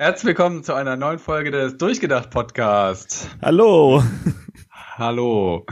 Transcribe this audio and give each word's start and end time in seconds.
Herzlich 0.00 0.28
willkommen 0.28 0.64
zu 0.64 0.72
einer 0.72 0.96
neuen 0.96 1.18
Folge 1.18 1.50
des 1.50 1.76
Durchgedacht 1.76 2.30
Podcasts. 2.30 3.28
Hallo. 3.42 4.02
Hallo. 4.96 5.66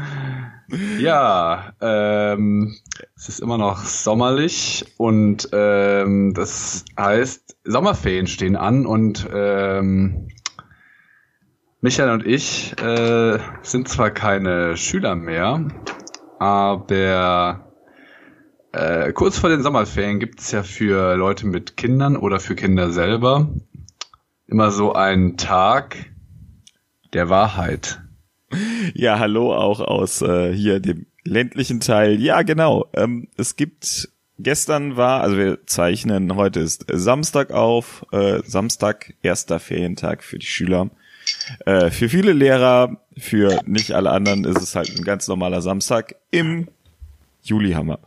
Ja, 0.98 1.72
ähm, 1.80 2.76
es 3.16 3.30
ist 3.30 3.40
immer 3.40 3.56
noch 3.56 3.78
sommerlich 3.86 4.84
und 4.98 5.48
ähm, 5.52 6.34
das 6.34 6.84
heißt, 7.00 7.56
Sommerferien 7.64 8.26
stehen 8.26 8.54
an 8.54 8.84
und 8.84 9.26
ähm, 9.32 10.28
Michael 11.80 12.10
und 12.10 12.26
ich 12.26 12.78
äh, 12.82 13.38
sind 13.62 13.88
zwar 13.88 14.10
keine 14.10 14.76
Schüler 14.76 15.14
mehr, 15.14 15.66
aber 16.38 17.72
äh, 18.72 19.10
kurz 19.14 19.38
vor 19.38 19.48
den 19.48 19.62
Sommerferien 19.62 20.20
gibt 20.20 20.40
es 20.40 20.52
ja 20.52 20.62
für 20.62 21.16
Leute 21.16 21.46
mit 21.46 21.78
Kindern 21.78 22.18
oder 22.18 22.40
für 22.40 22.54
Kinder 22.54 22.90
selber 22.90 23.48
immer 24.48 24.72
so 24.72 24.94
einen 24.94 25.36
Tag 25.36 25.96
der 27.12 27.28
Wahrheit. 27.28 28.00
Ja, 28.94 29.18
hallo 29.18 29.54
auch 29.54 29.80
aus 29.80 30.22
äh, 30.22 30.52
hier 30.52 30.80
dem 30.80 31.06
ländlichen 31.22 31.80
Teil. 31.80 32.20
Ja, 32.20 32.42
genau. 32.42 32.86
Ähm, 32.94 33.28
es 33.36 33.56
gibt 33.56 34.08
gestern 34.38 34.96
war, 34.96 35.20
also 35.20 35.36
wir 35.36 35.66
zeichnen, 35.66 36.34
heute 36.34 36.60
ist 36.60 36.86
Samstag 36.90 37.50
auf, 37.50 38.06
äh, 38.12 38.40
Samstag, 38.44 39.14
erster 39.22 39.60
Ferientag 39.60 40.24
für 40.24 40.38
die 40.38 40.46
Schüler. 40.46 40.90
Äh, 41.66 41.90
für 41.90 42.08
viele 42.08 42.32
Lehrer, 42.32 43.02
für 43.18 43.60
nicht 43.66 43.92
alle 43.92 44.10
anderen 44.10 44.44
ist 44.44 44.62
es 44.62 44.74
halt 44.74 44.96
ein 44.96 45.04
ganz 45.04 45.28
normaler 45.28 45.60
Samstag 45.60 46.14
im 46.30 46.68
Julihammer. 47.42 47.98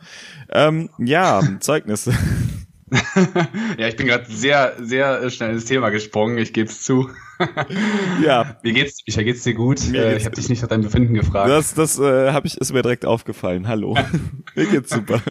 Ähm, 0.49 0.89
ja, 0.97 1.41
Zeugnisse. 1.59 2.13
ja, 3.77 3.88
ich 3.88 3.95
bin 3.95 4.08
gerade 4.08 4.26
sehr, 4.30 4.76
sehr 4.80 5.30
schnell 5.30 5.52
ins 5.52 5.66
Thema 5.66 5.90
gesprungen, 5.90 6.38
ich 6.38 6.52
gebe 6.52 6.70
es 6.70 6.81
zu. 6.81 7.09
ja. 8.23 8.58
Wie 8.64 8.73
geht's 8.73 8.98
dir? 8.98 9.04
Micha, 9.08 9.23
geht's 9.23 9.44
dir 9.44 9.54
gut? 9.54 9.81
Mir 9.88 10.08
äh, 10.08 10.17
ich 10.17 10.25
habe 10.25 10.36
dich 10.36 10.50
nicht 10.50 10.61
nach 10.61 10.70
deinem 10.70 10.83
Befinden 10.83 11.14
gefragt. 11.14 11.50
Das, 11.50 11.73
das 11.73 12.00
äh, 12.00 12.33
hab 12.33 12.45
ich, 12.45 12.58
ist 12.58 12.73
mir 12.73 12.81
direkt 12.81 13.06
aufgefallen. 13.06 13.67
Hallo. 13.67 13.98
mir 14.56 14.66
geht's 14.66 14.89
super. 14.89 15.22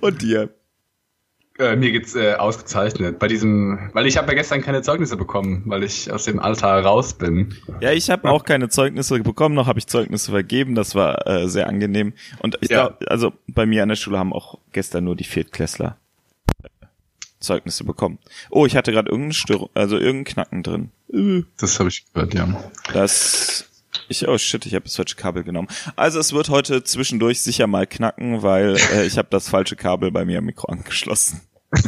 Und 0.00 0.22
dir? 0.22 0.50
Äh, 1.58 1.74
mir 1.76 1.90
geht's 1.90 2.14
äh, 2.14 2.34
ausgezeichnet. 2.34 3.18
Bei 3.18 3.26
diesem, 3.26 3.90
weil 3.92 4.06
ich 4.06 4.16
habe 4.16 4.28
ja 4.28 4.34
gestern 4.34 4.60
keine 4.60 4.82
Zeugnisse 4.82 5.16
bekommen, 5.16 5.64
weil 5.66 5.82
ich 5.82 6.12
aus 6.12 6.24
dem 6.24 6.38
Alter 6.38 6.68
raus 6.80 7.14
bin. 7.14 7.56
Ja, 7.80 7.90
ich 7.90 8.08
habe 8.10 8.30
auch 8.30 8.44
keine 8.44 8.68
Zeugnisse 8.68 9.18
bekommen, 9.20 9.56
noch 9.56 9.66
habe 9.66 9.80
ich 9.80 9.88
Zeugnisse 9.88 10.30
vergeben. 10.30 10.76
Das 10.76 10.94
war 10.94 11.26
äh, 11.26 11.48
sehr 11.48 11.68
angenehm. 11.68 12.12
Und 12.38 12.58
ich 12.60 12.70
ja. 12.70 12.88
glaube, 12.88 13.10
also 13.10 13.32
bei 13.48 13.66
mir 13.66 13.82
an 13.82 13.88
der 13.88 13.96
Schule 13.96 14.18
haben 14.18 14.32
auch 14.32 14.58
gestern 14.72 15.04
nur 15.04 15.16
die 15.16 15.24
Viertklässler 15.24 15.98
Zeugnisse 17.44 17.84
bekommen. 17.84 18.18
Oh, 18.50 18.66
ich 18.66 18.76
hatte 18.76 18.92
gerade 18.92 19.10
irgendeinen 19.10 19.34
Stör 19.34 19.68
also 19.74 19.96
irgendeinen 19.96 20.24
Knacken 20.24 20.62
drin. 20.62 21.46
Das 21.58 21.78
habe 21.78 21.88
ich 21.88 22.04
gehört, 22.12 22.34
ja. 22.34 22.64
Das 22.92 23.70
ich 24.08 24.28
oh 24.28 24.36
shit, 24.36 24.66
ich 24.66 24.74
habe 24.74 24.84
das 24.84 24.96
falsche 24.96 25.16
Kabel 25.16 25.44
genommen. 25.44 25.68
Also 25.96 26.18
es 26.18 26.32
wird 26.32 26.48
heute 26.48 26.84
zwischendurch 26.84 27.40
sicher 27.40 27.66
mal 27.66 27.86
knacken, 27.86 28.42
weil 28.42 28.76
äh, 28.92 29.06
ich 29.06 29.18
habe 29.18 29.28
das 29.30 29.48
falsche 29.48 29.76
Kabel 29.76 30.10
bei 30.10 30.24
mir 30.24 30.38
am 30.38 30.44
Mikro 30.44 30.70
angeschlossen. 30.70 31.40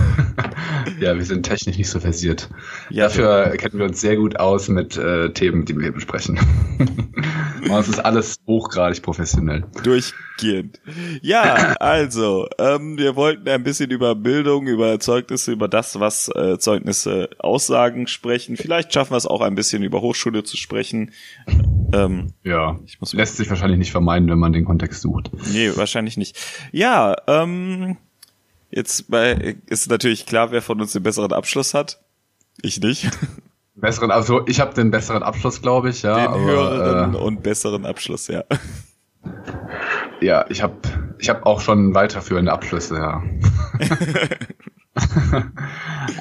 ja, 1.01 1.15
wir 1.15 1.25
sind 1.25 1.45
technisch 1.45 1.77
nicht 1.77 1.89
so 1.89 2.01
versiert. 2.01 2.49
Ja, 2.91 3.05
Dafür 3.05 3.49
ja. 3.49 3.57
kennen 3.57 3.79
wir 3.79 3.87
uns 3.87 4.01
sehr 4.01 4.17
gut 4.17 4.37
aus 4.37 4.69
mit 4.69 4.97
äh, 4.97 5.33
Themen, 5.33 5.65
die 5.65 5.75
wir 5.77 5.83
hier 5.83 5.93
besprechen. 5.93 6.39
es 7.79 7.89
ist 7.89 7.99
alles 7.99 8.37
hochgradig 8.47 9.03
professionell. 9.03 9.65
Durchgehend. 9.83 10.81
Ja, 11.23 11.75
also, 11.81 12.49
ähm, 12.59 12.99
wir 12.99 13.17
wollten 13.17 13.49
ein 13.49 13.63
bisschen 13.63 13.91
über 13.91 14.15
Bildung, 14.15 14.67
über 14.67 14.99
Zeugnisse, 15.01 15.53
über 15.53 15.69
das, 15.69 15.99
was 16.01 16.29
äh, 16.35 16.59
Zeugnisse 16.59 17.31
aussagen, 17.39 18.07
sprechen. 18.07 18.57
Vielleicht 18.57 18.93
schaffen 18.93 19.13
wir 19.13 19.19
es 19.19 19.27
auch 19.27 19.41
ein 19.41 19.55
bisschen 19.55 19.83
über 19.83 20.01
Hochschule 20.01 20.45
zu 20.45 20.57
sprechen. 20.57 21.13
Ähm, 21.93 22.33
ja, 22.43 22.79
lässt 23.13 23.37
sich 23.37 23.49
wahrscheinlich 23.51 23.79
nicht 23.79 23.93
vermeiden, 23.93 24.29
wenn 24.29 24.39
man 24.39 24.53
den 24.53 24.65
Kontext 24.65 25.03
sucht. 25.03 25.31
Nee, 25.53 25.71
wahrscheinlich 25.75 26.17
nicht. 26.17 26.37
Ja, 26.73 27.17
ähm, 27.27 27.97
Jetzt 28.71 29.11
bei, 29.11 29.57
ist 29.67 29.89
natürlich 29.89 30.27
klar, 30.27 30.51
wer 30.51 30.63
von 30.63 30.81
uns 30.81 30.93
den 30.93 31.03
besseren 31.03 31.33
Abschluss 31.33 31.75
hat. 31.75 32.01
Ich 32.63 32.81
nicht. 32.81 33.09
Besseren, 33.77 34.11
also 34.11 34.47
ich 34.47 34.61
habe 34.61 34.75
den 34.75 34.91
besseren 34.91 35.23
Abschluss, 35.23 35.61
glaube 35.61 35.91
ich, 35.91 36.03
ja. 36.03 36.17
Den 36.17 36.27
aber, 36.29 36.41
höheren 36.41 37.15
äh, 37.15 37.19
und 37.19 37.43
besseren 37.43 37.85
Abschluss, 37.85 38.29
ja. 38.29 38.45
Ja, 40.21 40.47
ich 40.49 40.63
habe 40.63 40.77
ich 41.19 41.29
hab 41.29 41.45
auch 41.45 41.61
schon 41.61 41.95
weiterführende 41.95 42.53
Abschlüsse, 42.53 42.97
ja. 42.97 43.23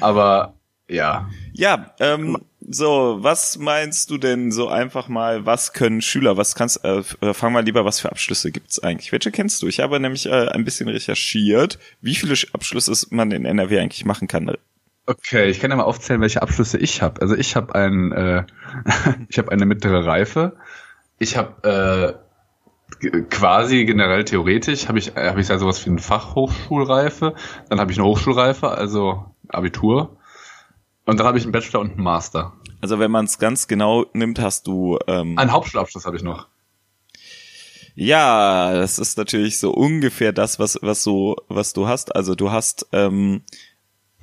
aber 0.00 0.54
ja. 0.88 1.28
Ja, 1.52 1.94
ähm, 1.98 2.38
so, 2.60 3.18
was 3.20 3.58
meinst 3.58 4.10
du 4.10 4.18
denn 4.18 4.52
so 4.52 4.68
einfach 4.68 5.08
mal, 5.08 5.46
was 5.46 5.72
können 5.72 6.02
Schüler, 6.02 6.36
was 6.36 6.54
kannst, 6.54 6.84
äh, 6.84 7.02
äh 7.20 7.32
fang 7.34 7.52
mal 7.52 7.64
lieber, 7.64 7.84
was 7.84 8.00
für 8.00 8.10
Abschlüsse 8.10 8.52
gibt's 8.52 8.78
eigentlich? 8.82 9.12
Welche 9.12 9.30
kennst 9.30 9.62
du? 9.62 9.66
Ich 9.66 9.80
habe 9.80 9.98
nämlich 9.98 10.26
äh, 10.26 10.48
ein 10.48 10.64
bisschen 10.64 10.88
recherchiert, 10.88 11.78
wie 12.00 12.14
viele 12.14 12.34
Abschlüsse 12.52 13.06
man 13.10 13.30
in 13.30 13.44
NRW 13.44 13.80
eigentlich 13.80 14.04
machen 14.04 14.28
kann. 14.28 14.52
Okay, 15.06 15.48
ich 15.48 15.60
kann 15.60 15.70
ja 15.70 15.76
mal 15.76 15.84
aufzählen, 15.84 16.20
welche 16.20 16.42
Abschlüsse 16.42 16.78
ich 16.78 17.00
habe. 17.00 17.20
Also 17.22 17.36
ich 17.36 17.54
habe 17.54 17.74
ein, 17.74 18.12
äh, 18.12 18.44
ich 19.28 19.38
habe 19.38 19.52
eine 19.52 19.64
mittlere 19.64 20.04
Reife. 20.04 20.56
Ich 21.18 21.36
habe 21.36 22.18
äh, 23.00 23.22
quasi 23.30 23.84
generell 23.84 24.24
theoretisch 24.24 24.88
habe 24.88 24.98
ich 24.98 25.14
habe 25.16 25.40
ich 25.40 25.48
ja 25.48 25.58
sowas 25.58 25.84
wie 25.84 25.90
eine 25.90 26.00
Fachhochschulreife. 26.00 27.34
Dann 27.68 27.80
habe 27.80 27.92
ich 27.92 27.98
eine 27.98 28.06
Hochschulreife, 28.06 28.68
also 28.68 29.26
Abitur. 29.48 30.16
Und 31.04 31.20
dann 31.20 31.26
habe 31.26 31.38
ich 31.38 31.44
einen 31.44 31.52
Bachelor 31.52 31.80
und 31.80 31.92
einen 31.92 32.02
Master. 32.02 32.52
Also 32.80 32.98
wenn 32.98 33.12
man 33.12 33.26
es 33.26 33.38
ganz 33.38 33.68
genau 33.68 34.06
nimmt, 34.12 34.40
hast 34.40 34.66
du 34.66 34.98
ähm, 35.06 35.38
einen 35.38 35.52
Hauptschulabschluss 35.52 36.04
habe 36.04 36.16
ich 36.16 36.22
noch. 36.22 36.48
Ja, 37.94 38.74
das 38.74 38.98
ist 38.98 39.16
natürlich 39.16 39.58
so 39.58 39.70
ungefähr 39.70 40.32
das, 40.32 40.58
was 40.58 40.78
was 40.82 41.02
so 41.02 41.36
was 41.48 41.72
du 41.72 41.86
hast. 41.86 42.14
Also 42.14 42.34
du 42.34 42.50
hast 42.50 42.88
ähm, 42.92 43.42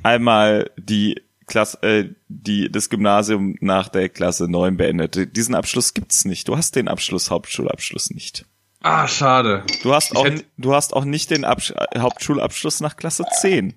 einmal 0.03 0.69
die 0.77 1.21
Klasse, 1.47 1.81
äh, 1.81 2.09
die 2.27 2.71
das 2.71 2.89
Gymnasium 2.89 3.55
nach 3.59 3.89
der 3.89 4.09
Klasse 4.09 4.49
9 4.49 4.77
beendet. 4.77 5.35
Diesen 5.35 5.55
Abschluss 5.55 5.93
gibt's 5.93 6.25
nicht. 6.25 6.47
Du 6.47 6.57
hast 6.57 6.75
den 6.75 6.87
Abschluss 6.87 7.29
Hauptschulabschluss 7.29 8.11
nicht. 8.11 8.45
Ah, 8.81 9.07
schade. 9.07 9.63
Du 9.81 9.93
hast 9.93 10.15
auch 10.15 10.27
du 10.57 10.73
hast 10.73 10.93
auch 10.93 11.05
nicht 11.05 11.31
den 11.31 11.45
Absch 11.45 11.73
Hauptschulabschluss 11.97 12.81
nach 12.81 12.97
Klasse 12.97 13.23
10. 13.41 13.73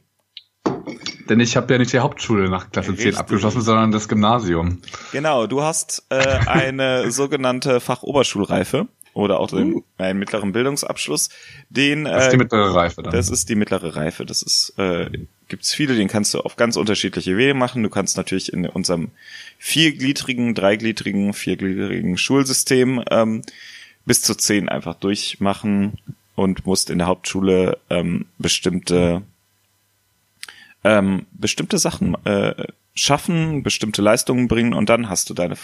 Denn 1.28 1.40
ich 1.40 1.56
habe 1.56 1.72
ja 1.72 1.78
nicht 1.78 1.92
die 1.92 2.00
Hauptschule 2.00 2.48
nach 2.48 2.70
Klasse 2.70 2.90
Richtig. 2.90 3.14
10 3.14 3.16
abgeschlossen, 3.16 3.60
sondern 3.60 3.92
das 3.92 4.08
Gymnasium. 4.08 4.80
Genau, 5.12 5.46
du 5.46 5.62
hast 5.62 6.06
äh, 6.08 6.16
eine 6.46 7.10
sogenannte 7.10 7.80
Fachoberschulreife 7.80 8.88
oder 9.12 9.40
auch 9.40 9.48
den, 9.48 9.74
uh. 9.74 9.82
einen 9.98 10.18
mittleren 10.18 10.52
Bildungsabschluss. 10.52 11.30
Den, 11.68 12.06
äh, 12.06 12.10
das 12.12 12.24
ist 12.24 12.32
die 12.32 12.36
mittlere 12.36 12.74
Reife 12.74 13.02
dann. 13.02 13.12
Das 13.12 13.28
ist 13.28 13.48
die 13.48 13.54
mittlere 13.54 13.96
Reife. 13.96 14.26
Das 14.26 14.42
ist, 14.42 14.74
äh, 14.78 15.10
gibt's 15.48 15.74
viele, 15.74 15.94
den 15.94 16.08
kannst 16.08 16.34
du 16.34 16.40
auf 16.40 16.56
ganz 16.56 16.76
unterschiedliche 16.76 17.36
Wege 17.36 17.54
machen. 17.54 17.82
Du 17.82 17.90
kannst 17.90 18.16
natürlich 18.16 18.52
in 18.52 18.66
unserem 18.66 19.10
viergliedrigen, 19.58 20.54
dreigliedrigen, 20.54 21.32
viergliedrigen 21.32 22.18
Schulsystem 22.18 23.02
ähm, 23.10 23.42
bis 24.04 24.22
zu 24.22 24.34
zehn 24.34 24.68
einfach 24.68 24.94
durchmachen 24.94 25.98
und 26.34 26.66
musst 26.66 26.90
in 26.90 26.98
der 26.98 27.06
Hauptschule 27.06 27.78
ähm, 27.90 28.26
bestimmte 28.38 29.22
ähm, 30.84 31.26
bestimmte 31.32 31.78
Sachen 31.78 32.14
äh, 32.24 32.66
schaffen, 32.94 33.62
bestimmte 33.62 34.02
Leistungen 34.02 34.46
bringen 34.48 34.72
und 34.72 34.88
dann 34.88 35.08
hast 35.08 35.28
du 35.30 35.34
deine 35.34 35.56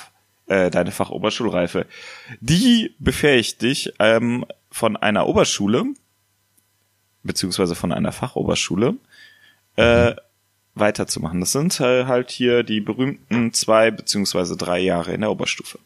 äh, 0.47 0.71
deine 0.71 0.91
Fachoberschulreife. 0.91 1.87
Die 2.41 2.95
befähigt 2.99 3.63
dich 3.63 3.93
ähm, 3.99 4.45
von 4.71 4.97
einer 4.97 5.27
Oberschule 5.27 5.85
beziehungsweise 7.23 7.75
von 7.75 7.93
einer 7.93 8.13
Fachoberschule 8.13 8.97
äh, 9.77 10.15
weiterzumachen. 10.75 11.41
Das 11.41 11.53
sind 11.53 11.79
äh, 11.81 12.07
halt 12.07 12.31
hier 12.31 12.63
die 12.63 12.81
berühmten 12.81 13.53
zwei 13.53 13.91
beziehungsweise 13.91 14.57
drei 14.57 14.79
Jahre 14.81 15.13
in 15.13 15.21
der 15.21 15.31
Oberstufe. 15.31 15.79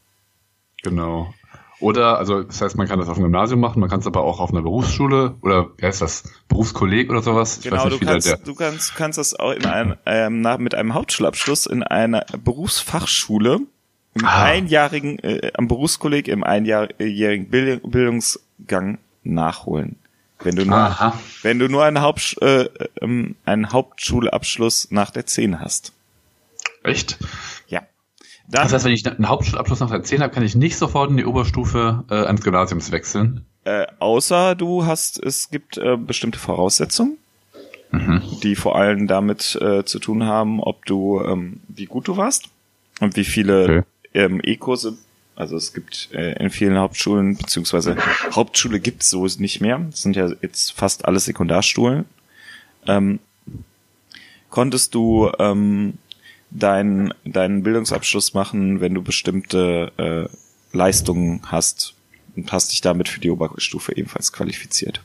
Genau. 0.83 1.35
Oder, 1.79 2.19
also 2.19 2.43
das 2.43 2.61
heißt, 2.61 2.77
man 2.77 2.89
kann 2.89 2.99
das 2.99 3.09
auf 3.09 3.17
dem 3.17 3.25
Gymnasium 3.25 3.61
machen, 3.61 3.81
man 3.81 3.91
kann 3.91 4.01
es 4.01 4.07
aber 4.07 4.23
auch 4.23 4.41
auf 4.41 4.51
einer 4.51 4.63
Berufsschule 4.63 5.35
oder 5.43 5.69
wie 5.77 5.85
heißt 5.85 6.01
das, 6.01 6.25
Berufskolleg 6.49 7.11
oder 7.11 7.21
sowas. 7.21 7.59
Ich 7.59 7.65
genau, 7.65 7.87
nicht, 7.89 8.01
du, 8.01 8.07
kannst, 8.07 8.49
du 8.49 8.55
kannst, 8.55 8.97
kannst 8.97 9.19
das 9.19 9.39
auch 9.39 9.53
in 9.53 9.67
einem, 9.67 9.97
ähm, 10.07 10.41
nach, 10.41 10.57
mit 10.57 10.75
einem 10.75 10.95
Hauptschulabschluss 10.95 11.67
in 11.67 11.83
einer 11.83 12.25
Berufsfachschule 12.43 13.61
im 14.15 14.25
ah. 14.25 14.45
einjährigen, 14.45 15.19
äh, 15.19 15.53
am 15.55 15.69
Berufskolleg 15.69 16.29
im 16.29 16.45
einjährigen 16.45 17.51
Bildungsgang 17.51 18.99
nachholen. 19.23 19.97
Wenn 20.41 20.57
du 20.57 20.65
nur, 20.65 20.77
Aha. 20.77 21.19
wenn 21.43 21.59
du 21.59 21.69
nur 21.69 21.85
einen, 21.85 22.01
Haupt, 22.01 22.37
äh, 22.43 22.69
ähm, 23.01 23.37
einen 23.45 23.73
Hauptschulabschluss 23.73 24.89
nach 24.91 25.11
der 25.11 25.27
10 25.27 25.61
hast. 25.61 25.93
Echt? 26.83 27.19
Dann, 28.49 28.63
das 28.63 28.73
heißt, 28.73 28.85
wenn 28.85 28.93
ich 28.93 29.07
einen 29.07 29.29
Hauptschulabschluss 29.29 29.81
noch 29.81 29.91
erzählt 29.91 30.23
habe, 30.23 30.33
kann 30.33 30.45
ich 30.45 30.55
nicht 30.55 30.77
sofort 30.77 31.11
in 31.11 31.17
die 31.17 31.25
Oberstufe 31.25 32.05
äh, 32.11 32.15
ans 32.15 32.43
Gymnasiums 32.43 32.93
wechseln. 32.93 33.45
Äh, 33.65 33.87
außer 33.99 34.55
du 34.55 34.87
hast, 34.87 35.21
es 35.23 35.51
gibt 35.51 35.79
äh, 35.79 35.97
bestimmte 35.97 36.39
Voraussetzungen, 36.39 37.19
mhm. 37.91 38.23
die 38.43 38.55
vor 38.55 38.77
allem 38.77 39.09
damit 39.09 39.59
äh, 39.61 39.85
zu 39.85 39.99
tun 39.99 40.25
haben, 40.25 40.61
ob 40.61 40.85
du, 40.87 41.21
ähm, 41.25 41.61
wie 41.69 41.87
gut 41.87 42.07
du 42.07 42.17
warst. 42.17 42.49
und 43.01 43.17
wie 43.17 43.25
viele 43.25 43.65
okay. 43.65 43.83
ähm, 44.15 44.41
E-Kurse. 44.43 44.97
Also 45.37 45.57
es 45.57 45.75
gibt 45.75 46.09
äh, 46.13 46.33
in 46.43 46.51
vielen 46.51 46.79
Hauptschulen, 46.79 47.37
beziehungsweise 47.37 47.97
Hauptschule 48.33 48.81
gibt 48.81 49.03
es 49.03 49.11
so 49.11 49.27
nicht 49.39 49.61
mehr. 49.61 49.79
Das 49.79 50.03
sind 50.03 50.17
ja 50.17 50.31
jetzt 50.41 50.73
fast 50.73 51.05
alle 51.05 51.21
Sekundarschulen. 51.21 52.07
Ähm, 52.87 53.21
konntest 54.49 54.95
du 54.95 55.31
ähm, 55.39 55.99
deinen 56.51 57.13
deinen 57.25 57.63
Bildungsabschluss 57.63 58.33
machen, 58.33 58.81
wenn 58.81 58.95
du 58.95 59.03
bestimmte 59.03 59.93
äh, 59.99 60.77
Leistungen 60.77 61.43
hast 61.47 61.95
und 62.35 62.51
hast 62.53 62.73
dich 62.73 62.81
damit 62.81 63.09
für 63.09 63.21
die 63.21 63.31
Oberstufe 63.31 63.95
ebenfalls 63.95 64.33
qualifiziert. 64.33 65.03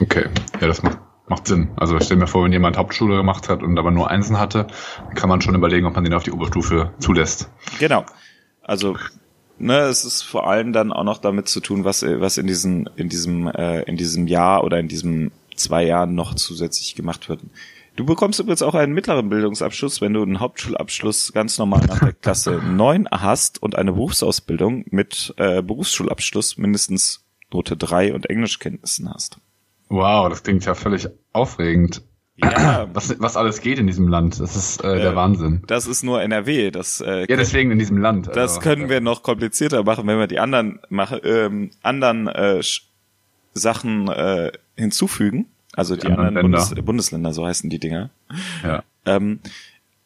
Okay, 0.00 0.26
ja, 0.60 0.66
das 0.66 0.82
macht, 0.82 0.98
macht 1.28 1.46
Sinn. 1.46 1.70
Also 1.76 1.96
ich 1.96 2.04
stelle 2.04 2.20
mir 2.20 2.26
vor, 2.26 2.44
wenn 2.44 2.52
jemand 2.52 2.76
Hauptschule 2.76 3.16
gemacht 3.16 3.48
hat 3.48 3.62
und 3.62 3.78
aber 3.78 3.90
nur 3.90 4.10
Einsen 4.10 4.38
hatte, 4.38 4.66
kann 5.14 5.28
man 5.28 5.40
schon 5.40 5.54
überlegen, 5.54 5.86
ob 5.86 5.94
man 5.94 6.04
den 6.04 6.14
auf 6.14 6.22
die 6.22 6.30
Oberstufe 6.30 6.92
zulässt. 6.98 7.48
Genau. 7.78 8.04
Also 8.68 8.96
ne, 9.58 9.80
es 9.80 10.04
ist 10.04 10.22
vor 10.22 10.46
allem 10.46 10.72
dann 10.74 10.92
auch 10.92 11.02
noch 11.02 11.18
damit 11.18 11.48
zu 11.48 11.60
tun, 11.60 11.84
was 11.84 12.02
was 12.02 12.36
in 12.36 12.46
diesem 12.46 12.88
in 12.96 13.08
diesem 13.08 13.48
äh, 13.48 13.82
in 13.82 13.96
diesem 13.96 14.26
Jahr 14.26 14.62
oder 14.62 14.78
in 14.78 14.88
diesem 14.88 15.32
zwei 15.56 15.84
Jahren 15.84 16.14
noch 16.14 16.34
zusätzlich 16.34 16.94
gemacht 16.94 17.28
wird. 17.28 17.40
Du 17.96 18.04
bekommst 18.04 18.38
übrigens 18.38 18.62
auch 18.62 18.74
einen 18.74 18.92
mittleren 18.92 19.30
Bildungsabschluss, 19.30 20.00
wenn 20.02 20.12
du 20.12 20.22
einen 20.22 20.38
Hauptschulabschluss 20.38 21.32
ganz 21.32 21.58
normal 21.58 21.84
nach 21.86 21.98
der 21.98 22.12
Klasse 22.12 22.62
9 22.64 23.08
hast 23.10 23.60
und 23.60 23.74
eine 23.74 23.92
Berufsausbildung 23.92 24.84
mit 24.90 25.34
äh, 25.38 25.62
Berufsschulabschluss 25.62 26.58
mindestens 26.58 27.24
Note 27.50 27.76
3 27.76 28.14
und 28.14 28.30
Englischkenntnissen 28.30 29.12
hast. 29.12 29.40
Wow, 29.88 30.28
das 30.28 30.42
klingt 30.42 30.66
ja 30.66 30.74
völlig 30.74 31.08
aufregend. 31.32 32.02
Ja. 32.42 32.88
Was, 32.94 33.18
was 33.20 33.36
alles 33.36 33.60
geht 33.60 33.78
in 33.78 33.86
diesem 33.86 34.08
Land, 34.08 34.40
das 34.40 34.54
ist 34.54 34.82
äh, 34.84 34.96
der 34.96 35.12
äh, 35.12 35.16
Wahnsinn. 35.16 35.62
Das 35.66 35.86
ist 35.86 36.04
nur 36.04 36.22
NRW. 36.22 36.70
Das, 36.70 37.00
äh, 37.00 37.20
ja, 37.28 37.36
deswegen 37.36 37.70
in 37.70 37.78
diesem 37.78 37.98
Land. 37.98 38.28
Also, 38.28 38.40
das 38.40 38.60
können 38.60 38.88
wir 38.88 39.00
noch 39.00 39.22
komplizierter 39.22 39.82
machen, 39.82 40.06
wenn 40.06 40.18
wir 40.18 40.28
die 40.28 40.38
anderen, 40.38 40.78
machen, 40.88 41.20
ähm, 41.24 41.70
anderen 41.82 42.28
äh, 42.28 42.62
Sachen 43.54 44.08
äh, 44.08 44.52
hinzufügen. 44.76 45.46
Also 45.74 45.96
die, 45.96 46.02
die 46.02 46.06
anderen, 46.06 46.28
anderen 46.28 46.52
Bundes 46.52 46.74
Bundesländer, 46.84 47.32
so 47.32 47.46
heißen 47.46 47.70
die 47.70 47.78
Dinger. 47.78 48.10
Ja. 48.62 48.82
Ähm, 49.04 49.40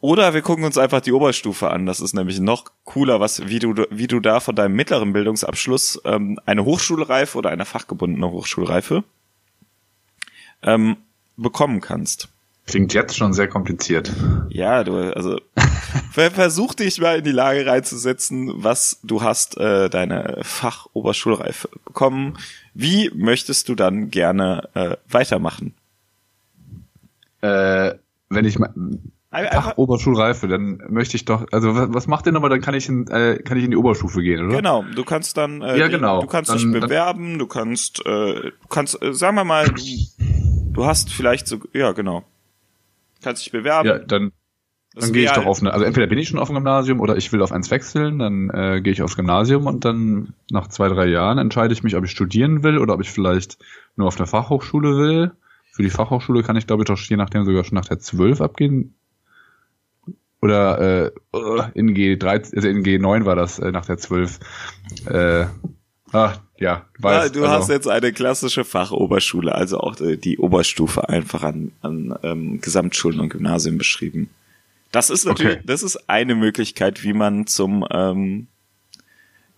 oder 0.01 0.35
wir 0.35 0.43
gucken 0.43 0.65
uns 0.65 0.79
einfach 0.79 1.01
die 1.01 1.13
Oberstufe 1.13 1.71
an. 1.71 1.87
Das 1.87 2.01
ist 2.01 2.15
nämlich 2.15 2.41
noch 2.41 2.65
cooler, 2.85 3.21
was, 3.21 3.47
wie 3.47 3.59
du, 3.59 3.75
wie 3.91 4.09
du 4.09 4.21
da 4.21 4.41
von 4.41 4.57
deinem 4.57 4.75
mittleren 4.75 5.13
Bildungsabschluss 5.13 6.01
ähm, 6.05 6.41
eine 6.45 6.65
Hochschulreife 6.65 7.39
oder 7.39 7.51
eine 7.51 7.65
fachgebundene 7.65 8.31
Hochschulreife 8.31 9.05
ähm, 10.63 10.97
bekommen 11.43 11.81
kannst. 11.81 12.29
Klingt 12.67 12.95
jetzt 12.95 13.17
schon 13.17 13.33
sehr 13.33 13.49
kompliziert. 13.49 14.13
Ja, 14.49 14.85
du, 14.85 14.97
also 14.97 15.41
versuch 16.13 16.75
dich 16.75 17.01
mal 17.01 17.19
in 17.19 17.25
die 17.25 17.33
Lage 17.33 17.67
reinzusetzen, 17.67 18.53
was 18.55 19.01
du 19.03 19.23
hast, 19.23 19.59
äh, 19.59 19.91
deine 19.91 20.39
Fachoberschulreife 20.43 21.69
bekommen. 21.85 22.39
Wie 22.73 23.11
möchtest 23.15 23.69
du 23.69 23.75
dann 23.75 24.11
gerne 24.11 24.69
äh, 24.75 24.97
weitermachen? 25.09 25.75
Äh, 27.41 27.95
wenn 28.31 28.45
ich 28.45 28.59
mal 28.59 28.73
Ach, 29.35 29.79
Oberschulreife, 29.79 30.47
dann 30.47 30.83
möchte 30.91 31.17
ich 31.17 31.25
doch, 31.25 31.47
also 31.53 31.75
was, 31.75 31.89
was 31.95 32.07
macht 32.07 32.27
denn 32.27 32.37
aber, 32.37 32.51
dann 32.51 32.61
kann 32.61 32.75
ich 32.75 32.87
in, 32.91 33.07
äh, 33.07 33.39
kann 33.43 33.57
ich 33.57 33.65
in 33.65 33.71
die 33.71 33.79
Oberstufe 33.79 34.21
gehen, 34.21 34.45
oder? 34.45 34.57
Genau, 34.57 34.85
du 34.95 35.05
kannst 35.05 35.39
dann, 35.39 35.63
äh, 35.63 35.79
ja, 35.79 35.89
genau. 35.89 36.21
du 36.21 36.27
kannst 36.27 36.51
dann, 36.51 36.59
dich 36.59 36.71
bewerben, 36.71 37.39
du 37.39 37.47
kannst, 37.47 38.05
äh, 38.05 38.35
du 38.43 38.69
kannst, 38.69 39.03
äh, 39.03 39.15
sagen 39.15 39.37
wir 39.37 39.45
mal, 39.45 39.69
du, 39.69 39.83
du 40.73 40.85
hast 40.85 41.13
vielleicht 41.13 41.47
so, 41.47 41.61
ja, 41.73 41.93
genau, 41.93 42.25
kannst 43.23 43.45
dich 43.45 43.53
bewerben. 43.53 43.89
Ja, 43.89 43.99
dann, 43.99 44.33
dann 44.95 45.13
gehe 45.13 45.25
ich 45.25 45.33
doch 45.33 45.47
auf 45.47 45.61
eine, 45.61 45.73
also 45.73 45.85
entweder 45.85 46.07
bin 46.07 46.19
ich 46.19 46.29
schon 46.29 46.39
auf 46.39 46.49
dem 46.49 46.57
Gymnasium 46.57 47.01
oder 47.01 47.17
ich 47.17 47.33
will 47.33 47.43
auf 47.43 47.53
eins 47.53 47.71
wechseln, 47.71 48.19
dann 48.19 48.51
äh, 48.51 48.81
gehe 48.83 48.93
ich 48.93 49.03
aufs 49.03 49.17
Gymnasium 49.17 49.67
und 49.67 49.85
dann 49.85 50.35
nach 50.51 50.69
zwei, 50.69 50.89
drei 50.89 51.07
Jahren 51.07 51.39
entscheide 51.39 51.73
ich 51.73 51.83
mich, 51.83 51.97
ob 51.97 52.05
ich 52.05 52.11
studieren 52.11 52.63
will 52.63 52.79
oder 52.79 52.95
ob 52.95 53.01
ich 53.01 53.11
vielleicht 53.11 53.59
nur 53.97 54.09
auf 54.09 54.19
eine 54.19 54.27
Fachhochschule 54.27 54.97
will. 54.97 55.33
Für 55.73 55.83
die 55.83 55.91
Fachhochschule 55.91 56.43
kann 56.43 56.57
ich, 56.57 56.67
glaube 56.67 56.83
ich, 56.83 56.87
doch 56.87 56.99
je 56.99 57.17
nachdem 57.17 57.45
sogar 57.45 57.65
schon 57.65 57.77
nach 57.77 57.87
der 57.87 57.99
12 57.99 58.43
abgehen. 58.43 58.95
Oder 60.43 61.07
äh, 61.07 61.13
in 61.75 61.95
G13, 61.95 62.57
also 62.57 62.69
in 62.69 62.83
G9 62.83 63.25
war 63.25 63.37
das 63.37 63.59
äh, 63.59 63.71
nach 63.71 63.87
der 63.87 63.97
12. 63.97 64.41
Äh, 65.07 65.47
ah, 66.13 66.35
ja, 66.63 66.87
du 66.97 67.03
weißt, 67.03 67.35
ja, 67.35 67.41
du 67.41 67.47
also. 67.47 67.55
hast 67.55 67.69
jetzt 67.71 67.89
eine 67.89 68.13
klassische 68.13 68.65
Fachoberschule, 68.65 69.55
also 69.55 69.79
auch 69.79 69.97
die 69.97 70.39
Oberstufe 70.39 71.09
einfach 71.09 71.43
an, 71.43 71.73
an 71.83 72.17
ähm, 72.23 72.61
Gesamtschulen 72.61 73.21
und 73.21 73.31
Gymnasien 73.31 73.79
beschrieben. 73.79 74.31
Das 74.93 75.11
ist 75.11 75.25
natürlich, 75.25 75.57
okay. 75.57 75.65
das 75.67 75.83
ist 75.83 76.09
eine 76.09 76.35
Möglichkeit, 76.35 77.03
wie 77.03 77.15
man 77.15 77.47
zum 77.47 77.85
ähm, 77.91 78.47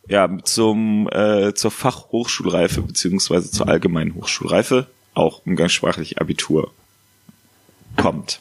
ja 0.08 0.28
zum 0.44 1.08
äh, 1.12 1.54
zur 1.54 1.70
Fachhochschulreife 1.70 2.82
beziehungsweise 2.82 3.50
zur 3.50 3.68
allgemeinen 3.68 4.14
Hochschulreife 4.14 4.86
auch 5.12 5.44
umgangssprachlich 5.44 6.20
Abitur 6.20 6.72
kommt. 7.96 8.40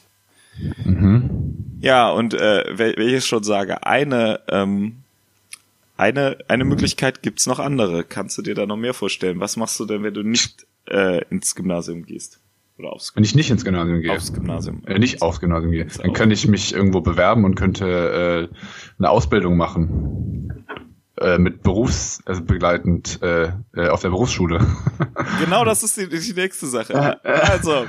Mhm. 0.84 1.78
Ja, 1.80 2.10
und 2.10 2.32
äh, 2.32 2.64
wenn 2.72 3.08
ich 3.08 3.26
schon 3.26 3.44
sage, 3.44 3.84
eine 3.86 4.40
ähm, 4.48 5.03
eine, 5.96 6.38
eine 6.48 6.64
Möglichkeit 6.64 7.22
gibt's 7.22 7.46
noch 7.46 7.58
andere. 7.58 8.04
Kannst 8.04 8.36
du 8.38 8.42
dir 8.42 8.54
da 8.54 8.66
noch 8.66 8.76
mehr 8.76 8.94
vorstellen? 8.94 9.40
Was 9.40 9.56
machst 9.56 9.78
du 9.78 9.84
denn, 9.84 10.02
wenn 10.02 10.14
du 10.14 10.22
nicht 10.22 10.66
äh, 10.88 11.24
ins 11.28 11.54
Gymnasium 11.54 12.04
gehst? 12.04 12.40
Oder 12.78 12.92
aufs 12.92 13.14
Wenn 13.14 13.22
ich 13.22 13.36
nicht 13.36 13.50
ins 13.50 13.64
Gymnasium 13.64 14.00
gehe. 14.00 14.12
Aufs 14.12 14.32
Gymnasium. 14.32 14.82
Äh, 14.86 14.98
nicht 14.98 15.22
aufs 15.22 15.40
Gymnasium 15.40 15.70
gehe. 15.70 15.86
Dann 15.86 16.12
könnte 16.12 16.34
ich 16.34 16.48
mich 16.48 16.74
irgendwo 16.74 17.00
bewerben 17.00 17.44
und 17.44 17.54
könnte 17.54 18.50
äh, 18.50 18.56
eine 18.98 19.10
Ausbildung 19.10 19.56
machen. 19.56 20.66
Äh, 21.16 21.38
mit 21.38 21.62
Berufs, 21.62 22.20
also 22.26 22.42
begleitend 22.42 23.22
äh, 23.22 23.52
äh, 23.76 23.88
auf 23.88 24.02
der 24.02 24.10
Berufsschule. 24.10 24.66
genau, 25.38 25.64
das 25.64 25.84
ist 25.84 25.96
die, 25.96 26.08
die 26.08 26.32
nächste 26.32 26.66
Sache. 26.66 27.24
Also, 27.24 27.86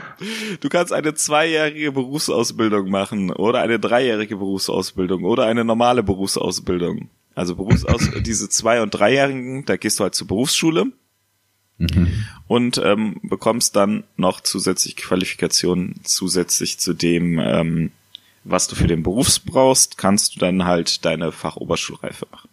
du 0.60 0.70
kannst 0.70 0.94
eine 0.94 1.16
zweijährige 1.16 1.92
Berufsausbildung 1.92 2.92
machen 2.92 3.32
oder 3.32 3.62
eine 3.62 3.80
dreijährige 3.80 4.38
Berufsausbildung 4.38 5.24
oder 5.24 5.48
eine 5.48 5.66
normale 5.66 6.04
Berufsausbildung. 6.04 7.10
Also 7.36 7.56
Berufsaus 7.56 8.10
diese 8.22 8.50
zwei- 8.50 8.82
und 8.82 8.92
dreijährigen, 8.92 9.66
da 9.66 9.78
gehst 9.78 10.00
du 10.00 10.04
halt 10.04 10.16
zur 10.16 10.28
Berufsschule 10.28 10.86
mhm. 11.78 12.26
und 12.48 12.82
ähm, 12.84 13.20
bekommst 13.24 13.76
dann 13.76 14.04
noch 14.16 14.42
zusätzlich 14.42 14.96
Qualifikationen 14.96 16.00
zusätzlich 16.04 16.80
zu 16.80 16.94
dem, 16.94 17.40
ähm, 17.40 17.92
was 18.44 18.68
du 18.68 18.76
für 18.76 18.88
den 18.88 19.04
Beruf 19.04 19.44
brauchst, 19.44 19.98
kannst 19.98 20.36
du 20.36 20.40
dann 20.40 20.66
halt 20.66 21.04
deine 21.04 21.32
Fachoberschulreife 21.32 22.28
machen. 22.32 22.50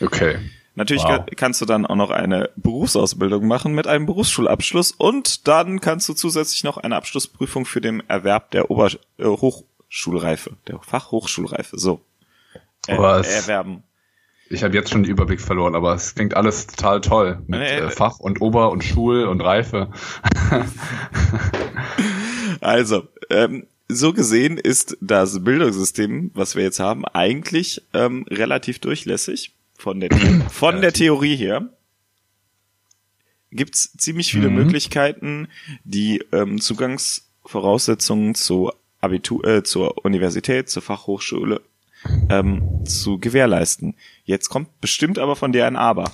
Okay. 0.00 0.38
Natürlich 0.74 1.04
wow. 1.04 1.24
kannst 1.36 1.60
du 1.60 1.66
dann 1.66 1.84
auch 1.84 1.96
noch 1.96 2.10
eine 2.10 2.50
Berufsausbildung 2.56 3.46
machen 3.46 3.74
mit 3.74 3.86
einem 3.86 4.06
Berufsschulabschluss 4.06 4.92
und 4.92 5.46
dann 5.48 5.80
kannst 5.80 6.08
du 6.08 6.14
zusätzlich 6.14 6.64
noch 6.64 6.78
eine 6.78 6.96
Abschlussprüfung 6.96 7.66
für 7.66 7.80
den 7.80 8.02
Erwerb 8.08 8.50
der 8.52 8.70
Ober 8.70 8.90
äh, 9.18 9.24
Hochschulreife, 9.24 10.52
der 10.68 10.78
Fachhochschulreife, 10.80 11.78
so 11.78 12.00
äh, 12.86 12.94
erwerben. 12.94 13.82
Ich 14.52 14.64
habe 14.64 14.74
jetzt 14.74 14.90
schon 14.90 15.04
den 15.04 15.12
Überblick 15.12 15.40
verloren, 15.40 15.76
aber 15.76 15.94
es 15.94 16.16
klingt 16.16 16.34
alles 16.34 16.66
total 16.66 17.00
toll 17.00 17.38
mit 17.46 17.60
äh, 17.60 17.88
Fach 17.88 18.18
und 18.18 18.40
Ober 18.40 18.72
und 18.72 18.82
Schul 18.82 19.24
und 19.24 19.40
Reife. 19.40 19.92
also, 22.60 23.06
ähm, 23.30 23.68
so 23.86 24.12
gesehen 24.12 24.58
ist 24.58 24.98
das 25.00 25.44
Bildungssystem, 25.44 26.32
was 26.34 26.56
wir 26.56 26.64
jetzt 26.64 26.80
haben, 26.80 27.04
eigentlich 27.04 27.80
ähm, 27.94 28.26
relativ 28.28 28.80
durchlässig 28.80 29.54
von 29.78 30.00
der, 30.00 30.10
von 30.50 30.80
der 30.80 30.92
Theorie 30.92 31.36
her. 31.36 31.68
Gibt's 33.52 33.92
ziemlich 33.98 34.32
viele 34.32 34.48
mhm. 34.48 34.56
Möglichkeiten, 34.56 35.46
die 35.84 36.24
ähm, 36.32 36.60
Zugangsvoraussetzungen 36.60 38.34
zu 38.34 38.72
Abitur, 39.00 39.44
äh, 39.44 39.62
zur 39.62 40.04
Universität, 40.04 40.68
zur 40.68 40.82
Fachhochschule 40.82 41.60
ähm, 42.28 42.84
zu 42.84 43.18
gewährleisten. 43.18 43.96
Jetzt 44.24 44.48
kommt 44.48 44.80
bestimmt 44.80 45.18
aber 45.18 45.36
von 45.36 45.52
dir 45.52 45.66
ein 45.66 45.76
Aber. 45.76 46.10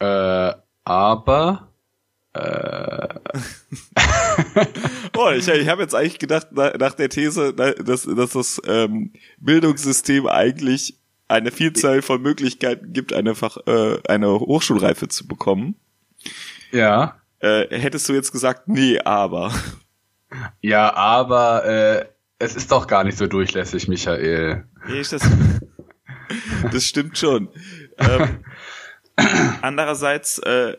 Äh, 0.00 0.52
aber 0.84 1.68
äh. 2.32 3.08
oh, 5.16 5.30
ich, 5.30 5.48
ich 5.48 5.68
habe 5.68 5.82
jetzt 5.82 5.94
eigentlich 5.94 6.18
gedacht, 6.18 6.52
nach, 6.52 6.74
nach 6.74 6.94
der 6.94 7.08
These, 7.08 7.54
dass, 7.54 8.02
dass 8.02 8.30
das 8.32 8.62
ähm, 8.66 9.12
Bildungssystem 9.38 10.26
eigentlich 10.26 10.96
eine 11.26 11.50
Vielzahl 11.50 12.02
von 12.02 12.22
Möglichkeiten 12.22 12.92
gibt, 12.92 13.12
eine, 13.12 13.34
Fach, 13.34 13.58
äh, 13.66 13.98
eine 14.08 14.40
Hochschulreife 14.40 15.08
zu 15.08 15.26
bekommen. 15.26 15.76
Ja. 16.72 17.20
Äh, 17.40 17.66
hättest 17.78 18.08
du 18.08 18.14
jetzt 18.14 18.32
gesagt, 18.32 18.68
nee, 18.68 18.98
aber. 19.00 19.52
Ja, 20.60 20.94
aber 20.94 21.64
äh, 21.64 22.04
es 22.38 22.56
ist 22.56 22.70
doch 22.72 22.86
gar 22.86 23.04
nicht 23.04 23.18
so 23.18 23.26
durchlässig, 23.26 23.88
Michael. 23.88 24.64
Nee, 24.88 25.02
das, 25.10 25.22
das 26.72 26.84
stimmt 26.84 27.18
schon. 27.18 27.48
Ähm, 27.98 28.44
andererseits, 29.62 30.38
äh, 30.38 30.76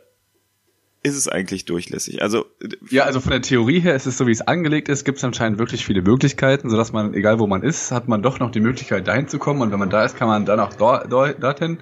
ist 1.01 1.15
es 1.15 1.29
eigentlich 1.29 1.65
durchlässig? 1.65 2.21
Also 2.21 2.45
ja, 2.89 3.03
also 3.03 3.21
von 3.21 3.31
der 3.31 3.41
Theorie 3.41 3.79
her 3.79 3.95
ist 3.95 4.05
es 4.05 4.17
so, 4.17 4.27
wie 4.27 4.31
es 4.31 4.41
angelegt 4.41 4.89
ist, 4.89 5.05
gibt 5.05 5.17
es 5.17 5.23
anscheinend 5.23 5.57
wirklich 5.57 5.85
viele 5.85 6.01
Möglichkeiten, 6.01 6.69
sodass 6.69 6.91
man, 6.91 7.13
egal 7.13 7.39
wo 7.39 7.47
man 7.47 7.63
ist, 7.63 7.91
hat 7.91 8.09
man 8.09 8.21
doch 8.21 8.39
noch 8.39 8.51
die 8.51 8.59
Möglichkeit, 8.59 9.07
dahin 9.07 9.27
zu 9.27 9.39
kommen. 9.39 9.61
Und 9.61 9.71
wenn 9.71 9.79
man 9.79 9.89
da 9.89 10.03
ist, 10.03 10.17
kann 10.17 10.27
man 10.27 10.45
dann 10.45 10.59
auch 10.59 10.73
dort, 10.73 11.11
dort, 11.11 11.41
dorthin. 11.41 11.79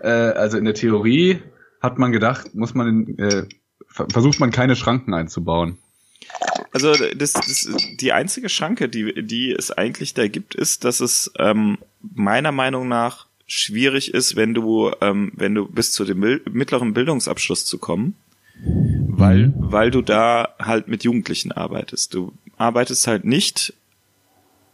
Äh, 0.00 0.08
also 0.08 0.56
in 0.56 0.64
der 0.64 0.74
Theorie 0.74 1.42
hat 1.82 1.98
man 1.98 2.12
gedacht, 2.12 2.54
muss 2.54 2.74
man 2.74 3.18
äh, 3.18 3.46
versucht 3.88 4.40
man 4.40 4.50
keine 4.50 4.74
Schranken 4.74 5.12
einzubauen. 5.12 5.78
Also 6.76 6.92
das, 7.14 7.32
das, 7.32 7.70
die 8.00 8.12
einzige 8.12 8.50
Schranke, 8.50 8.90
die, 8.90 9.22
die 9.22 9.50
es 9.50 9.70
eigentlich 9.70 10.12
da 10.12 10.28
gibt, 10.28 10.54
ist, 10.54 10.84
dass 10.84 11.00
es 11.00 11.32
ähm, 11.38 11.78
meiner 12.02 12.52
Meinung 12.52 12.86
nach 12.86 13.26
schwierig 13.46 14.12
ist, 14.12 14.36
wenn 14.36 14.52
du, 14.52 14.92
ähm, 15.00 15.32
wenn 15.34 15.54
du 15.54 15.66
bis 15.66 15.92
zu 15.92 16.04
dem 16.04 16.20
mittleren 16.52 16.92
Bildungsabschluss 16.92 17.64
zu 17.64 17.78
kommen, 17.78 18.14
weil, 18.62 19.48
mhm. 19.48 19.54
weil 19.56 19.90
du 19.90 20.02
da 20.02 20.54
halt 20.58 20.88
mit 20.88 21.02
Jugendlichen 21.02 21.50
arbeitest. 21.50 22.12
Du 22.12 22.34
arbeitest 22.58 23.06
halt 23.06 23.24
nicht 23.24 23.72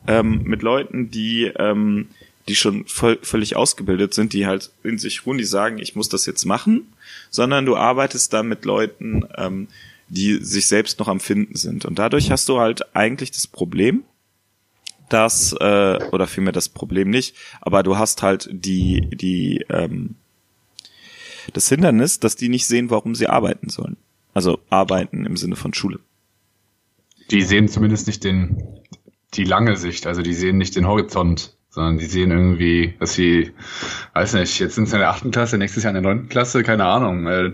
ähm, 0.09 0.43
mit 0.43 0.63
Leuten, 0.63 1.09
die, 1.09 1.53
ähm, 1.57 2.09
die 2.49 2.57
schon 2.57 2.85
voll, 2.87 3.21
völlig 3.23 3.55
ausgebildet 3.55 4.13
sind, 4.13 4.33
die 4.33 4.49
halt 4.49 4.71
in 4.83 4.99
sich 4.99 5.25
ruhen, 5.25 5.39
die 5.39 5.45
sagen, 5.45 5.79
ich 5.79 5.95
muss 5.95 6.09
das 6.09 6.27
jetzt 6.27 6.47
machen, 6.47 6.93
sondern 7.31 7.65
du 7.65 7.77
arbeitest 7.77 8.33
da 8.33 8.43
mit 8.43 8.65
Leuten, 8.65 9.23
ähm, 9.37 9.69
die 10.13 10.45
sich 10.45 10.69
selbst 10.69 10.99
noch 10.99 11.09
am 11.09 11.21
Finden 11.21 11.57
sind. 11.57 11.87
Und 11.87 11.99
dadurch 11.99 12.31
hast 12.31 12.47
du 12.49 12.61
halt 12.61 12.95
eigentlich 12.95 13.31
das 13.31 13.47
Problem, 13.47 14.05
dass, 15.09 15.55
äh, 15.59 15.99
oder 16.13 16.27
vielmehr 16.27 16.53
das 16.53 16.69
Problem 16.69 17.09
nicht, 17.09 17.35
aber 17.63 17.83
du 17.83 17.97
hast 17.97 18.23
halt 18.23 18.49
die, 18.53 19.09
die, 19.11 19.65
ähm, 19.71 20.17
das 21.55 21.69
Hindernis, 21.69 22.21
dass 22.21 22.37
die 22.37 22.51
nicht 22.51 22.67
sehen, 22.67 22.91
warum 22.91 23.15
sie 23.15 23.27
arbeiten 23.27 23.71
sollen. 23.71 23.97
Also 24.35 24.59
arbeiten 24.69 25.25
im 25.25 25.37
Sinne 25.37 25.57
von 25.57 25.73
Schule. 25.73 25.99
Die 27.31 27.43
sehen 27.43 27.69
zumindest 27.69 28.07
nicht 28.07 28.23
den, 28.23 28.81
die 29.35 29.45
lange 29.45 29.77
Sicht, 29.77 30.07
also 30.07 30.21
die 30.21 30.35
sehen 30.35 30.59
nicht 30.59 30.77
den 30.77 30.87
Horizont, 30.87 31.57
sondern 31.71 31.97
die 31.97 32.07
sehen 32.07 32.31
irgendwie, 32.31 32.95
dass 32.99 33.15
sie, 33.15 33.53
weiß 34.13 34.35
nicht, 34.35 34.59
jetzt 34.59 34.75
sind 34.75 34.87
sie 34.87 34.97
in 34.97 35.01
der 35.01 35.11
achten 35.11 35.31
Klasse, 35.31 35.57
nächstes 35.57 35.85
Jahr 35.85 35.91
in 35.95 36.03
der 36.03 36.13
neunten 36.13 36.29
Klasse, 36.29 36.63
keine 36.63 36.85
Ahnung, 36.85 37.27
äh, 37.27 37.53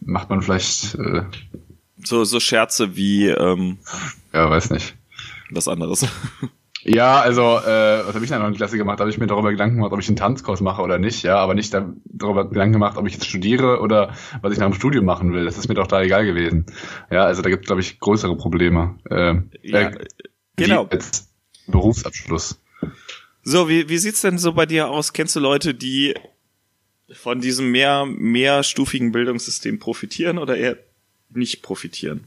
macht 0.00 0.30
man 0.30 0.42
vielleicht 0.42 0.96
äh, 0.96 1.22
so 2.06 2.24
so 2.24 2.40
Scherze 2.40 2.96
wie 2.96 3.28
ähm, 3.28 3.78
ja, 4.32 4.48
weiß 4.48 4.70
nicht. 4.70 4.94
Was 5.50 5.68
anderes. 5.68 6.06
Ja, 6.88 7.20
also, 7.20 7.42
äh, 7.42 8.06
was 8.06 8.14
habe 8.14 8.24
ich 8.24 8.30
in 8.30 8.40
der 8.40 8.52
Klasse 8.52 8.78
gemacht? 8.78 9.00
Da 9.00 9.02
habe 9.02 9.10
ich 9.10 9.18
mir 9.18 9.26
darüber 9.26 9.50
Gedanken 9.50 9.76
gemacht, 9.76 9.92
ob 9.92 9.98
ich 9.98 10.06
einen 10.06 10.16
Tanzkurs 10.16 10.60
mache 10.60 10.82
oder 10.82 10.98
nicht, 10.98 11.24
ja, 11.24 11.36
aber 11.36 11.54
nicht 11.54 11.74
darüber 11.74 12.48
Gedanken 12.48 12.74
gemacht, 12.74 12.96
ob 12.96 13.08
ich 13.08 13.14
jetzt 13.14 13.26
studiere 13.26 13.80
oder 13.80 14.14
was 14.40 14.52
ich 14.52 14.58
nach 14.58 14.68
dem 14.68 14.74
Studium 14.74 15.04
machen 15.04 15.32
will. 15.32 15.44
Das 15.46 15.58
ist 15.58 15.68
mir 15.68 15.74
doch 15.74 15.88
da 15.88 16.02
egal 16.02 16.24
gewesen. 16.24 16.66
Ja, 17.10 17.24
also 17.24 17.42
da 17.42 17.50
gibt 17.50 17.64
es, 17.64 17.66
glaube 17.66 17.80
ich, 17.80 17.98
größere 17.98 18.36
Probleme. 18.36 19.00
Äh, 19.10 19.34
ja, 19.62 19.80
äh, 19.80 20.06
genau. 20.54 20.86
Als 20.86 21.28
Berufsabschluss. 21.66 22.60
So, 23.42 23.68
wie, 23.68 23.88
wie 23.88 23.98
sieht's 23.98 24.20
denn 24.20 24.38
so 24.38 24.52
bei 24.52 24.66
dir 24.66 24.88
aus? 24.88 25.12
Kennst 25.12 25.34
du 25.34 25.40
Leute, 25.40 25.74
die 25.74 26.14
von 27.12 27.40
diesem 27.40 27.72
mehr, 27.72 28.06
mehrstufigen 28.06 29.10
Bildungssystem 29.10 29.80
profitieren 29.80 30.38
oder 30.38 30.56
eher 30.56 30.76
nicht 31.30 31.62
profitieren? 31.62 32.26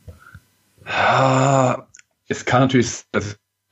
Ah, 0.85 1.85
es 2.27 2.45
kann 2.45 2.61
natürlich, 2.61 3.03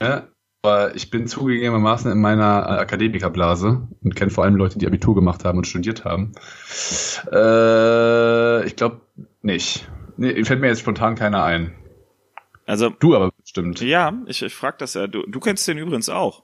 ja, 0.02 0.28
aber 0.62 0.96
ich 0.96 1.10
bin 1.10 1.28
zugegebenermaßen 1.28 2.12
in 2.12 2.20
meiner 2.20 2.66
äh, 2.68 2.80
Akademikerblase 2.80 3.88
und 4.04 4.16
kenne 4.16 4.32
vor 4.32 4.44
allem 4.44 4.56
Leute, 4.56 4.80
die 4.80 4.88
Abitur 4.88 5.16
gemacht 5.16 5.46
haben 5.46 5.58
und 5.58 5.68
studiert 5.68 6.04
haben. 6.04 6.34
Äh, 7.32 8.66
ich 8.66 8.76
glaube 8.76 9.02
nicht. 9.42 9.88
Nee, 10.18 10.44
fällt 10.44 10.60
mir 10.60 10.68
jetzt 10.68 10.80
spontan 10.80 11.16
keiner 11.16 11.44
ein. 11.44 11.74
Also 12.66 12.90
du 12.90 13.16
aber 13.16 13.32
bestimmt. 13.42 13.82
Ja, 13.82 14.14
ich, 14.26 14.42
ich 14.42 14.54
frage 14.54 14.78
das 14.80 14.96
ja. 14.96 15.08
Du, 15.08 15.24
du 15.26 15.40
kennst 15.40 15.68
den 15.68 15.78
übrigens 15.78 16.10
auch. 16.10 16.44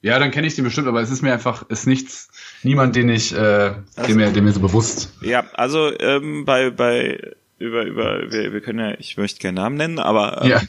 Ja, 0.00 0.18
dann 0.18 0.30
kenne 0.30 0.46
ich 0.46 0.54
den 0.54 0.64
bestimmt, 0.64 0.86
aber 0.86 1.00
es 1.00 1.10
ist 1.10 1.22
mir 1.22 1.32
einfach, 1.32 1.68
ist 1.68 1.86
nichts, 1.86 2.28
niemand, 2.62 2.94
den 2.94 3.08
ich, 3.08 3.34
äh, 3.34 3.74
also, 3.96 4.06
dem 4.06 4.16
mir, 4.16 4.30
dem 4.30 4.44
mir 4.44 4.52
so 4.52 4.60
bewusst. 4.60 5.12
Ja, 5.20 5.44
also 5.54 5.92
ähm, 5.98 6.44
bei 6.44 6.70
bei 6.70 7.34
über, 7.58 7.84
über, 7.84 8.30
wir, 8.30 8.52
wir 8.52 8.60
können 8.60 8.78
ja, 8.78 8.94
ich 8.98 9.16
möchte 9.16 9.40
keinen 9.40 9.54
Namen 9.54 9.76
nennen, 9.76 9.98
aber 9.98 10.42
ähm, 10.42 10.50
ja. 10.50 10.62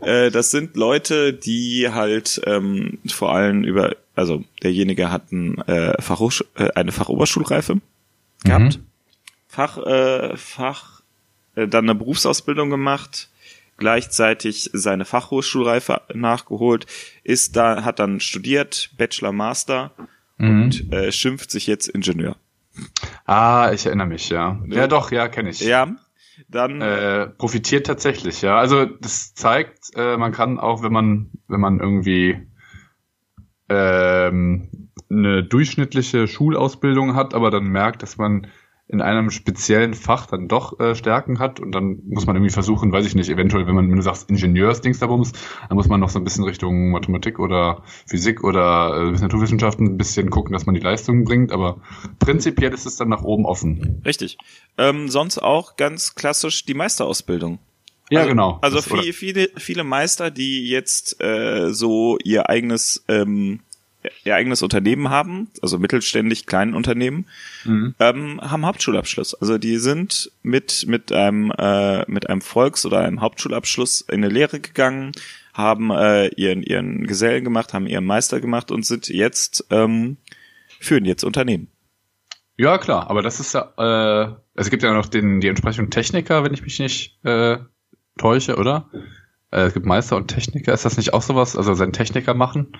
äh, 0.06 0.30
das 0.30 0.50
sind 0.50 0.76
Leute, 0.76 1.32
die 1.32 1.88
halt 1.90 2.40
ähm, 2.46 2.98
vor 3.08 3.34
allem 3.34 3.64
über, 3.64 3.96
also 4.14 4.44
derjenige 4.62 5.10
hat 5.10 5.32
ein, 5.32 5.58
äh, 5.66 6.00
Fachhochsch 6.00 6.44
äh, 6.56 6.70
eine 6.74 6.92
Fachoberschulreife 6.92 7.80
gehabt, 8.44 8.78
mhm. 8.78 8.86
Fach, 9.48 9.78
äh, 9.78 10.36
Fach, 10.36 11.00
äh, 11.54 11.66
dann 11.66 11.84
eine 11.84 11.94
Berufsausbildung 11.94 12.68
gemacht, 12.68 13.30
gleichzeitig 13.78 14.70
seine 14.72 15.06
Fachhochschulreife 15.06 16.02
nachgeholt, 16.14 16.86
ist 17.24 17.56
da, 17.56 17.82
hat 17.84 17.98
dann 17.98 18.20
studiert, 18.20 18.90
Bachelor, 18.98 19.32
Master 19.32 19.92
mhm. 20.36 20.62
und 20.62 20.92
äh, 20.92 21.12
schimpft 21.12 21.50
sich 21.50 21.66
jetzt 21.66 21.88
Ingenieur. 21.88 22.36
Ah, 23.24 23.70
ich 23.72 23.86
erinnere 23.86 24.06
mich, 24.06 24.28
ja. 24.28 24.60
Ja, 24.68 24.86
doch, 24.86 25.10
ja, 25.10 25.28
kenne 25.28 25.48
ich. 25.48 25.60
Ja, 25.60 25.96
dann 26.48 26.80
äh, 26.80 27.28
profitiert 27.28 27.86
tatsächlich, 27.86 28.42
ja. 28.42 28.58
Also 28.58 28.84
das 28.84 29.34
zeigt, 29.34 29.90
äh, 29.96 30.16
man 30.16 30.32
kann 30.32 30.58
auch, 30.58 30.82
wenn 30.82 30.92
man, 30.92 31.30
wenn 31.48 31.60
man 31.60 31.80
irgendwie 31.80 32.46
ähm, 33.68 34.90
eine 35.10 35.44
durchschnittliche 35.44 36.28
Schulausbildung 36.28 37.14
hat, 37.14 37.34
aber 37.34 37.50
dann 37.50 37.64
merkt, 37.64 38.02
dass 38.02 38.16
man 38.16 38.48
in 38.88 39.02
einem 39.02 39.30
speziellen 39.30 39.94
Fach 39.94 40.26
dann 40.26 40.46
doch 40.46 40.78
äh, 40.78 40.94
Stärken 40.94 41.40
hat 41.40 41.58
und 41.58 41.72
dann 41.72 42.02
muss 42.06 42.26
man 42.26 42.36
irgendwie 42.36 42.52
versuchen, 42.52 42.92
weiß 42.92 43.04
ich 43.04 43.16
nicht, 43.16 43.28
eventuell, 43.28 43.66
wenn 43.66 43.74
man, 43.74 43.88
wenn 43.90 43.96
du 43.96 44.02
sagst 44.02 44.30
Ingenieursdingsdabums, 44.30 45.32
dann 45.68 45.76
muss 45.76 45.88
man 45.88 45.98
noch 45.98 46.08
so 46.08 46.20
ein 46.20 46.24
bisschen 46.24 46.44
Richtung 46.44 46.90
Mathematik 46.90 47.40
oder 47.40 47.82
Physik 48.06 48.44
oder 48.44 49.12
äh, 49.14 49.20
Naturwissenschaften 49.20 49.86
ein 49.86 49.98
bisschen 49.98 50.30
gucken, 50.30 50.52
dass 50.52 50.66
man 50.66 50.76
die 50.76 50.80
Leistungen 50.80 51.24
bringt, 51.24 51.50
aber 51.50 51.80
prinzipiell 52.20 52.72
ist 52.72 52.86
es 52.86 52.96
dann 52.96 53.08
nach 53.08 53.22
oben 53.22 53.44
offen. 53.44 54.02
Richtig. 54.04 54.38
Ähm, 54.78 55.08
sonst 55.08 55.38
auch 55.38 55.76
ganz 55.76 56.14
klassisch 56.14 56.64
die 56.64 56.74
Meisterausbildung. 56.74 57.58
Ja, 58.10 58.20
also, 58.20 58.30
genau. 58.30 58.58
Also 58.62 58.82
viele, 58.82 59.12
viele, 59.12 59.50
viele 59.56 59.82
Meister, 59.82 60.30
die 60.30 60.68
jetzt 60.68 61.20
äh, 61.20 61.72
so 61.72 62.18
ihr 62.22 62.48
eigenes 62.48 63.04
ähm, 63.08 63.60
ihr 64.24 64.34
eigenes 64.34 64.62
Unternehmen 64.62 65.10
haben, 65.10 65.48
also 65.62 65.78
mittelständig 65.78 66.46
kleinen 66.46 66.74
Unternehmen, 66.74 67.26
mhm. 67.64 67.94
ähm, 67.98 68.40
haben 68.40 68.66
Hauptschulabschluss. 68.66 69.34
Also 69.34 69.58
die 69.58 69.78
sind 69.78 70.30
mit 70.42 70.86
mit 70.86 71.12
einem 71.12 71.52
äh, 71.56 72.10
mit 72.10 72.28
einem 72.28 72.40
Volks- 72.40 72.86
oder 72.86 73.00
einem 73.00 73.20
Hauptschulabschluss 73.20 74.02
in 74.02 74.24
eine 74.24 74.28
Lehre 74.28 74.60
gegangen, 74.60 75.12
haben 75.54 75.90
äh, 75.90 76.28
ihren 76.28 76.62
ihren 76.62 77.06
Gesellen 77.06 77.44
gemacht, 77.44 77.74
haben 77.74 77.86
ihren 77.86 78.04
Meister 78.04 78.40
gemacht 78.40 78.70
und 78.70 78.84
sind 78.84 79.08
jetzt 79.08 79.66
ähm, 79.70 80.16
führen 80.80 81.04
jetzt 81.04 81.24
Unternehmen. 81.24 81.68
Ja 82.58 82.78
klar, 82.78 83.10
aber 83.10 83.22
das 83.22 83.38
ist 83.38 83.52
ja, 83.52 83.72
äh, 83.76 84.34
es 84.54 84.70
gibt 84.70 84.82
ja 84.82 84.92
noch 84.92 85.06
den 85.06 85.40
die 85.40 85.48
entsprechenden 85.48 85.90
Techniker, 85.90 86.42
wenn 86.42 86.54
ich 86.54 86.62
mich 86.62 86.78
nicht 86.78 87.22
äh, 87.24 87.58
täusche, 88.16 88.56
oder? 88.56 88.88
Äh, 89.50 89.66
es 89.66 89.74
gibt 89.74 89.86
Meister 89.86 90.16
und 90.16 90.28
Techniker. 90.28 90.72
Ist 90.72 90.84
das 90.84 90.96
nicht 90.96 91.12
auch 91.12 91.22
sowas? 91.22 91.56
Also 91.56 91.74
seinen 91.74 91.92
Techniker 91.92 92.34
machen? 92.34 92.72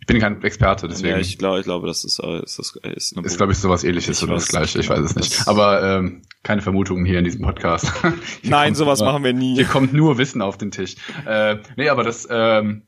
Ich 0.00 0.06
bin 0.06 0.18
kein 0.18 0.42
Experte, 0.42 0.88
deswegen. 0.88 1.14
Ja, 1.14 1.18
ich 1.18 1.38
glaube, 1.38 1.60
ich 1.60 1.64
glaube, 1.64 1.86
das 1.86 2.04
ist, 2.04 2.18
äh, 2.18 2.42
ist, 2.42 2.58
das 2.58 2.76
ist, 2.82 3.16
eine 3.16 3.26
ist 3.26 3.36
glaube 3.36 3.52
ich, 3.52 3.58
sowas 3.58 3.84
ähnliches 3.84 4.18
ich 4.18 4.24
oder 4.24 4.34
das 4.34 4.48
gleiche, 4.48 4.80
ich 4.80 4.88
weiß 4.88 5.00
es 5.00 5.14
nicht. 5.14 5.46
Aber 5.46 5.82
ähm, 5.82 6.22
keine 6.42 6.62
Vermutungen 6.62 7.04
hier 7.04 7.18
in 7.18 7.24
diesem 7.24 7.42
Podcast. 7.42 7.92
Nein, 8.42 8.74
sowas 8.74 9.00
nur, 9.00 9.12
machen 9.12 9.24
wir 9.24 9.32
nie. 9.32 9.54
Hier 9.54 9.66
kommt 9.66 9.92
nur 9.92 10.18
Wissen 10.18 10.42
auf 10.42 10.58
den 10.58 10.70
Tisch. 10.70 10.96
Äh, 11.26 11.58
nee, 11.76 11.88
aber 11.88 12.02
das, 12.02 12.26
ähm, 12.30 12.86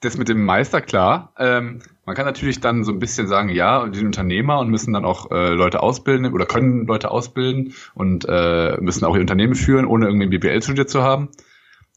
das 0.00 0.18
mit 0.18 0.28
dem 0.28 0.44
Meister, 0.44 0.80
klar. 0.80 1.32
Ähm, 1.38 1.80
man 2.04 2.14
kann 2.14 2.26
natürlich 2.26 2.60
dann 2.60 2.84
so 2.84 2.92
ein 2.92 2.98
bisschen 2.98 3.26
sagen, 3.26 3.48
ja, 3.48 3.86
die 3.86 3.96
sind 3.96 4.06
Unternehmer 4.06 4.58
und 4.58 4.68
müssen 4.68 4.92
dann 4.92 5.04
auch 5.04 5.30
äh, 5.30 5.54
Leute 5.54 5.82
ausbilden 5.82 6.32
oder 6.32 6.44
können 6.44 6.86
Leute 6.86 7.10
ausbilden 7.10 7.74
und 7.94 8.26
äh, 8.28 8.76
müssen 8.80 9.04
auch 9.04 9.14
ihr 9.14 9.22
Unternehmen 9.22 9.54
führen, 9.54 9.86
ohne 9.86 10.06
irgendwie 10.06 10.26
ein 10.26 10.30
BBL 10.30 10.62
studiert 10.62 10.90
zu 10.90 11.02
haben. 11.02 11.30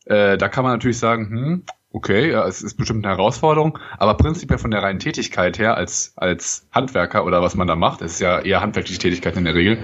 Äh, 0.05 0.37
da 0.37 0.47
kann 0.47 0.63
man 0.63 0.73
natürlich 0.73 0.99
sagen, 0.99 1.29
hm, 1.29 1.63
Okay, 1.97 2.31
ja, 2.31 2.45
es 2.45 2.61
ist 2.61 2.77
bestimmt 2.77 3.03
eine 3.03 3.15
Herausforderung, 3.15 3.79
aber 3.97 4.13
prinzipiell 4.13 4.59
von 4.59 4.69
der 4.69 4.83
reinen 4.83 4.99
Tätigkeit 4.99 5.57
her 5.57 5.77
als, 5.77 6.13
als 6.15 6.67
Handwerker 6.71 7.25
oder 7.25 7.41
was 7.41 7.55
man 7.55 7.65
da 7.65 7.75
macht, 7.75 8.03
es 8.03 8.13
ist 8.13 8.19
ja 8.19 8.37
eher 8.37 8.61
handwerkliche 8.61 8.99
Tätigkeit 8.99 9.35
in 9.35 9.45
der 9.45 9.55
Regel, 9.55 9.83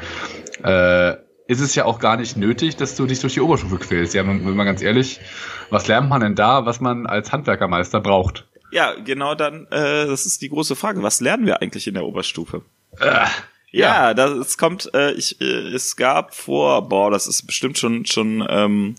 äh, 0.64 1.14
ist 1.48 1.60
es 1.60 1.74
ja 1.74 1.86
auch 1.86 1.98
gar 1.98 2.16
nicht 2.18 2.38
nötig, 2.38 2.76
dass 2.76 2.96
du 2.96 3.08
dich 3.08 3.20
durch 3.20 3.34
die 3.34 3.42
Oberstufe 3.42 3.80
quälst. 3.80 4.14
Ja, 4.14 4.28
wenn 4.28 4.44
man 4.44 4.66
ganz 4.68 4.84
ehrlich, 4.84 5.22
was 5.72 5.88
lernt 5.88 6.08
man 6.08 6.22
denn 6.22 6.36
da, 6.36 6.68
was 6.68 6.80
man 6.80 7.08
als 7.08 7.32
Handwerkermeister 7.32 8.00
braucht? 8.00 8.46
Ja, 8.72 8.94
genau 8.94 9.34
dann, 9.34 9.66
äh, 9.72 10.06
das 10.06 10.28
ist 10.28 10.44
die 10.44 10.50
große 10.50 10.76
Frage. 10.76 11.02
Was 11.02 11.20
lernen 11.20 11.48
wir 11.48 11.64
eigentlich 11.64 11.88
in 11.88 11.96
der 11.96 12.06
Oberstufe? 12.06 12.62
Äh, 13.00 13.26
ja, 13.72 14.12
ja, 14.12 14.14
das 14.14 14.60
kommt, 14.60 14.94
äh, 14.94 15.14
ich, 15.14 15.42
äh, 15.42 15.74
es 15.74 15.96
gab 15.96 16.36
vor, 16.36 16.88
boah, 16.88 17.10
das 17.10 17.26
ist 17.26 17.48
bestimmt 17.48 17.80
schon, 17.80 18.06
schon, 18.06 18.46
ähm, 18.48 18.94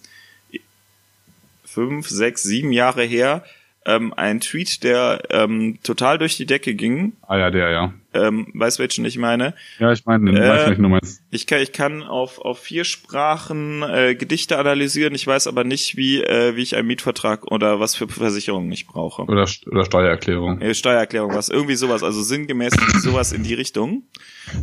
fünf, 1.75 2.09
sechs, 2.09 2.43
sieben 2.43 2.73
Jahre 2.73 3.03
her, 3.03 3.45
ähm, 3.87 4.15
ein 4.17 4.41
Tweet, 4.41 4.83
der 4.83 5.23
ähm, 5.31 5.79
total 5.83 6.19
durch 6.19 6.37
die 6.37 6.47
Decke 6.47 6.75
ging. 6.75 7.13
Ah 7.23 7.37
ja, 7.37 7.51
der, 7.51 7.71
ja. 7.71 7.93
Ähm, 8.15 8.47
weißt 8.55 8.79
welchen 8.79 9.05
ich 9.05 9.19
meine? 9.19 9.55
Ja, 9.79 9.93
ich 9.93 10.07
meine, 10.07 10.31
äh, 10.31 10.49
weiß 10.49 10.69
welchen 10.69 10.83
du 10.83 10.89
meinst. 10.89 11.23
Ich 11.31 11.47
kann, 11.47 11.61
ich 11.61 11.73
kann 11.73 12.03
auf, 12.03 12.39
auf 12.39 12.61
vier 12.61 12.85
Sprachen 12.85 13.83
äh, 13.83 14.15
Gedichte 14.15 14.59
analysieren, 14.59 15.15
ich 15.15 15.27
weiß 15.27 15.49
aber 15.49 15.65
nicht, 15.65 15.97
wie, 15.97 16.23
äh, 16.23 16.57
wie 16.57 16.63
ich 16.63 16.77
einen 16.77 16.87
Mietvertrag 16.87 17.51
oder 17.51 17.81
was 17.81 17.95
für 17.95 18.09
Versicherungen 18.09 18.71
ich 18.73 18.87
brauche. 18.87 19.23
Oder, 19.23 19.49
oder 19.67 19.85
Steuererklärung. 19.85 20.61
Äh, 20.61 20.75
Steuererklärung, 20.75 21.35
was, 21.35 21.49
irgendwie 21.49 21.75
sowas, 21.75 22.03
also 22.03 22.23
sinngemäß 22.23 22.73
sowas 23.03 23.33
in 23.33 23.43
die 23.43 23.55
Richtung. 23.55 24.05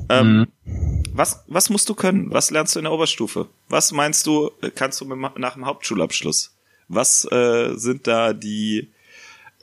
Ähm, 0.09 0.47
mhm. 0.65 1.03
was, 1.13 1.43
was 1.47 1.69
musst 1.69 1.89
du 1.89 1.93
können? 1.93 2.31
Was 2.31 2.49
lernst 2.49 2.75
du 2.75 2.79
in 2.79 2.85
der 2.85 2.93
Oberstufe? 2.93 3.47
Was 3.69 3.91
meinst 3.91 4.25
du, 4.25 4.49
kannst 4.75 4.99
du 5.01 5.05
mit, 5.05 5.37
nach 5.37 5.53
dem 5.53 5.65
Hauptschulabschluss? 5.65 6.55
Was 6.93 7.25
äh, 7.31 7.73
sind 7.75 8.07
da 8.07 8.33
die 8.33 8.89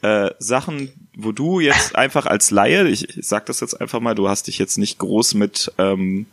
äh, 0.02 0.30
Sachen, 0.38 0.90
wo 1.16 1.32
du 1.32 1.61
jetzt 1.61 1.97
einfach 1.97 2.26
als 2.26 2.50
Laie, 2.50 2.88
ich, 2.88 3.16
ich 3.16 3.26
sag 3.26 3.47
das 3.47 3.61
jetzt 3.61 3.80
einfach 3.80 4.00
mal, 4.00 4.14
du 4.14 4.28
hast 4.28 4.47
dich 4.47 4.58
jetzt 4.58 4.78
nicht 4.78 4.99
groß 4.99 5.35
mit 5.35 5.73
ähm, 5.78 6.26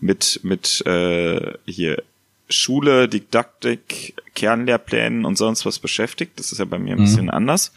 mit 0.00 0.40
mit 0.42 0.84
äh, 0.86 1.52
hier 1.66 2.02
Schule, 2.48 3.08
Didaktik, 3.08 4.14
Kernlehrplänen 4.34 5.24
und 5.24 5.36
sonst 5.36 5.64
was 5.64 5.78
beschäftigt. 5.78 6.38
Das 6.38 6.52
ist 6.52 6.58
ja 6.58 6.64
bei 6.64 6.78
mir 6.78 6.94
ein 6.94 6.98
mhm. 6.98 7.04
bisschen 7.04 7.30
anders. 7.30 7.72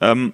Ähm, 0.00 0.32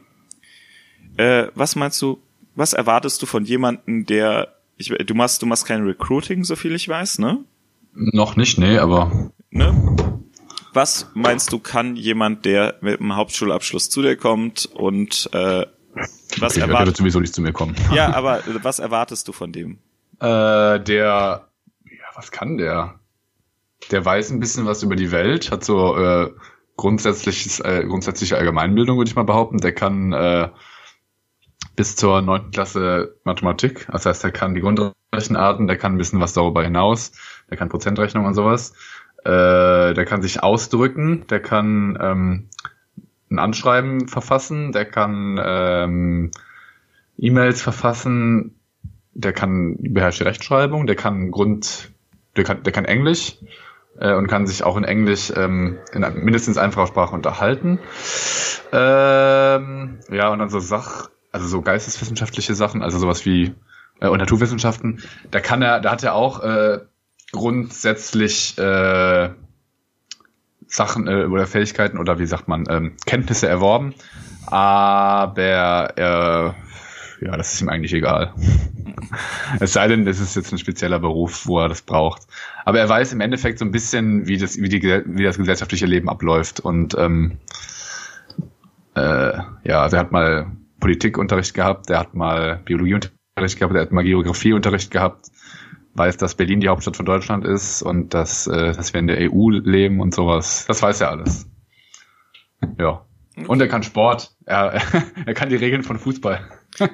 äh, 1.17 1.47
was 1.55 1.77
meinst 1.77 2.01
du? 2.03 2.19
Was 2.55 2.73
erwartest 2.73 3.23
du 3.23 3.27
von 3.27 3.45
jemandem, 3.45 4.05
der 4.05 4.55
ich, 4.77 4.89
du 4.89 5.15
machst 5.15 5.43
du 5.43 5.47
machst 5.47 5.67
kein 5.67 5.85
Recruiting, 5.85 6.45
so 6.45 6.57
viel 6.57 6.75
ich 6.75 6.89
weiß, 6.89 7.19
ne? 7.19 7.39
Noch 7.95 8.37
nicht, 8.37 8.59
nee, 8.59 8.79
aber 8.79 9.33
ne? 9.51 9.97
Was 10.73 11.11
meinst 11.15 11.53
du, 11.53 11.59
kann 11.59 11.97
jemand, 11.97 12.45
der 12.45 12.77
mit 12.81 13.01
einem 13.01 13.17
Hauptschulabschluss 13.17 13.91
zu 13.91 14.03
dir 14.03 14.17
kommt 14.17 14.67
und 14.67 15.29
äh, 15.33 15.67
was 16.39 16.57
okay, 16.57 16.61
erwartet? 16.61 16.97
sowieso 16.97 17.21
nicht 17.21 17.35
zu 17.35 17.41
mir 17.41 17.53
kommen. 17.53 17.75
Ja, 17.93 18.15
aber 18.15 18.43
was 18.63 18.79
erwartest 18.79 19.27
du 19.29 19.33
von 19.33 19.53
dem? 19.53 19.79
Äh, 20.21 20.81
der, 20.81 21.49
ja, 21.85 22.07
was 22.15 22.31
kann 22.31 22.59
der? 22.59 23.01
Der 23.91 24.05
weiß 24.05 24.31
ein 24.31 24.41
bisschen 24.41 24.67
was 24.67 24.83
über 24.83 24.97
die 24.97 25.11
Welt, 25.11 25.51
hat 25.51 25.65
so 25.65 25.97
äh, 25.97 26.31
grundsätzliches, 26.77 27.61
äh, 27.61 27.85
grundsätzliche 27.87 28.37
Allgemeinbildung, 28.37 28.99
würde 28.99 29.09
ich 29.09 29.17
mal 29.17 29.25
behaupten. 29.25 29.59
Der 29.59 29.73
kann 29.73 30.13
äh, 30.13 30.49
bis 31.77 31.95
zur 31.95 32.23
neunten 32.23 32.51
Klasse 32.51 33.17
Mathematik, 33.23 33.87
das 33.93 34.05
heißt, 34.05 34.25
der 34.25 34.33
kann 34.33 34.55
die 34.55 34.61
Grundrechenarten, 34.61 35.69
der 35.69 35.77
kann 35.79 35.95
ein 35.95 35.99
bisschen 35.99 36.21
was 36.21 36.33
darüber 36.33 36.63
hinaus, 36.65 37.13
der 37.49 37.57
kann 37.57 37.69
Prozentrechnung 37.69 38.27
und 38.27 38.35
sowas. 38.35 38.75
Äh, 39.29 39.93
der 39.93 40.07
kann 40.07 40.23
sich 40.23 40.43
ausdrücken, 40.43 41.27
der 41.27 41.41
kann 41.41 41.99
ähm, 42.01 42.49
ein 43.31 43.39
Anschreiben 43.39 44.09
verfassen, 44.09 44.73
der 44.73 44.87
kann 44.87 45.39
ähm, 45.45 46.31
E-Mails 47.19 47.61
verfassen, 47.61 48.59
der 49.13 49.35
kann 49.35 49.77
beherrscht 49.81 50.21
die 50.21 50.25
Rechtschreibung, 50.25 50.87
der 50.87 50.97
kann 50.97 51.31
Grund, 51.31 51.91
der 52.39 52.45
kann, 52.45 52.63
der 52.63 52.73
kann 52.73 52.87
Englisch 52.87 53.37
äh, 54.01 54.15
und 54.15 54.29
kann 54.29 54.47
sich 54.47 54.63
auch 54.63 54.79
in 54.79 54.85
Englisch 54.85 55.31
ähm, 55.37 55.77
in 55.93 56.07
mindestens 56.25 56.57
einfacher 56.57 56.87
Sprache 56.87 57.15
unterhalten. 57.15 57.81
Ähm, 58.73 59.99
ja, 60.11 60.31
und 60.31 60.39
dann 60.39 60.49
so 60.49 60.59
Sach, 60.59 61.11
also 61.33 61.47
so 61.47 61.61
geisteswissenschaftliche 61.61 62.55
Sachen, 62.55 62.81
also 62.81 62.99
sowas 62.99 63.27
wie 63.27 63.55
äh, 64.01 64.09
und 64.09 64.21
Naturwissenschaften, 64.21 65.03
da 65.31 65.41
kann 65.41 65.61
er, 65.61 65.81
da 65.81 65.91
hat 65.91 66.03
er 66.03 66.15
auch 66.15 66.43
äh, 66.43 66.79
grundsätzlich 67.33 68.57
äh, 68.59 69.31
Sachen 70.67 71.09
äh, 71.09 71.25
oder 71.25 71.47
Fähigkeiten 71.47 71.99
oder 71.99 72.19
wie 72.19 72.27
sagt 72.27 72.49
man, 72.49 72.65
ähm, 72.69 72.97
Kenntnisse 73.07 73.49
erworben, 73.49 73.95
aber 74.47 75.93
äh, 75.97 77.25
ja, 77.25 77.37
das 77.37 77.55
ist 77.55 77.61
ihm 77.61 77.69
eigentlich 77.69 77.93
egal. 77.95 78.33
es 79.61 79.73
sei 79.73 79.89
denn, 79.89 80.05
das 80.05 80.21
ist 80.21 80.37
jetzt 80.37 80.53
ein 80.53 80.59
spezieller 80.59 80.99
Beruf, 80.99 81.47
wo 81.47 81.59
er 81.61 81.69
das 81.69 81.83
braucht. 81.83 82.23
Aber 82.65 82.79
er 82.79 82.89
weiß 82.89 83.13
im 83.13 83.21
Endeffekt 83.21 83.59
so 83.59 83.65
ein 83.65 83.73
bisschen, 83.73 84.29
wie 84.29 84.39
das, 84.39 84.57
wie, 84.57 84.69
die, 84.69 84.83
wie 84.83 85.25
das 85.25 85.37
gesellschaftliche 85.37 85.87
Leben 85.87 86.09
abläuft. 86.09 86.61
Und 86.61 86.97
ähm, 86.97 87.39
äh, 88.95 89.39
ja, 89.65 89.83
also 89.83 89.97
er 89.97 90.01
hat 90.01 90.13
mal 90.13 90.53
Politikunterricht 90.79 91.55
gehabt, 91.55 91.91
er 91.91 91.99
hat 91.99 92.15
mal 92.15 92.61
Biologieunterricht 92.65 93.59
gehabt, 93.59 93.75
er 93.75 93.81
hat 93.83 93.93
mal 93.93 94.05
Geografieunterricht 94.05 94.91
gehabt 94.93 95.31
weiß, 95.99 96.17
dass 96.17 96.35
Berlin 96.35 96.61
die 96.61 96.69
Hauptstadt 96.69 96.97
von 96.97 97.07
Deutschland 97.07 97.45
ist 97.45 97.83
und 97.83 98.15
dass, 98.15 98.47
äh, 98.47 98.73
dass 98.73 98.93
wir 98.93 99.01
in 99.01 99.09
der 99.09 99.33
EU 99.33 99.51
leben 99.51 100.01
und 100.01 100.15
sowas. 100.15 100.65
Das 100.67 100.81
weiß 100.81 101.01
er 101.01 101.11
alles. 101.11 101.47
Ja. 102.79 103.05
Und 103.47 103.61
er 103.61 103.69
kann 103.69 103.83
Sport. 103.83 104.33
Er, 104.47 104.81
er 105.27 105.35
kann 105.35 105.49
die 105.49 105.57
Regeln 105.57 105.83
von 105.83 105.99
Fußball. 105.99 106.49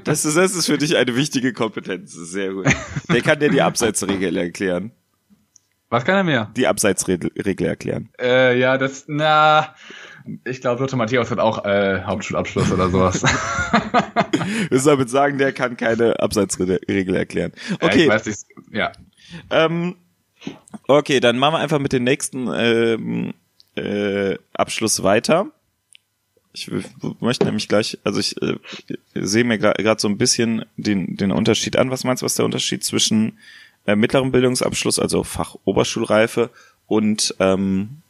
Das 0.05 0.25
ist, 0.25 0.37
das 0.37 0.55
ist 0.55 0.67
für 0.67 0.79
dich 0.79 0.97
eine 0.97 1.15
wichtige 1.17 1.53
Kompetenz. 1.53 2.13
Sehr 2.13 2.53
gut. 2.53 2.67
Der 3.09 3.21
kann 3.23 3.39
dir 3.39 3.51
die 3.51 3.63
Abseitsregel 3.63 4.37
erklären. 4.37 4.93
Was 5.91 6.05
kann 6.05 6.17
er 6.17 6.25
mir? 6.25 6.51
Die 6.57 6.67
Abseitsregel 6.67 7.31
erklären. 7.67 8.09
Äh, 8.21 8.59
ja, 8.59 8.79
das, 8.79 9.05
na, 9.07 9.75
ich 10.45 10.61
glaube, 10.61 10.81
Lothar 10.81 10.99
Matthäus 10.99 11.31
hat 11.31 11.39
auch 11.39 11.65
äh, 11.65 12.03
Hauptschulabschluss 12.03 12.73
oder 12.73 12.89
sowas. 12.89 13.23
Du 14.71 14.79
soll 14.79 14.95
damit 14.95 15.11
sagen, 15.11 15.39
der 15.39 15.53
kann 15.53 15.77
keine 15.77 16.21
Abseitsregel 16.21 17.17
erklären. 17.17 17.53
Okay. 17.81 18.01
Ja, 18.01 18.03
ich 18.05 18.09
weiß 18.09 18.27
nicht, 18.27 18.45
ja. 18.73 18.93
Ähm, 19.51 19.97
okay, 20.87 21.21
dann 21.21 21.39
machen 21.39 21.55
wir 21.55 21.59
einfach 21.61 21.79
mit 21.79 21.93
dem 21.93 22.05
nächsten 22.05 22.49
ähm, 22.53 23.35
äh, 23.75 24.37
Abschluss 24.53 25.03
weiter. 25.03 25.47
Ich 26.53 26.71
möchte 27.21 27.47
nämlich 27.47 27.69
gleich, 27.69 27.99
also 28.05 28.21
ich 28.21 28.41
äh, 28.43 28.57
sehe 29.15 29.45
mir 29.45 29.59
gerade 29.59 30.01
so 30.01 30.09
ein 30.09 30.19
bisschen 30.19 30.65
den, 30.77 31.17
den 31.17 31.33
Unterschied 31.33 31.77
an. 31.77 31.91
Was 31.91 32.05
meinst 32.05 32.23
du, 32.23 32.25
was 32.25 32.35
der 32.35 32.45
Unterschied 32.45 32.85
zwischen 32.85 33.39
äh, 33.87 33.97
mittlerem 33.97 34.31
Bildungsabschluss, 34.31 34.99
also 34.99 35.25
Fachoberschulreife 35.25 36.51
und 36.87 37.35
ähm, 37.41 38.03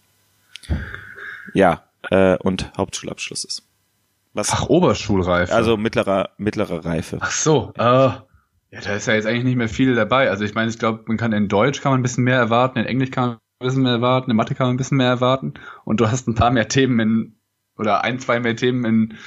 ja, 1.54 1.84
äh, 2.10 2.36
und 2.38 2.72
Hauptschulabschluss 2.76 3.44
ist? 3.44 3.68
Was, 4.32 4.50
Fachoberschulreife? 4.50 5.54
Also 5.54 5.76
mittlerer, 5.76 6.30
mittlerer 6.38 6.84
Reife. 6.84 7.18
Ach 7.20 7.30
so, 7.30 7.72
äh, 7.76 7.82
ja, 7.82 8.26
da 8.82 8.94
ist 8.94 9.06
ja 9.06 9.14
jetzt 9.14 9.26
eigentlich 9.26 9.44
nicht 9.44 9.56
mehr 9.56 9.68
viel 9.68 9.94
dabei. 9.94 10.28
Also 10.30 10.44
ich 10.44 10.54
meine, 10.54 10.68
ich 10.68 10.78
glaube, 10.78 11.04
man 11.06 11.16
kann 11.16 11.32
in 11.32 11.48
Deutsch 11.48 11.80
kann 11.80 11.92
man 11.92 12.00
ein 12.00 12.02
bisschen 12.02 12.24
mehr 12.24 12.38
erwarten, 12.38 12.80
in 12.80 12.86
Englisch 12.86 13.12
kann 13.12 13.28
man 13.28 13.32
ein 13.36 13.66
bisschen 13.66 13.82
mehr 13.84 13.92
erwarten, 13.92 14.30
in 14.30 14.36
Mathe 14.36 14.54
kann 14.54 14.66
man 14.66 14.74
ein 14.74 14.78
bisschen 14.78 14.96
mehr 14.96 15.08
erwarten 15.08 15.54
und 15.84 16.00
du 16.00 16.10
hast 16.10 16.26
ein 16.26 16.34
paar 16.34 16.50
mehr 16.50 16.66
Themen 16.68 16.98
in 16.98 17.36
oder 17.76 18.04
ein, 18.04 18.18
zwei 18.18 18.40
mehr 18.40 18.56
Themen 18.56 18.84
in 18.84 19.18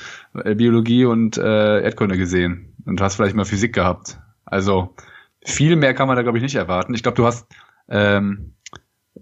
äh, 0.43 0.55
Biologie 0.55 1.05
und 1.05 1.37
äh, 1.37 1.81
Erdkunde 1.81 2.17
gesehen. 2.17 2.75
Und 2.85 2.99
du 2.99 3.03
hast 3.03 3.15
vielleicht 3.15 3.35
mal 3.35 3.45
Physik 3.45 3.73
gehabt. 3.73 4.19
Also 4.45 4.95
viel 5.43 5.75
mehr 5.75 5.93
kann 5.93 6.07
man 6.07 6.15
da, 6.15 6.23
glaube 6.23 6.37
ich, 6.37 6.41
nicht 6.43 6.55
erwarten. 6.55 6.93
Ich 6.93 7.03
glaube, 7.03 7.17
du 7.17 7.25
hast, 7.25 7.47
ähm, 7.89 8.53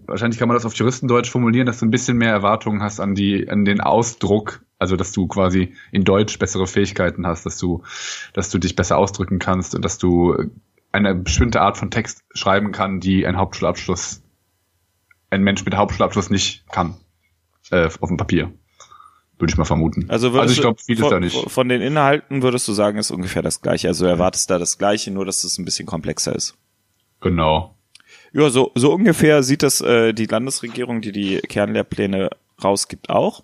wahrscheinlich 0.06 0.38
kann 0.38 0.48
man 0.48 0.56
das 0.56 0.64
auf 0.64 0.74
Juristendeutsch 0.74 1.30
formulieren, 1.30 1.66
dass 1.66 1.78
du 1.78 1.86
ein 1.86 1.90
bisschen 1.90 2.16
mehr 2.16 2.30
Erwartungen 2.30 2.82
hast 2.82 3.00
an 3.00 3.14
die, 3.14 3.48
an 3.48 3.64
den 3.64 3.80
Ausdruck, 3.80 4.62
also 4.78 4.96
dass 4.96 5.12
du 5.12 5.26
quasi 5.26 5.74
in 5.92 6.04
Deutsch 6.04 6.38
bessere 6.38 6.66
Fähigkeiten 6.66 7.26
hast, 7.26 7.46
dass 7.46 7.58
du, 7.58 7.82
dass 8.32 8.50
du 8.50 8.58
dich 8.58 8.76
besser 8.76 8.98
ausdrücken 8.98 9.38
kannst 9.38 9.74
und 9.74 9.84
dass 9.84 9.98
du 9.98 10.36
eine 10.92 11.14
bestimmte 11.14 11.60
Art 11.60 11.76
von 11.76 11.90
Text 11.90 12.24
schreiben 12.32 12.72
kann, 12.72 13.00
die 13.00 13.26
ein 13.26 13.36
Hauptschulabschluss, 13.36 14.22
ein 15.30 15.42
Mensch 15.42 15.64
mit 15.64 15.76
Hauptschulabschluss 15.76 16.30
nicht 16.30 16.64
kann, 16.70 16.96
äh, 17.70 17.86
auf 17.86 18.08
dem 18.08 18.16
Papier 18.16 18.52
würde 19.38 19.50
ich 19.50 19.58
mal 19.58 19.64
vermuten. 19.64 20.06
Also, 20.08 20.30
also 20.38 20.52
ich 20.52 20.60
glaube, 20.60 20.80
vieles 20.82 21.08
da 21.08 21.20
nicht. 21.20 21.50
Von 21.50 21.68
den 21.68 21.82
Inhalten 21.82 22.42
würdest 22.42 22.66
du 22.68 22.72
sagen, 22.72 22.98
ist 22.98 23.10
ungefähr 23.10 23.42
das 23.42 23.60
gleiche. 23.60 23.88
Also 23.88 24.06
erwartest 24.06 24.50
da 24.50 24.58
das 24.58 24.78
gleiche, 24.78 25.10
nur 25.10 25.26
dass 25.26 25.44
es 25.44 25.58
ein 25.58 25.64
bisschen 25.64 25.86
komplexer 25.86 26.34
ist. 26.34 26.56
Genau. 27.20 27.75
Ja, 28.32 28.50
so, 28.50 28.72
so 28.74 28.92
ungefähr 28.92 29.42
sieht 29.42 29.62
das 29.62 29.80
äh, 29.80 30.12
die 30.12 30.26
Landesregierung, 30.26 31.00
die 31.00 31.12
die 31.12 31.38
Kernlehrpläne 31.38 32.30
rausgibt, 32.62 33.10
auch. 33.10 33.42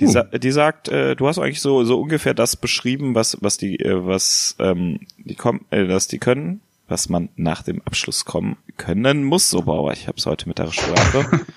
Die, 0.00 0.06
uh. 0.06 0.10
sa 0.10 0.22
die 0.24 0.50
sagt, 0.50 0.88
äh, 0.88 1.16
du 1.16 1.26
hast 1.26 1.38
eigentlich 1.38 1.62
so 1.62 1.84
so 1.84 2.00
ungefähr 2.00 2.34
das 2.34 2.56
beschrieben, 2.56 3.14
was 3.14 3.38
was 3.40 3.56
die 3.56 3.80
äh, 3.80 4.06
was 4.06 4.56
ähm, 4.58 5.00
die 5.16 5.34
kommen, 5.34 5.64
äh, 5.70 5.86
dass 5.86 6.06
die 6.06 6.18
können, 6.18 6.60
was 6.88 7.08
man 7.08 7.30
nach 7.36 7.62
dem 7.62 7.82
Abschluss 7.82 8.24
kommen 8.24 8.58
können 8.76 9.24
muss. 9.24 9.50
So, 9.50 9.62
Bauer, 9.62 9.92
ich 9.92 10.06
habe 10.06 10.18
es 10.18 10.26
heute 10.26 10.48
mit 10.48 10.58
der 10.58 10.72
Sprache. 10.72 11.42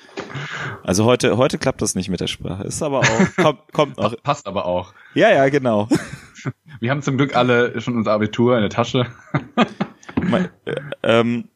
Also 0.83 1.05
heute, 1.05 1.37
heute 1.37 1.57
klappt 1.57 1.81
das 1.81 1.93
nicht 1.93 2.09
mit 2.09 2.19
der 2.19 2.27
Sprache. 2.27 2.63
Ist 2.63 2.81
aber 2.81 2.99
auch, 2.99 3.35
kommt, 3.35 3.73
kommt 3.73 3.97
noch. 3.97 4.15
Passt 4.23 4.47
aber 4.47 4.65
auch. 4.65 4.93
Ja, 5.13 5.29
ja, 5.31 5.49
genau. 5.49 5.87
Wir 6.79 6.91
haben 6.91 7.01
zum 7.01 7.17
Glück 7.17 7.35
alle 7.35 7.79
schon 7.81 7.95
unser 7.95 8.13
Abitur 8.13 8.55
in 8.55 8.61
der 8.61 8.69
Tasche. 8.69 9.05
Mein, 10.21 10.49
äh, 10.65 10.75
ähm, 11.03 11.49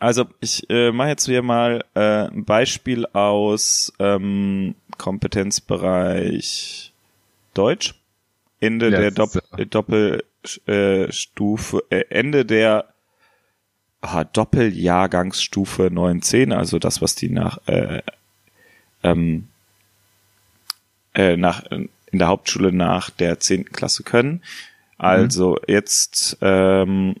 also 0.00 0.26
ich 0.40 0.68
äh, 0.70 0.92
mache 0.92 1.08
jetzt 1.08 1.26
hier 1.26 1.42
mal 1.42 1.84
äh, 1.94 2.28
ein 2.28 2.44
Beispiel 2.44 3.06
aus 3.06 3.92
ähm, 3.98 4.76
Kompetenzbereich 4.98 6.92
Deutsch. 7.54 7.94
Ende 8.60 8.90
ja, 8.90 9.00
der 9.00 9.10
Dopp 9.10 9.42
Doppelstufe, 9.70 11.82
äh, 11.90 12.04
Ende 12.08 12.44
der 12.44 12.86
ah, 14.00 14.24
Doppeljahrgangsstufe 14.24 15.90
910, 15.90 16.52
also 16.52 16.78
das, 16.78 17.02
was 17.02 17.14
die 17.14 17.30
nach, 17.30 17.58
äh, 17.66 18.02
ähm, 19.02 19.48
äh, 21.14 21.36
nach, 21.36 21.64
in 21.70 21.90
der 22.12 22.28
Hauptschule 22.28 22.72
nach 22.72 23.10
der 23.10 23.40
zehnten 23.40 23.72
Klasse 23.72 24.02
können. 24.02 24.42
Also 24.98 25.52
mhm. 25.52 25.58
jetzt 25.66 26.38
ähm, 26.40 27.16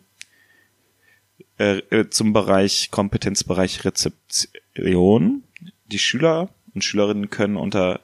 äh, 1.58 1.78
äh, 1.90 2.10
zum 2.10 2.32
Bereich 2.32 2.90
Kompetenzbereich 2.90 3.84
Rezeption. 3.84 5.44
Die 5.86 5.98
Schüler 5.98 6.48
und 6.74 6.82
Schülerinnen 6.82 7.30
können 7.30 7.56
unter 7.56 8.00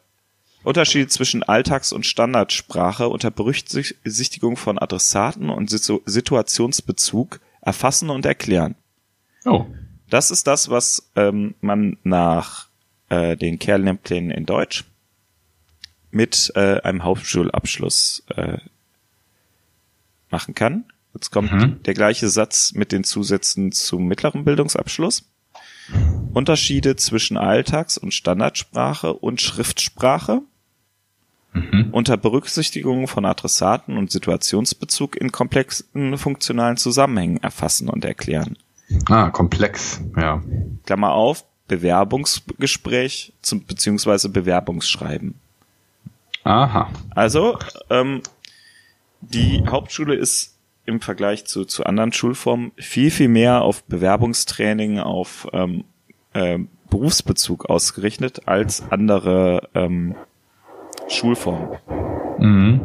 Unterschiede 0.63 1.09
zwischen 1.09 1.43
Alltags- 1.43 1.93
und 1.93 2.07
Standardsprache 2.07 3.09
unter 3.09 3.31
Berücksichtigung 3.31 4.57
von 4.57 4.79
Adressaten 4.79 5.49
und 5.49 5.71
Situationsbezug 5.71 7.41
erfassen 7.63 8.11
und 8.11 8.27
erklären. 8.27 8.75
Oh. 9.45 9.67
Das 10.11 10.31
ist 10.31 10.47
das, 10.47 10.69
was 10.69 11.11
ähm, 11.17 11.55
man 11.61 11.97
nach 12.03 12.69
äh, 13.09 13.37
den 13.37 13.59
Kernlehrplänen 13.59 14.31
in 14.31 14.45
Deutsch 14.45 14.85
mit 16.11 16.53
äh, 16.57 16.81
einem 16.81 17.05
Hauptschulabschluss 17.05 18.25
äh, 18.37 18.59
machen 20.29 20.55
kann. 20.55 20.85
Jetzt 21.15 21.31
kommt 21.31 21.53
mhm. 21.53 21.83
der 21.83 21.95
gleiche 21.95 22.29
Satz 22.29 22.73
mit 22.73 22.93
den 22.93 23.05
Zusätzen 23.05 23.73
zum 23.73 24.07
mittleren 24.07 24.45
Bildungsabschluss. 24.45 25.25
Unterschiede 26.33 26.95
zwischen 26.97 27.37
Alltags- 27.37 27.99
und 27.99 28.15
Standardsprache 28.15 29.13
und 29.13 29.41
Schriftsprache 29.41 30.43
mhm. 31.53 31.89
unter 31.91 32.17
Berücksichtigung 32.17 33.09
von 33.09 33.25
Adressaten 33.25 33.97
und 33.97 34.11
Situationsbezug 34.11 35.17
in 35.17 35.33
komplexen 35.33 36.17
funktionalen 36.17 36.77
Zusammenhängen 36.77 37.39
erfassen 37.39 37.89
und 37.89 38.05
erklären. 38.05 38.57
Ah, 39.09 39.31
komplex, 39.31 40.01
ja. 40.17 40.43
Klammer 40.85 41.13
auf, 41.13 41.45
Bewerbungsgespräch 41.69 43.33
zum, 43.43 43.65
beziehungsweise 43.65 44.29
Bewerbungsschreiben. 44.29 45.35
Aha. 46.43 46.91
Also, 47.11 47.59
ähm, 47.91 48.23
die 49.21 49.65
Hauptschule 49.67 50.15
ist 50.15 50.57
im 50.87 51.01
Vergleich 51.01 51.45
zu, 51.45 51.65
zu 51.65 51.85
anderen 51.85 52.13
Schulformen 52.13 52.73
viel, 52.77 53.11
viel 53.11 53.29
mehr 53.29 53.63
auf 53.63 53.85
Bewerbungstraining, 53.85 54.99
auf 54.99 55.47
ähm, 55.53 55.85
äh, 56.33 56.59
Berufsbezug 56.89 57.67
ausgerichtet 57.67 58.49
als 58.49 58.83
andere 58.91 59.69
ähm, 59.75 60.17
Schulformen. 61.09 61.79
Mhm. 62.39 62.81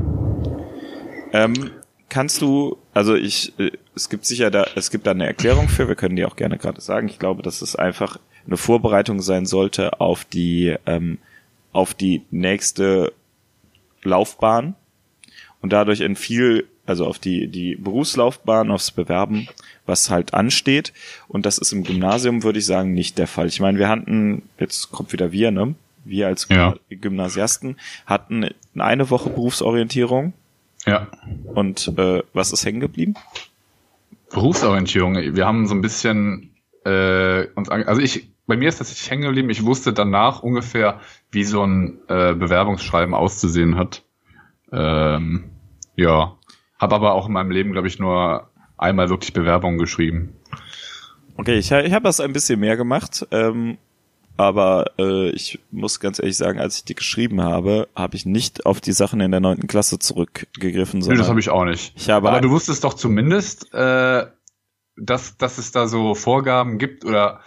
Ähm, 1.33 1.71
kannst 2.09 2.41
du, 2.41 2.77
also 2.93 3.15
ich, 3.15 3.57
äh, 3.59 3.71
es 3.95 4.09
gibt 4.09 4.25
sicher 4.25 4.51
da, 4.51 4.67
es 4.75 4.91
gibt 4.91 5.07
da 5.07 5.11
eine 5.11 5.25
Erklärung 5.25 5.67
für, 5.67 5.87
wir 5.87 5.95
können 5.95 6.15
die 6.15 6.25
auch 6.25 6.35
gerne 6.35 6.57
gerade 6.57 6.81
sagen. 6.81 7.07
Ich 7.07 7.19
glaube, 7.19 7.43
dass 7.43 7.61
es 7.61 7.75
einfach 7.75 8.19
eine 8.45 8.57
Vorbereitung 8.57 9.21
sein 9.21 9.45
sollte 9.45 9.99
auf 9.99 10.23
die, 10.25 10.75
ähm, 10.85 11.17
auf 11.73 11.93
die 11.93 12.21
nächste 12.31 13.11
Laufbahn 14.03 14.75
und 15.61 15.73
dadurch 15.73 16.03
ein 16.03 16.15
viel, 16.15 16.67
also 16.85 17.05
auf 17.05 17.19
die, 17.19 17.47
die 17.47 17.75
Berufslaufbahn, 17.75 18.71
aufs 18.71 18.91
Bewerben, 18.91 19.47
was 19.85 20.09
halt 20.09 20.33
ansteht. 20.33 20.93
Und 21.27 21.45
das 21.45 21.57
ist 21.57 21.71
im 21.71 21.83
Gymnasium, 21.83 22.43
würde 22.43 22.59
ich 22.59 22.65
sagen, 22.65 22.93
nicht 22.93 23.17
der 23.17 23.27
Fall. 23.27 23.47
Ich 23.47 23.59
meine, 23.59 23.79
wir 23.79 23.89
hatten, 23.89 24.43
jetzt 24.59 24.91
kommt 24.91 25.13
wieder 25.13 25.31
wir, 25.31 25.51
ne? 25.51 25.75
Wir 26.03 26.27
als 26.27 26.47
ja. 26.49 26.75
Gymnasiasten 26.89 27.77
hatten 28.05 28.47
eine 28.77 29.09
Woche 29.09 29.29
Berufsorientierung. 29.29 30.33
Ja. 30.85 31.07
Und 31.45 31.91
äh, 31.97 32.21
was 32.33 32.53
ist 32.53 32.63
hängen 32.63 32.79
geblieben? 32.79 33.15
Berufsorientierung. 34.29 35.15
Wir 35.15 35.45
haben 35.47 35.65
so 35.67 35.73
ein 35.73 35.81
bisschen 35.81 36.51
äh, 36.83 37.47
uns, 37.55 37.69
also 37.69 38.01
ich 38.01 38.29
bei 38.47 38.57
mir 38.57 38.69
ist 38.69 38.79
das 38.79 38.89
nicht 38.89 39.09
hängen 39.09 39.23
geblieben. 39.23 39.49
Ich 39.49 39.65
wusste 39.65 39.93
danach 39.93 40.43
ungefähr, 40.43 40.99
wie 41.31 41.43
so 41.43 41.65
ein 41.65 41.99
äh, 42.07 42.33
Bewerbungsschreiben 42.33 43.13
auszusehen 43.13 43.75
hat. 43.75 44.03
Ähm, 44.71 45.45
ja, 45.95 46.35
habe 46.79 46.95
aber 46.95 47.13
auch 47.13 47.27
in 47.27 47.33
meinem 47.33 47.51
Leben, 47.51 47.71
glaube 47.71 47.87
ich, 47.87 47.99
nur 47.99 48.49
einmal 48.77 49.09
wirklich 49.09 49.33
Bewerbungen 49.33 49.77
geschrieben. 49.77 50.35
Okay, 51.37 51.57
ich, 51.57 51.71
ich 51.71 51.93
habe 51.93 52.03
das 52.03 52.19
ein 52.19 52.33
bisschen 52.33 52.59
mehr 52.59 52.77
gemacht, 52.77 53.25
ähm, 53.31 53.77
aber 54.37 54.91
äh, 54.97 55.29
ich 55.29 55.59
muss 55.71 55.99
ganz 55.99 56.19
ehrlich 56.19 56.37
sagen, 56.37 56.59
als 56.59 56.77
ich 56.77 56.85
die 56.85 56.95
geschrieben 56.95 57.41
habe, 57.41 57.87
habe 57.95 58.15
ich 58.15 58.25
nicht 58.25 58.65
auf 58.65 58.81
die 58.81 58.91
Sachen 58.91 59.21
in 59.21 59.31
der 59.31 59.39
neunten 59.39 59.67
Klasse 59.67 59.99
zurückgegriffen. 59.99 60.99
Nö, 60.99 61.15
das 61.15 61.29
habe 61.29 61.39
ich 61.39 61.49
auch 61.49 61.65
nicht. 61.65 61.93
Ich 61.95 62.09
habe 62.09 62.29
aber 62.29 62.41
du 62.41 62.49
wusstest 62.49 62.83
doch 62.83 62.93
zumindest, 62.93 63.73
äh, 63.73 64.25
dass, 64.97 65.37
dass 65.37 65.57
es 65.57 65.71
da 65.71 65.87
so 65.87 66.15
Vorgaben 66.15 66.77
gibt 66.77 67.05
oder 67.05 67.41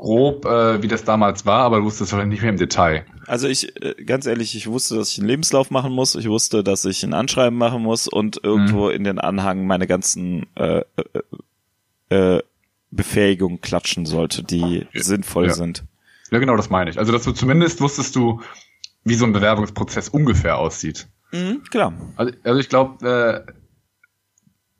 grob, 0.00 0.46
äh, 0.46 0.82
wie 0.82 0.88
das 0.88 1.04
damals 1.04 1.46
war, 1.46 1.62
aber 1.62 1.78
du 1.78 1.84
wusstest 1.84 2.12
wahrscheinlich 2.12 2.36
nicht 2.36 2.42
mehr 2.42 2.50
im 2.50 2.58
Detail. 2.58 3.04
Also 3.26 3.46
ich, 3.48 3.76
äh, 3.82 4.02
ganz 4.04 4.26
ehrlich, 4.26 4.56
ich 4.56 4.66
wusste, 4.66 4.96
dass 4.96 5.10
ich 5.10 5.18
einen 5.18 5.28
Lebenslauf 5.28 5.70
machen 5.70 5.92
muss, 5.92 6.14
ich 6.14 6.28
wusste, 6.28 6.64
dass 6.64 6.84
ich 6.84 7.04
ein 7.04 7.14
Anschreiben 7.14 7.58
machen 7.58 7.82
muss 7.82 8.08
und 8.08 8.42
irgendwo 8.42 8.86
mhm. 8.86 8.94
in 8.94 9.04
den 9.04 9.18
Anhang 9.18 9.66
meine 9.66 9.86
ganzen 9.86 10.46
äh, 10.56 10.82
äh, 12.08 12.16
äh, 12.16 12.42
Befähigungen 12.90 13.60
klatschen 13.60 14.06
sollte, 14.06 14.42
die 14.42 14.86
ja. 14.92 15.02
sinnvoll 15.02 15.46
ja. 15.46 15.52
sind. 15.52 15.84
Ja, 16.30 16.38
genau, 16.38 16.56
das 16.56 16.70
meine 16.70 16.90
ich. 16.90 16.98
Also, 16.98 17.12
dass 17.12 17.24
du 17.24 17.32
zumindest 17.32 17.80
wusstest 17.80 18.16
du, 18.16 18.40
wie 19.04 19.14
so 19.14 19.26
ein 19.26 19.32
Bewerbungsprozess 19.32 20.08
ungefähr 20.08 20.58
aussieht. 20.58 21.06
Mhm, 21.32 21.62
klar. 21.70 21.92
Also, 22.16 22.32
also 22.42 22.58
ich 22.58 22.68
glaube, 22.68 23.46
äh, 23.46 23.52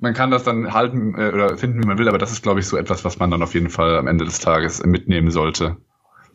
man 0.01 0.15
kann 0.15 0.31
das 0.31 0.45
dann 0.45 0.73
halten 0.73 1.15
äh, 1.15 1.29
oder 1.29 1.57
finden, 1.57 1.83
wie 1.83 1.87
man 1.87 1.99
will, 1.99 2.09
aber 2.09 2.19
das 2.19 2.33
ist, 2.33 2.43
glaube 2.43 2.61
ich, 2.61 2.67
so 2.67 2.77
etwas, 2.77 3.05
was 3.05 3.19
man 3.19 3.31
dann 3.31 3.43
auf 3.43 3.55
jeden 3.55 3.71
Fall 3.71 3.97
am 3.97 4.07
Ende 4.07 4.25
des 4.25 4.41
Tages 4.41 4.85
mitnehmen 4.85 5.31
sollte. 5.31 5.77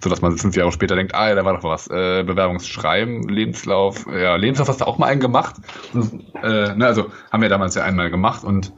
So 0.04 0.10
dass 0.10 0.22
man 0.22 0.38
fünf 0.38 0.56
Jahre 0.56 0.72
später 0.72 0.96
denkt, 0.96 1.16
ah, 1.16 1.30
ja, 1.30 1.36
da 1.36 1.46
war 1.46 1.54
doch 1.54 1.64
was. 1.64 1.88
Äh, 1.88 2.24
Bewerbungsschreiben, 2.24 3.30
Lebenslauf, 3.30 4.06
ja, 4.08 4.36
Lebenslauf 4.36 4.68
hast 4.68 4.82
du 4.82 4.86
auch 4.86 4.98
mal 4.98 5.08
einen 5.08 5.22
gemacht. 5.22 5.56
Und, 5.94 6.34
äh, 6.44 6.76
ne, 6.76 6.86
also 6.86 7.12
haben 7.32 7.42
wir 7.42 7.50
damals 7.50 7.76
ja 7.76 7.84
einmal 7.84 8.12
gemacht 8.12 8.44
und 8.44 8.74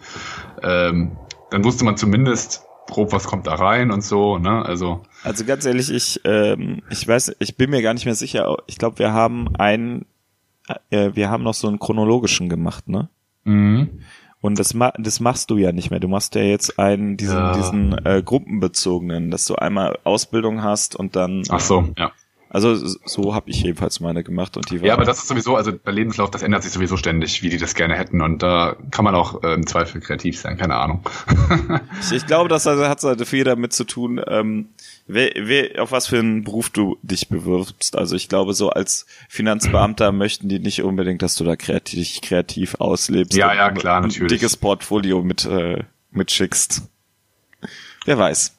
ähm, 0.62 1.18
dann 1.50 1.64
wusste 1.64 1.86
man 1.86 1.98
zumindest 1.98 2.64
grob, 2.88 3.12
was 3.12 3.26
kommt 3.26 3.48
da 3.48 3.56
rein 3.56 3.92
und 3.92 4.04
so, 4.04 4.38
ne? 4.38 4.64
Also. 4.64 5.04
Also 5.24 5.44
ganz 5.44 5.66
ehrlich, 5.66 5.92
ich, 5.92 6.22
ähm, 6.24 6.84
ich 6.90 7.06
weiß, 7.06 7.36
ich 7.40 7.58
bin 7.58 7.72
mir 7.72 7.82
gar 7.82 7.94
nicht 7.94 8.06
mehr 8.06 8.16
sicher. 8.16 8.58
Ich 8.68 8.78
glaube, 8.78 9.00
wir 9.00 9.12
haben 9.12 9.56
einen, 9.58 10.06
äh, 10.90 11.12
wir 11.14 11.30
haben 11.30 11.44
noch 11.44 11.56
so 11.56 11.68
einen 11.68 11.80
chronologischen 11.80 12.48
gemacht, 12.48 12.88
ne? 12.88 13.10
Mhm. 13.44 14.02
Und 14.40 14.60
das, 14.60 14.74
ma 14.74 14.94
das 14.98 15.20
machst 15.20 15.50
du 15.50 15.58
ja 15.58 15.72
nicht 15.72 15.90
mehr. 15.90 16.00
Du 16.00 16.08
machst 16.08 16.36
ja 16.36 16.42
jetzt 16.42 16.78
einen, 16.78 17.18
diesen, 17.18 17.38
ja. 17.38 17.54
diesen 17.54 18.06
äh, 18.06 18.22
gruppenbezogenen, 18.24 19.32
dass 19.32 19.46
du 19.46 19.56
einmal 19.56 19.98
Ausbildung 20.04 20.64
hast 20.64 20.96
und 20.96 21.16
dann. 21.16 21.44
Ach 21.50 21.60
so, 21.60 21.90
ja. 21.98 22.12
Also 22.50 22.76
so 22.76 23.36
habe 23.36 23.50
ich 23.50 23.62
jedenfalls 23.62 24.00
meine 24.00 24.24
gemacht 24.24 24.56
und 24.58 24.70
die 24.72 24.82
war. 24.82 24.88
Ja, 24.88 24.94
aber 24.94 25.06
das 25.06 25.20
ist 25.20 25.28
sowieso, 25.28 25.56
also 25.56 25.72
der 25.72 25.94
Lebenslauf, 25.94 26.32
das 26.32 26.44
ändert 26.44 26.64
sich 26.64 26.72
sowieso 26.72 26.96
ständig, 26.98 27.44
wie 27.44 27.50
die 27.50 27.58
das 27.58 27.76
gerne 27.76 27.96
hätten 27.96 28.22
und 28.22 28.42
da 28.42 28.76
kann 28.92 29.04
man 29.04 29.16
auch 29.16 29.44
äh, 29.44 29.54
im 29.54 29.68
Zweifel 29.68 30.02
kreativ 30.02 30.40
sein, 30.40 30.58
keine 30.58 30.76
Ahnung. 30.76 31.04
ich, 32.02 32.12
ich 32.14 32.26
glaube, 32.26 32.50
das 32.50 32.66
hat 32.66 33.04
also 33.04 33.26
viel 33.26 33.44
damit 33.44 33.74
zu 33.74 33.84
tun, 33.84 34.22
ähm, 34.28 34.70
wer, 35.08 35.32
wer, 35.36 35.82
auf 35.82 35.92
was 35.92 36.08
für 36.08 36.20
einen 36.20 36.44
Beruf 36.44 36.70
du 36.70 36.98
dich 37.02 37.30
bewirbst. 37.30 37.98
Also 37.98 38.16
ich 38.16 38.30
glaube, 38.30 38.54
so 38.54 38.70
als 38.70 39.06
Finanzbeamter 39.30 40.12
möchten 40.12 40.50
die 40.50 40.60
nicht 40.60 40.84
unbedingt, 40.84 41.22
dass 41.22 41.36
du 41.36 41.44
da 41.44 41.56
kreativ, 41.56 42.22
kreativ 42.22 42.76
auslebst. 42.76 43.36
Ja, 43.36 43.54
ja, 43.54 43.72
klar, 43.72 44.02
natürlich. 44.02 44.24
Ein 44.24 44.28
dickes 44.28 44.58
Portfolio 44.58 45.22
mit, 45.22 45.46
äh, 45.46 45.84
mitschickst. 46.12 46.84
Wer 48.06 48.18
weiß. 48.18 48.57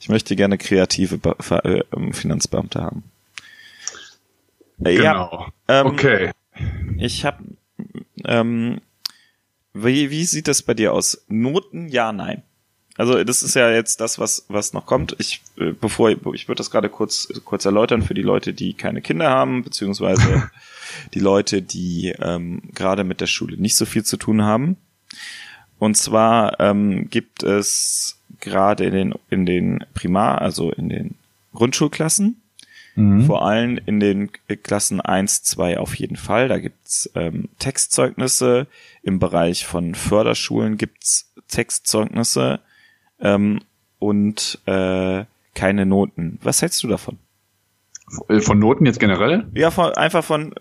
Ich 0.00 0.08
möchte 0.08 0.36
gerne 0.36 0.58
kreative 0.58 1.18
äh, 1.64 1.82
ähm, 1.94 2.12
Finanzbeamte 2.12 2.82
haben. 2.82 3.04
Genau. 4.78 5.48
Ja, 5.68 5.80
ähm, 5.80 5.86
okay. 5.86 6.30
Ich 6.98 7.24
habe, 7.24 7.44
ähm, 8.24 8.80
wie, 9.72 10.10
wie 10.10 10.24
sieht 10.24 10.48
das 10.48 10.62
bei 10.62 10.74
dir 10.74 10.92
aus? 10.92 11.24
Noten? 11.28 11.88
Ja, 11.88 12.12
nein. 12.12 12.42
Also 12.96 13.24
das 13.24 13.42
ist 13.42 13.54
ja 13.54 13.70
jetzt 13.70 14.00
das, 14.00 14.20
was 14.20 14.46
was 14.48 14.72
noch 14.72 14.86
kommt. 14.86 15.16
Ich 15.18 15.42
äh, 15.58 15.72
bevor 15.72 16.10
ich 16.10 16.48
würde 16.48 16.58
das 16.58 16.70
gerade 16.70 16.88
kurz 16.88 17.28
kurz 17.44 17.64
erläutern 17.64 18.02
für 18.02 18.14
die 18.14 18.22
Leute, 18.22 18.52
die 18.52 18.74
keine 18.74 19.02
Kinder 19.02 19.30
haben, 19.30 19.64
beziehungsweise 19.64 20.50
die 21.14 21.18
Leute, 21.18 21.60
die 21.60 22.14
ähm, 22.20 22.62
gerade 22.72 23.02
mit 23.02 23.20
der 23.20 23.26
Schule 23.26 23.56
nicht 23.56 23.74
so 23.74 23.84
viel 23.84 24.04
zu 24.04 24.16
tun 24.16 24.42
haben. 24.42 24.76
Und 25.80 25.96
zwar 25.96 26.60
ähm, 26.60 27.10
gibt 27.10 27.42
es 27.42 28.13
gerade 28.44 28.84
in 28.84 28.92
den 28.92 29.14
in 29.30 29.46
den 29.46 29.84
Primar, 29.94 30.40
also 30.40 30.70
in 30.70 30.88
den 30.88 31.14
Grundschulklassen, 31.54 32.40
mhm. 32.94 33.24
vor 33.24 33.46
allem 33.46 33.78
in 33.86 34.00
den 34.00 34.30
Klassen 34.62 35.00
eins, 35.00 35.42
zwei 35.42 35.78
auf 35.78 35.94
jeden 35.96 36.16
Fall. 36.16 36.48
Da 36.48 36.58
gibt's 36.58 37.10
ähm, 37.14 37.48
Textzeugnisse. 37.58 38.66
Im 39.02 39.18
Bereich 39.18 39.66
von 39.66 39.94
Förderschulen 39.94 40.78
gibt's 40.78 41.32
Textzeugnisse 41.48 42.60
ähm, 43.20 43.60
und 43.98 44.60
äh, 44.66 45.24
keine 45.54 45.86
Noten. 45.86 46.38
Was 46.42 46.62
hältst 46.62 46.82
du 46.82 46.88
davon? 46.88 47.18
Äh, 48.28 48.40
von 48.40 48.58
Noten 48.58 48.86
jetzt 48.86 49.00
generell? 49.00 49.46
Ja, 49.54 49.70
von, 49.70 49.92
einfach 49.92 50.24
von 50.24 50.54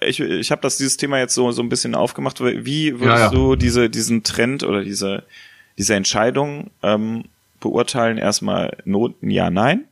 ich, 0.00 0.20
ich 0.20 0.50
habe 0.50 0.62
das 0.62 0.78
dieses 0.78 0.96
Thema 0.96 1.18
jetzt 1.18 1.34
so 1.34 1.50
so 1.50 1.62
ein 1.62 1.68
bisschen 1.68 1.94
aufgemacht. 1.94 2.40
Wie 2.40 3.00
würdest 3.00 3.18
ja, 3.18 3.26
ja. 3.26 3.30
du 3.30 3.56
diese 3.56 3.90
diesen 3.90 4.22
Trend 4.22 4.62
oder 4.62 4.82
diese 4.82 5.24
diese 5.78 5.94
Entscheidung 5.94 6.70
ähm, 6.82 7.24
beurteilen? 7.60 8.18
Erstmal 8.18 8.78
Noten 8.84 9.30
ja 9.30 9.50
nein 9.50 9.84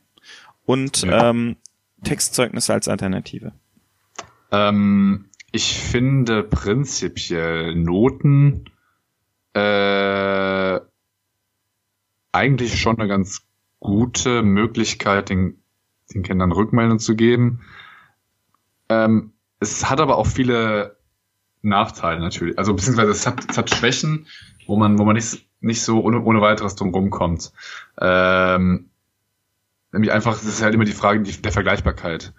und 0.65 1.01
ja. 1.03 1.29
ähm, 1.29 1.57
Textzeugnisse 2.03 2.73
als 2.73 2.87
Alternative. 2.87 3.51
Ähm, 4.51 5.25
ich 5.51 5.77
finde 5.79 6.43
prinzipiell 6.43 7.75
Noten 7.75 8.65
äh, 9.53 10.79
eigentlich 12.31 12.79
schon 12.79 12.99
eine 12.99 13.07
ganz 13.07 13.45
gute 13.79 14.43
Möglichkeit, 14.43 15.29
den, 15.29 15.61
den 16.13 16.23
Kindern 16.23 16.51
Rückmeldung 16.51 16.99
zu 16.99 17.15
geben. 17.15 17.61
Ähm, 18.89 19.33
es 19.59 19.89
hat 19.89 19.99
aber 19.99 20.17
auch 20.17 20.27
viele 20.27 20.97
Nachteile 21.61 22.19
natürlich. 22.19 22.57
Also 22.57 22.73
beziehungsweise 22.73 23.11
es 23.11 23.27
hat, 23.27 23.49
es 23.49 23.57
hat 23.57 23.69
Schwächen, 23.69 24.27
wo 24.67 24.77
man, 24.77 24.97
wo 24.97 25.03
man 25.03 25.15
nicht, 25.15 25.45
nicht 25.61 25.83
so 25.83 26.01
ohne, 26.03 26.21
ohne 26.21 26.41
weiteres 26.41 26.75
drum 26.75 26.89
rumkommt. 26.89 27.51
Ähm, 27.99 28.89
nämlich 29.91 30.11
einfach, 30.11 30.35
es 30.35 30.43
ist 30.43 30.61
halt 30.61 30.73
immer 30.73 30.85
die 30.85 30.91
Frage 30.91 31.21
der 31.21 31.51
Vergleichbarkeit. 31.51 32.33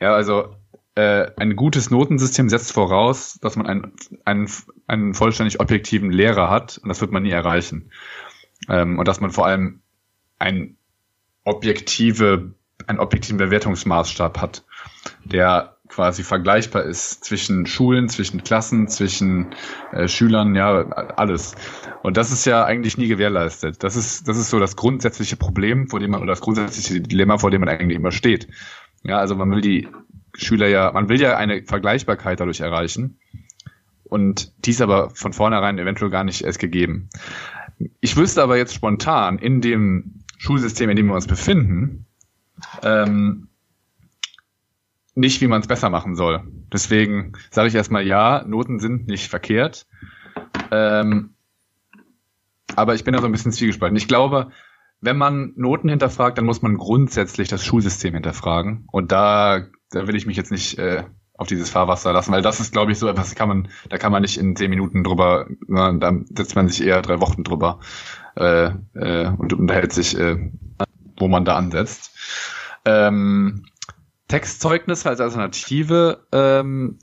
Ja, 0.00 0.14
also 0.14 0.56
äh, 0.96 1.30
ein 1.36 1.56
gutes 1.56 1.90
Notensystem 1.90 2.48
setzt 2.48 2.72
voraus, 2.72 3.38
dass 3.40 3.56
man 3.56 3.66
einen, 3.66 3.92
einen, 4.24 4.48
einen 4.86 5.14
vollständig 5.14 5.60
objektiven 5.60 6.10
Lehrer 6.10 6.50
hat 6.50 6.78
und 6.78 6.88
das 6.88 7.00
wird 7.00 7.12
man 7.12 7.22
nie 7.22 7.30
erreichen. 7.30 7.90
Ähm, 8.68 8.98
und 8.98 9.08
dass 9.08 9.20
man 9.20 9.30
vor 9.30 9.46
allem 9.46 9.80
ein 10.38 10.76
objektive, 11.44 12.54
einen 12.86 12.98
objektiven 12.98 13.38
Bewertungsmaßstab 13.38 14.40
hat, 14.40 14.64
der 15.24 15.73
quasi 15.88 16.22
vergleichbar 16.22 16.84
ist 16.84 17.24
zwischen 17.24 17.66
Schulen, 17.66 18.08
zwischen 18.08 18.42
Klassen, 18.42 18.88
zwischen 18.88 19.54
äh, 19.92 20.08
Schülern, 20.08 20.54
ja, 20.54 20.88
alles. 20.88 21.54
Und 22.02 22.16
das 22.16 22.32
ist 22.32 22.46
ja 22.46 22.64
eigentlich 22.64 22.96
nie 22.96 23.08
gewährleistet. 23.08 23.82
Das 23.82 23.94
ist, 23.96 24.26
das 24.26 24.38
ist 24.38 24.50
so 24.50 24.58
das 24.58 24.76
grundsätzliche 24.76 25.36
Problem, 25.36 25.88
vor 25.88 26.00
dem 26.00 26.12
man, 26.12 26.22
oder 26.22 26.32
das 26.32 26.40
grundsätzliche 26.40 27.00
Dilemma, 27.00 27.38
vor 27.38 27.50
dem 27.50 27.60
man 27.60 27.68
eigentlich 27.68 27.98
immer 27.98 28.12
steht. 28.12 28.48
Ja, 29.02 29.18
also 29.18 29.36
man 29.36 29.50
will 29.50 29.60
die 29.60 29.88
Schüler 30.34 30.68
ja, 30.68 30.90
man 30.92 31.08
will 31.08 31.20
ja 31.20 31.36
eine 31.36 31.62
Vergleichbarkeit 31.62 32.40
dadurch 32.40 32.60
erreichen. 32.60 33.18
Und 34.04 34.52
dies 34.66 34.80
aber 34.80 35.10
von 35.10 35.32
vornherein 35.32 35.78
eventuell 35.78 36.10
gar 36.10 36.24
nicht 36.24 36.42
erst 36.42 36.58
gegeben. 36.58 37.08
Ich 38.00 38.16
wüsste 38.16 38.42
aber 38.42 38.56
jetzt 38.56 38.74
spontan 38.74 39.38
in 39.38 39.60
dem 39.60 40.20
Schulsystem, 40.38 40.90
in 40.90 40.96
dem 40.96 41.06
wir 41.06 41.14
uns 41.14 41.26
befinden, 41.26 42.06
ähm, 42.82 43.48
nicht, 45.14 45.40
wie 45.40 45.46
man 45.46 45.60
es 45.60 45.66
besser 45.66 45.90
machen 45.90 46.16
soll. 46.16 46.42
Deswegen 46.72 47.32
sage 47.50 47.68
ich 47.68 47.74
erstmal 47.74 48.06
ja, 48.06 48.44
Noten 48.46 48.80
sind 48.80 49.06
nicht 49.06 49.28
verkehrt. 49.28 49.86
Ähm, 50.70 51.34
aber 52.74 52.94
ich 52.94 53.04
bin 53.04 53.14
da 53.14 53.20
so 53.20 53.26
ein 53.26 53.32
bisschen 53.32 53.52
zwiegespalten. 53.52 53.96
Ich 53.96 54.08
glaube, 54.08 54.50
wenn 55.00 55.16
man 55.16 55.52
Noten 55.56 55.88
hinterfragt, 55.88 56.38
dann 56.38 56.46
muss 56.46 56.62
man 56.62 56.76
grundsätzlich 56.78 57.48
das 57.48 57.64
Schulsystem 57.64 58.14
hinterfragen. 58.14 58.88
Und 58.90 59.12
da, 59.12 59.66
da 59.90 60.06
will 60.06 60.16
ich 60.16 60.26
mich 60.26 60.36
jetzt 60.36 60.50
nicht 60.50 60.78
äh, 60.78 61.04
auf 61.36 61.48
dieses 61.48 61.68
Fahrwasser 61.68 62.12
lassen, 62.12 62.32
weil 62.32 62.42
das 62.42 62.60
ist, 62.60 62.72
glaube 62.72 62.92
ich, 62.92 62.98
so 62.98 63.08
etwas, 63.08 63.34
kann 63.34 63.48
man, 63.48 63.68
da 63.88 63.98
kann 63.98 64.12
man 64.12 64.22
nicht 64.22 64.38
in 64.38 64.56
zehn 64.56 64.70
Minuten 64.70 65.04
drüber, 65.04 65.46
sondern 65.66 66.00
da 66.00 66.12
setzt 66.36 66.56
man 66.56 66.68
sich 66.68 66.86
eher 66.86 67.02
drei 67.02 67.20
Wochen 67.20 67.44
drüber 67.44 67.80
äh, 68.36 68.70
äh, 68.94 69.28
und 69.36 69.52
unterhält 69.52 69.92
sich, 69.92 70.18
äh, 70.18 70.50
wo 71.18 71.28
man 71.28 71.44
da 71.44 71.56
ansetzt. 71.56 72.16
Ähm, 72.84 73.66
Textzeugnis 74.28 75.06
als 75.06 75.20
Alternative 75.20 76.26
ähm, 76.32 76.98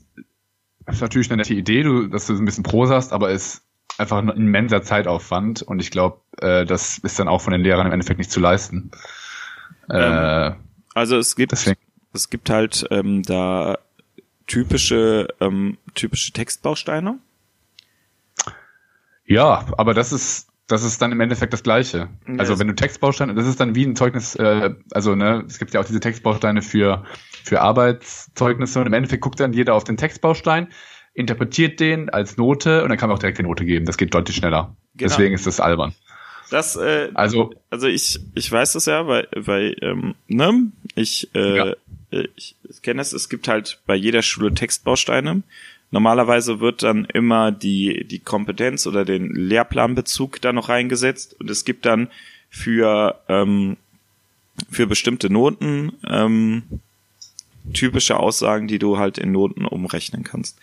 ist 0.86 1.00
natürlich 1.00 1.30
eine 1.30 1.38
nette 1.38 1.54
Idee, 1.54 1.82
du, 1.82 2.08
dass 2.08 2.26
du 2.26 2.34
so 2.34 2.42
ein 2.42 2.44
bisschen 2.44 2.64
Prosa 2.64 2.96
hast, 2.96 3.12
aber 3.12 3.30
ist 3.30 3.62
einfach 3.98 4.18
ein 4.18 4.28
immenser 4.28 4.82
Zeitaufwand 4.82 5.62
und 5.62 5.80
ich 5.80 5.90
glaube, 5.90 6.20
äh, 6.40 6.64
das 6.64 6.98
ist 6.98 7.18
dann 7.18 7.28
auch 7.28 7.40
von 7.40 7.52
den 7.52 7.62
Lehrern 7.62 7.86
im 7.86 7.92
Endeffekt 7.92 8.18
nicht 8.18 8.30
zu 8.30 8.40
leisten. 8.40 8.90
Äh, 9.88 10.46
ähm, 10.48 10.54
also 10.94 11.16
es 11.16 11.36
gibt 11.36 11.52
deswegen. 11.52 11.78
es 12.12 12.30
gibt 12.30 12.50
halt 12.50 12.86
ähm, 12.90 13.22
da 13.22 13.78
typische 14.46 15.28
ähm, 15.40 15.78
typische 15.94 16.32
Textbausteine. 16.32 17.18
Ja, 19.24 19.66
aber 19.78 19.94
das 19.94 20.12
ist 20.12 20.48
das 20.72 20.82
ist 20.84 21.02
dann 21.02 21.12
im 21.12 21.20
Endeffekt 21.20 21.52
das 21.52 21.62
Gleiche. 21.62 22.08
Ja, 22.26 22.34
also 22.38 22.58
wenn 22.58 22.66
du 22.66 22.74
Textbausteine, 22.74 23.34
das 23.34 23.46
ist 23.46 23.60
dann 23.60 23.74
wie 23.74 23.84
ein 23.84 23.94
Zeugnis, 23.94 24.34
äh, 24.34 24.70
also 24.92 25.14
ne, 25.14 25.44
es 25.46 25.58
gibt 25.58 25.74
ja 25.74 25.80
auch 25.80 25.84
diese 25.84 26.00
Textbausteine 26.00 26.62
für 26.62 27.04
für 27.44 27.60
Arbeitszeugnisse 27.60 28.80
und 28.80 28.86
im 28.86 28.92
Endeffekt 28.92 29.22
guckt 29.22 29.40
dann 29.40 29.52
jeder 29.52 29.74
auf 29.74 29.84
den 29.84 29.96
Textbaustein, 29.96 30.68
interpretiert 31.12 31.80
den 31.80 32.08
als 32.08 32.36
Note 32.36 32.82
und 32.82 32.88
dann 32.88 32.98
kann 32.98 33.08
man 33.08 33.16
auch 33.16 33.20
direkt 33.20 33.38
die 33.38 33.42
Note 33.42 33.64
geben. 33.64 33.84
Das 33.84 33.96
geht 33.96 34.14
deutlich 34.14 34.36
schneller. 34.36 34.76
Genau. 34.94 35.08
Deswegen 35.08 35.34
ist 35.34 35.46
das 35.46 35.60
albern. 35.60 35.94
Das, 36.50 36.76
äh, 36.76 37.10
also, 37.14 37.52
also 37.70 37.86
ich, 37.86 38.20
ich 38.34 38.50
weiß 38.50 38.72
das 38.72 38.86
ja, 38.86 39.06
weil, 39.06 39.26
weil 39.34 39.76
ähm, 39.80 40.14
ne, 40.28 40.70
ich, 40.94 41.28
äh, 41.34 41.56
ja. 41.56 41.74
ich, 42.36 42.56
ich 42.68 42.82
kenne 42.82 43.00
es, 43.00 43.12
es 43.12 43.28
gibt 43.28 43.48
halt 43.48 43.80
bei 43.86 43.94
jeder 43.94 44.22
Schule 44.22 44.52
Textbausteine 44.54 45.42
Normalerweise 45.92 46.58
wird 46.58 46.82
dann 46.82 47.04
immer 47.04 47.52
die, 47.52 48.04
die 48.04 48.18
Kompetenz 48.18 48.86
oder 48.86 49.04
den 49.04 49.30
Lehrplanbezug 49.34 50.40
da 50.40 50.52
noch 50.52 50.70
reingesetzt 50.70 51.36
und 51.38 51.50
es 51.50 51.66
gibt 51.66 51.84
dann 51.84 52.08
für, 52.48 53.20
ähm, 53.28 53.76
für 54.70 54.86
bestimmte 54.86 55.30
Noten 55.30 55.92
ähm, 56.08 56.62
typische 57.74 58.18
Aussagen, 58.18 58.68
die 58.68 58.78
du 58.78 58.96
halt 58.98 59.18
in 59.18 59.32
Noten 59.32 59.66
umrechnen 59.66 60.24
kannst. 60.24 60.58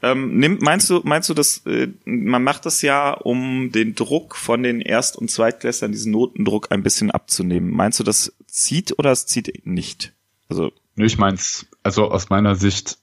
Ähm, 0.00 0.38
nimm, 0.38 0.58
meinst 0.62 0.88
du, 0.88 1.02
meinst 1.04 1.28
du, 1.28 1.34
dass 1.34 1.58
äh, 1.66 1.88
man 2.06 2.42
macht 2.42 2.64
das 2.64 2.80
ja, 2.80 3.12
um 3.12 3.70
den 3.70 3.94
Druck 3.94 4.34
von 4.34 4.62
den 4.62 4.80
Erst- 4.80 5.16
und 5.16 5.30
Zweitklässlern, 5.30 5.92
diesen 5.92 6.10
Notendruck 6.10 6.72
ein 6.72 6.82
bisschen 6.82 7.10
abzunehmen? 7.10 7.70
Meinst 7.70 8.00
du, 8.00 8.04
das 8.04 8.32
zieht 8.46 8.98
oder 8.98 9.12
es 9.12 9.26
zieht 9.26 9.64
nicht? 9.66 10.12
Also 10.48 10.72
ich 10.96 11.18
meins, 11.18 11.66
also 11.82 12.10
aus 12.10 12.30
meiner 12.30 12.56
Sicht 12.56 12.98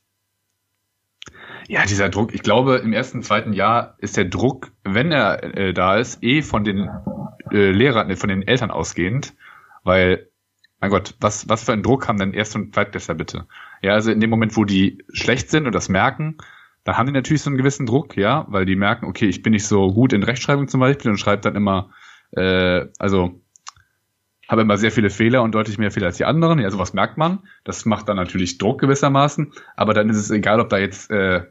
ja, 1.70 1.86
dieser 1.86 2.10
Druck, 2.10 2.34
ich 2.34 2.42
glaube, 2.42 2.78
im 2.78 2.94
ersten, 2.94 3.22
zweiten 3.22 3.54
Jahr 3.54 3.96
ist 4.00 4.18
der 4.18 4.26
Druck, 4.26 4.72
wenn 4.84 5.12
er 5.12 5.44
äh, 5.56 5.72
da 5.72 5.98
ist, 5.98 6.24
eh 6.24 6.42
von 6.42 6.64
den 6.64 6.90
äh, 7.52 7.70
Lehrern, 7.70 8.10
äh, 8.10 8.16
von 8.16 8.28
den 8.28 8.42
Eltern 8.42 8.72
ausgehend, 8.72 9.36
weil, 9.84 10.30
mein 10.82 10.90
Gott, 10.90 11.14
was, 11.20 11.48
was 11.48 11.64
für 11.64 11.74
einen 11.74 11.84
Druck 11.84 12.08
haben 12.08 12.18
denn 12.18 12.34
Erst- 12.34 12.56
und 12.56 12.74
Zweitklässler 12.74 13.14
bitte? 13.14 13.46
Ja, 13.84 13.94
also 13.94 14.10
in 14.12 14.20
dem 14.20 14.32
Moment, 14.32 14.58
wo 14.58 14.66
die 14.66 15.04
schlecht 15.14 15.52
sind 15.52 15.68
und 15.68 15.76
das 15.76 15.90
merken, 15.90 16.38
dann 16.86 16.98
haben 16.98 17.06
die 17.06 17.12
natürlich 17.12 17.44
so 17.44 17.52
einen 17.52 17.58
gewissen 17.58 17.86
Druck, 17.86 18.18
ja, 18.18 18.48
weil 18.50 18.66
die 18.66 18.76
merken, 18.76 19.06
okay, 19.06 19.28
ich 19.28 19.44
bin 19.44 19.52
nicht 19.52 19.68
so 19.68 19.94
gut 19.94 20.12
in 20.12 20.24
Rechtschreibung 20.24 20.70
zum 20.70 20.80
Beispiel 20.80 21.12
und 21.12 21.18
schreibe 21.20 21.44
dann 21.44 21.56
immer, 21.56 21.92
äh, 22.32 22.88
also 22.98 23.42
habe 24.48 24.62
immer 24.62 24.78
sehr 24.78 24.92
viele 24.92 25.12
Fehler 25.12 25.44
und 25.44 25.54
deutlich 25.54 25.78
mehr 25.78 25.92
Fehler 25.92 26.08
als 26.08 26.18
die 26.18 26.26
anderen. 26.26 26.58
Ja, 26.58 26.72
sowas 26.72 26.94
merkt 26.94 27.20
man. 27.20 27.44
Das 27.64 27.86
macht 27.86 28.10
dann 28.10 28.18
natürlich 28.18 28.58
Druck 28.58 28.82
gewissermaßen. 28.82 29.54
Aber 29.76 29.94
dann 29.94 30.10
ist 30.10 30.18
es 30.18 30.32
egal, 30.32 30.60
ob 30.60 30.70
da 30.70 30.80
jetzt 30.80 31.12
äh, 31.12 31.44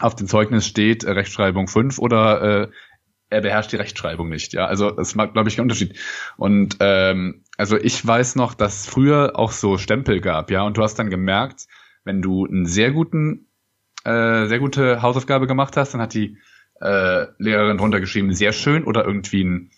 auf 0.00 0.14
dem 0.14 0.26
Zeugnis 0.26 0.66
steht 0.66 1.04
äh, 1.04 1.10
Rechtschreibung 1.10 1.68
5 1.68 1.98
oder 1.98 2.62
äh, 2.62 2.68
er 3.30 3.40
beherrscht 3.42 3.72
die 3.72 3.76
Rechtschreibung 3.76 4.28
nicht. 4.28 4.52
Ja, 4.54 4.66
also 4.66 4.90
das 4.90 5.14
macht, 5.14 5.34
glaube 5.34 5.48
ich, 5.48 5.58
einen 5.58 5.66
Unterschied. 5.66 5.98
Und 6.36 6.76
ähm, 6.80 7.44
also 7.56 7.76
ich 7.76 8.04
weiß 8.06 8.36
noch, 8.36 8.54
dass 8.54 8.86
früher 8.86 9.32
auch 9.34 9.52
so 9.52 9.78
Stempel 9.78 10.20
gab, 10.20 10.50
ja, 10.50 10.62
und 10.62 10.76
du 10.76 10.82
hast 10.82 10.98
dann 10.98 11.10
gemerkt, 11.10 11.66
wenn 12.04 12.22
du 12.22 12.46
einen 12.46 12.66
sehr 12.66 12.90
guten, 12.90 13.48
äh, 14.04 14.46
sehr 14.46 14.58
gute 14.58 15.02
Hausaufgabe 15.02 15.46
gemacht 15.46 15.76
hast, 15.76 15.92
dann 15.92 16.00
hat 16.00 16.14
die 16.14 16.38
äh, 16.80 17.26
Lehrerin 17.38 17.76
drunter 17.76 18.00
geschrieben, 18.00 18.32
sehr 18.32 18.52
schön 18.52 18.84
oder 18.84 19.04
irgendwie 19.04 19.44
ein, 19.44 19.70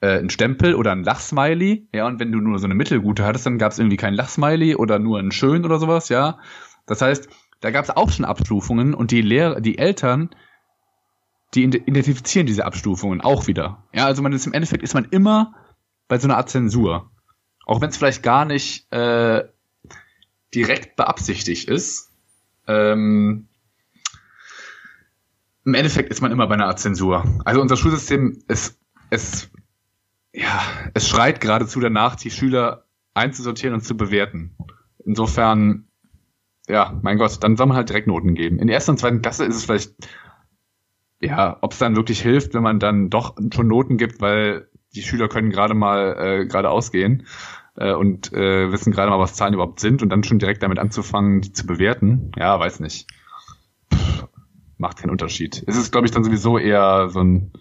äh, 0.00 0.18
ein 0.18 0.30
Stempel 0.30 0.74
oder 0.74 0.92
ein 0.92 1.04
Lachsmiley, 1.04 1.88
ja, 1.92 2.06
und 2.06 2.20
wenn 2.20 2.32
du 2.32 2.38
nur 2.38 2.58
so 2.58 2.66
eine 2.66 2.74
mittelgute 2.74 3.24
hattest, 3.24 3.46
dann 3.46 3.58
gab 3.58 3.72
es 3.72 3.78
irgendwie 3.78 3.96
kein 3.96 4.14
Lachsmiley 4.14 4.76
oder 4.76 4.98
nur 4.98 5.18
ein 5.18 5.32
schön 5.32 5.64
oder 5.64 5.78
sowas, 5.78 6.08
ja. 6.08 6.38
Das 6.86 7.02
heißt, 7.02 7.28
da 7.64 7.70
gab 7.70 7.84
es 7.84 7.90
auch 7.90 8.10
schon 8.10 8.26
Abstufungen 8.26 8.92
und 8.92 9.10
die 9.10 9.22
Lehrer, 9.22 9.58
die 9.58 9.78
Eltern, 9.78 10.28
die 11.54 11.64
identifizieren 11.64 12.46
diese 12.46 12.66
Abstufungen 12.66 13.22
auch 13.22 13.46
wieder. 13.46 13.82
Ja, 13.94 14.04
also 14.04 14.20
man 14.20 14.34
ist 14.34 14.46
im 14.46 14.52
Endeffekt 14.52 14.82
ist 14.82 14.92
man 14.92 15.06
immer 15.06 15.54
bei 16.06 16.18
so 16.18 16.28
einer 16.28 16.36
Art 16.36 16.50
Zensur. 16.50 17.10
Auch 17.64 17.80
wenn 17.80 17.88
es 17.88 17.96
vielleicht 17.96 18.22
gar 18.22 18.44
nicht 18.44 18.92
äh, 18.92 19.48
direkt 20.54 20.96
beabsichtigt 20.96 21.66
ist. 21.66 22.10
Ähm, 22.66 23.48
Im 25.64 25.72
Endeffekt 25.72 26.10
ist 26.10 26.20
man 26.20 26.32
immer 26.32 26.46
bei 26.46 26.56
einer 26.56 26.66
Art 26.66 26.80
Zensur. 26.80 27.24
Also 27.46 27.62
unser 27.62 27.78
Schulsystem 27.78 28.42
ist, 28.46 28.78
es, 29.08 29.48
ja, 30.34 30.60
es 30.92 31.08
schreit 31.08 31.40
geradezu 31.40 31.80
danach, 31.80 32.16
die 32.16 32.30
Schüler 32.30 32.84
einzusortieren 33.14 33.72
und 33.72 33.80
zu 33.80 33.96
bewerten. 33.96 34.54
Insofern 35.06 35.88
ja, 36.68 36.98
mein 37.02 37.18
Gott, 37.18 37.42
dann 37.42 37.56
soll 37.56 37.66
man 37.66 37.76
halt 37.76 37.88
direkt 37.88 38.06
Noten 38.06 38.34
geben. 38.34 38.58
In 38.58 38.66
der 38.66 38.74
ersten 38.74 38.92
und 38.92 38.98
zweiten 38.98 39.22
Klasse 39.22 39.44
ist 39.44 39.56
es 39.56 39.64
vielleicht, 39.64 39.92
ja, 41.20 41.58
ob 41.60 41.72
es 41.72 41.78
dann 41.78 41.96
wirklich 41.96 42.22
hilft, 42.22 42.54
wenn 42.54 42.62
man 42.62 42.78
dann 42.78 43.10
doch 43.10 43.36
schon 43.52 43.68
Noten 43.68 43.98
gibt, 43.98 44.20
weil 44.20 44.68
die 44.94 45.02
Schüler 45.02 45.28
können 45.28 45.50
gerade 45.50 45.74
mal 45.74 46.16
äh, 46.18 46.46
gerade 46.46 46.70
ausgehen 46.70 47.26
äh, 47.76 47.92
und 47.92 48.32
äh, 48.32 48.70
wissen 48.72 48.92
gerade 48.92 49.10
mal, 49.10 49.18
was 49.18 49.34
Zahlen 49.34 49.54
überhaupt 49.54 49.80
sind 49.80 50.02
und 50.02 50.08
dann 50.08 50.24
schon 50.24 50.38
direkt 50.38 50.62
damit 50.62 50.78
anzufangen, 50.78 51.40
die 51.40 51.52
zu 51.52 51.66
bewerten. 51.66 52.32
Ja, 52.36 52.58
weiß 52.58 52.80
nicht. 52.80 53.08
Pff, 53.92 54.26
macht 54.78 54.98
keinen 54.98 55.10
Unterschied. 55.10 55.62
Es 55.66 55.76
ist, 55.76 55.92
glaube 55.92 56.06
ich, 56.06 56.12
dann 56.12 56.24
sowieso 56.24 56.58
eher 56.58 57.08
so 57.10 57.20
ein 57.20 57.52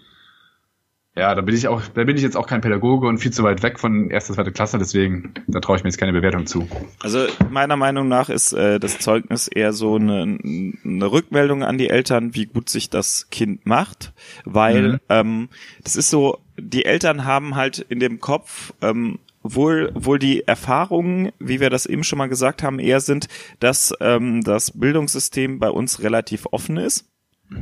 Ja, 1.16 1.36
da 1.36 1.42
bin 1.42 1.54
ich 1.54 1.68
auch, 1.68 1.82
da 1.94 2.04
bin 2.06 2.18
ich 2.18 2.24
jetzt 2.24 2.36
auch 2.36 2.48
kein 2.48 2.62
Pädagoge 2.62 3.06
und 3.08 3.20
viel 3.20 3.32
zu 3.32 3.44
weit 3.44 3.62
weg 3.62 3.80
von 3.80 4.10
erster, 4.10 4.34
zweite 4.34 4.52
Klasse, 4.52 4.80
deswegen, 4.80 5.34
da 5.48 5.60
traue 5.60 5.78
ich 5.78 5.84
mir 5.84 5.90
jetzt 5.90 6.00
keine 6.00 6.12
Bewertung 6.12 6.48
zu. 6.48 6.68
Also 7.02 7.28
meiner 7.52 7.78
Meinung 7.78 8.08
nach 8.08 8.30
ist 8.30 8.52
äh, 8.54 8.80
das 8.80 8.98
Zeugnis 8.98 9.48
eher 9.48 9.74
so 9.74 9.96
eine, 9.96 10.24
eine 10.24 11.12
Rückmeldung 11.12 11.64
an 11.64 11.78
die 11.78 11.90
Eltern, 11.90 12.34
wie 12.34 12.48
gut 12.48 12.68
sich 12.68 12.90
das 12.90 13.30
Kind 13.30 13.68
macht, 13.68 14.12
weil 14.44 14.94
mhm. 14.94 15.00
ähm, 15.10 15.50
das 15.84 15.96
ist 15.96 16.10
so, 16.10 16.40
die 16.58 16.86
Eltern 16.86 17.26
haben 17.26 17.56
halt 17.56 17.78
in 17.78 18.00
dem 18.00 18.20
Kopf 18.20 18.74
ähm, 18.82 19.20
wohl, 19.44 19.92
wohl 19.94 20.18
die 20.18 20.48
Erfahrungen, 20.48 21.32
wie 21.38 21.60
wir 21.60 21.70
das 21.70 21.86
eben 21.86 22.04
schon 22.04 22.18
mal 22.18 22.30
gesagt 22.30 22.64
haben, 22.64 22.80
eher 22.80 23.02
sind, 23.02 23.28
dass 23.60 23.94
ähm, 24.00 24.42
das 24.44 24.72
Bildungssystem 24.72 25.60
bei 25.60 25.70
uns 25.70 26.02
relativ 26.02 26.48
offen 26.50 26.78
ist 26.78 27.06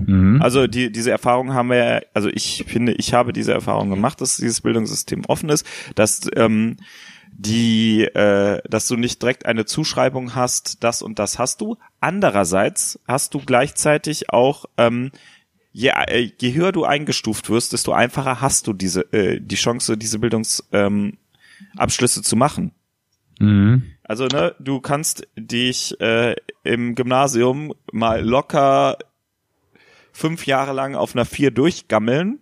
Mhm. 0.05 0.41
Also 0.41 0.67
die, 0.67 0.91
diese 0.91 1.11
Erfahrung 1.11 1.53
haben 1.53 1.69
wir, 1.69 2.03
also 2.13 2.29
ich 2.29 2.65
finde, 2.67 2.93
ich 2.93 3.13
habe 3.13 3.33
diese 3.33 3.53
Erfahrung 3.53 3.89
gemacht, 3.89 4.21
dass 4.21 4.37
dieses 4.37 4.61
Bildungssystem 4.61 5.25
offen 5.25 5.49
ist, 5.49 5.65
dass 5.95 6.21
ähm, 6.35 6.77
die, 7.31 8.03
äh, 8.03 8.61
dass 8.69 8.87
du 8.87 8.97
nicht 8.97 9.21
direkt 9.21 9.45
eine 9.45 9.65
Zuschreibung 9.65 10.35
hast, 10.35 10.83
das 10.83 11.01
und 11.01 11.19
das 11.19 11.39
hast 11.39 11.61
du. 11.61 11.77
Andererseits 11.99 12.99
hast 13.07 13.33
du 13.33 13.39
gleichzeitig 13.39 14.31
auch 14.31 14.65
ähm, 14.77 15.11
je, 15.71 15.89
äh, 15.89 16.31
je 16.39 16.53
höher 16.53 16.71
du 16.71 16.83
eingestuft 16.83 17.49
wirst, 17.49 17.73
desto 17.73 17.93
einfacher 17.93 18.41
hast 18.41 18.67
du 18.67 18.73
diese 18.73 19.01
äh, 19.13 19.39
die 19.39 19.55
Chance, 19.55 19.97
diese 19.97 20.19
Bildungsabschlüsse 20.19 22.19
ähm, 22.19 22.23
zu 22.23 22.35
machen. 22.35 22.71
Mhm. 23.39 23.83
Also 24.03 24.27
ne, 24.27 24.55
du 24.59 24.81
kannst 24.81 25.27
dich 25.37 25.99
äh, 26.01 26.35
im 26.63 26.95
Gymnasium 26.95 27.73
mal 27.91 28.23
locker 28.23 28.97
fünf 30.11 30.45
Jahre 30.45 30.73
lang 30.73 30.95
auf 30.95 31.15
einer 31.15 31.25
vier 31.25 31.51
durchgammeln, 31.51 32.39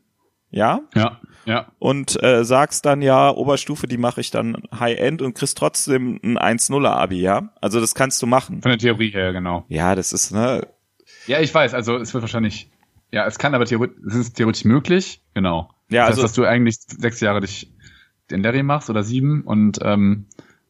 ja? 0.51 0.82
Ja, 0.95 1.19
ja. 1.45 1.67
Und 1.79 2.21
äh, 2.23 2.43
sagst 2.43 2.86
dann 2.86 3.01
ja, 3.01 3.29
Oberstufe, 3.32 3.88
die 3.88 3.97
mache 3.97 4.21
ich 4.21 4.32
dann 4.32 4.63
High-End 4.77 5.21
und 5.21 5.34
kriegst 5.34 5.58
trotzdem 5.58 6.19
ein 6.23 6.38
1-0er-Abi, 6.38 7.21
ja? 7.21 7.53
Also 7.62 7.79
das 7.79 7.95
kannst 7.95 8.21
du 8.21 8.27
machen. 8.27 8.62
Von 8.62 8.71
der 8.71 8.79
Theorie 8.79 9.12
her, 9.12 9.34
genau. 9.34 9.65
Ja, 9.67 9.95
das 9.95 10.13
ist, 10.13 10.32
ne? 10.32 10.67
Ja, 11.27 11.39
ich 11.39 11.53
weiß, 11.53 11.73
also 11.73 11.97
es 11.97 12.13
wird 12.13 12.23
wahrscheinlich, 12.23 12.71
ja, 13.12 13.25
es 13.25 13.38
kann 13.38 13.53
aber 13.53 13.65
theoretisch, 13.65 13.97
es 14.08 14.15
ist 14.15 14.34
theoretisch 14.34 14.65
möglich, 14.65 15.21
genau. 15.34 15.69
Ja, 15.89 16.01
das 16.01 16.10
also, 16.10 16.23
heißt, 16.23 16.23
dass 16.23 16.34
du 16.34 16.45
eigentlich 16.45 16.77
sechs 16.79 17.19
Jahre 17.19 17.41
dich 17.41 17.71
den 18.32 18.43
Larry 18.43 18.63
machst 18.63 18.89
oder 18.89 19.03
sieben 19.03 19.43
und 19.43 19.79
ähm, 19.82 20.27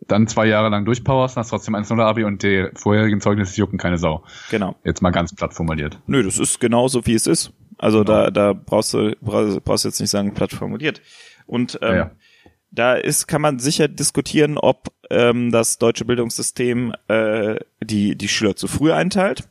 dann 0.08 0.28
zwei 0.28 0.46
Jahre 0.48 0.70
lang 0.70 0.86
durchpowerst, 0.86 1.38
hast 1.38 1.50
trotzdem 1.50 1.76
1-0 1.76 2.02
Abi 2.02 2.24
und 2.24 2.44
die 2.44 2.70
vorherigen 2.76 3.22
Zeugnisse 3.22 3.58
jucken 3.58 3.78
keine 3.78 3.98
Sau. 3.98 4.24
Genau. 4.50 4.76
Jetzt 4.84 5.02
mal 5.02 5.12
ganz 5.12 5.34
platt 5.34 5.54
formuliert. 5.54 6.00
Nö, 6.08 6.24
das 6.24 6.40
ist 6.40 6.60
genauso 6.60 7.06
wie 7.06 7.14
es 7.14 7.28
ist. 7.28 7.52
Also 7.78 8.04
genau. 8.04 8.26
da, 8.26 8.32
da 8.32 8.54
brauchst 8.54 8.94
du 8.94 9.16
brauchst 9.22 9.86
jetzt 9.86 10.00
nicht 10.00 10.10
sagen 10.10 10.34
platt 10.34 10.52
formuliert. 10.52 11.02
Und 11.46 11.80
ähm, 11.82 11.90
ja, 11.90 11.96
ja. 11.96 12.12
da 12.72 12.94
ist 12.94 13.28
kann 13.28 13.42
man 13.42 13.60
sicher 13.60 13.88
diskutieren, 13.88 14.58
ob 14.58 14.90
ähm, 15.10 15.52
das 15.52 15.78
deutsche 15.78 16.06
Bildungssystem 16.06 16.94
äh, 17.08 17.56
die 17.82 18.16
die 18.16 18.28
Schüler 18.28 18.56
zu 18.56 18.68
früh 18.68 18.92
einteilt. 18.92 19.50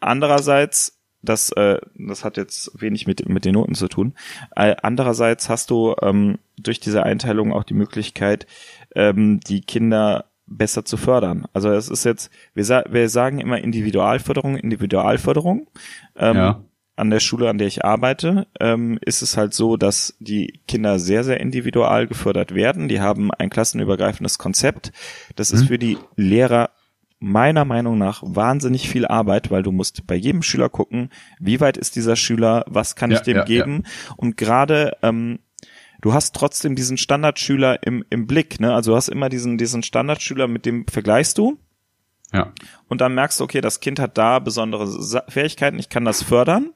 Andererseits 0.00 0.97
das, 1.22 1.50
äh, 1.52 1.78
das 1.96 2.24
hat 2.24 2.36
jetzt 2.36 2.70
wenig 2.80 3.06
mit, 3.06 3.28
mit 3.28 3.44
den 3.44 3.54
Noten 3.54 3.74
zu 3.74 3.88
tun. 3.88 4.14
Äh, 4.54 4.76
andererseits 4.82 5.48
hast 5.48 5.70
du 5.70 5.94
ähm, 6.00 6.38
durch 6.58 6.80
diese 6.80 7.02
Einteilung 7.02 7.52
auch 7.52 7.64
die 7.64 7.74
Möglichkeit, 7.74 8.46
ähm, 8.94 9.40
die 9.40 9.60
Kinder 9.60 10.26
besser 10.46 10.84
zu 10.84 10.96
fördern. 10.96 11.46
Also 11.52 11.70
es 11.70 11.88
ist 11.88 12.04
jetzt, 12.04 12.30
wir, 12.54 12.64
sa 12.64 12.84
wir 12.88 13.08
sagen 13.08 13.40
immer 13.40 13.58
Individualförderung, 13.58 14.56
Individualförderung. 14.56 15.68
Ähm, 16.16 16.36
ja. 16.36 16.64
An 16.96 17.10
der 17.10 17.20
Schule, 17.20 17.48
an 17.48 17.58
der 17.58 17.68
ich 17.68 17.84
arbeite, 17.84 18.48
ähm, 18.58 18.98
ist 19.02 19.22
es 19.22 19.36
halt 19.36 19.54
so, 19.54 19.76
dass 19.76 20.16
die 20.18 20.60
Kinder 20.66 20.98
sehr, 20.98 21.22
sehr 21.22 21.38
individual 21.38 22.08
gefördert 22.08 22.56
werden. 22.56 22.88
Die 22.88 23.00
haben 23.00 23.30
ein 23.32 23.50
klassenübergreifendes 23.50 24.38
Konzept. 24.38 24.90
Das 25.36 25.52
ist 25.52 25.62
mhm. 25.62 25.66
für 25.66 25.78
die 25.78 25.98
Lehrer 26.16 26.70
meiner 27.20 27.64
Meinung 27.64 27.98
nach 27.98 28.22
wahnsinnig 28.24 28.88
viel 28.88 29.06
Arbeit, 29.06 29.50
weil 29.50 29.62
du 29.62 29.72
musst 29.72 30.06
bei 30.06 30.14
jedem 30.14 30.42
Schüler 30.42 30.68
gucken, 30.68 31.10
wie 31.40 31.60
weit 31.60 31.76
ist 31.76 31.96
dieser 31.96 32.16
Schüler, 32.16 32.64
was 32.68 32.96
kann 32.96 33.10
ja, 33.10 33.16
ich 33.16 33.22
dem 33.22 33.38
ja, 33.38 33.44
geben. 33.44 33.82
Ja. 33.84 34.14
Und 34.16 34.36
gerade 34.36 34.96
ähm, 35.02 35.40
du 36.00 36.12
hast 36.12 36.34
trotzdem 36.34 36.76
diesen 36.76 36.96
Standardschüler 36.96 37.82
im, 37.82 38.04
im 38.10 38.26
Blick, 38.26 38.60
ne? 38.60 38.72
Also 38.74 38.92
du 38.92 38.96
hast 38.96 39.08
immer 39.08 39.28
diesen, 39.28 39.58
diesen 39.58 39.82
Standardschüler, 39.82 40.46
mit 40.46 40.64
dem 40.64 40.86
vergleichst 40.86 41.38
du. 41.38 41.58
Ja. 42.32 42.52
Und 42.88 43.00
dann 43.00 43.14
merkst 43.14 43.40
du, 43.40 43.44
okay, 43.44 43.60
das 43.60 43.80
Kind 43.80 43.98
hat 43.98 44.18
da 44.18 44.38
besondere 44.38 44.88
Fähigkeiten, 45.28 45.78
ich 45.78 45.88
kann 45.88 46.04
das 46.04 46.22
fördern. 46.22 46.70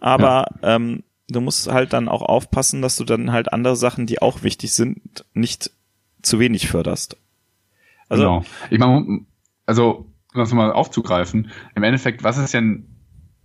Aber 0.00 0.46
ähm, 0.62 1.04
du 1.28 1.40
musst 1.40 1.70
halt 1.70 1.92
dann 1.92 2.08
auch 2.08 2.22
aufpassen, 2.22 2.82
dass 2.82 2.96
du 2.96 3.04
dann 3.04 3.32
halt 3.32 3.52
andere 3.52 3.76
Sachen, 3.76 4.06
die 4.06 4.20
auch 4.20 4.42
wichtig 4.42 4.72
sind, 4.72 5.24
nicht 5.32 5.70
zu 6.22 6.38
wenig 6.38 6.68
förderst. 6.68 7.16
Also, 8.08 8.22
genau. 8.22 8.44
Ich 8.70 8.78
meine, 8.78 9.24
also, 9.66 10.10
um 10.34 10.40
das 10.40 10.52
mal 10.52 10.72
aufzugreifen, 10.72 11.50
im 11.74 11.82
Endeffekt, 11.82 12.24
was 12.24 12.38
ist 12.38 12.54
denn 12.54 12.94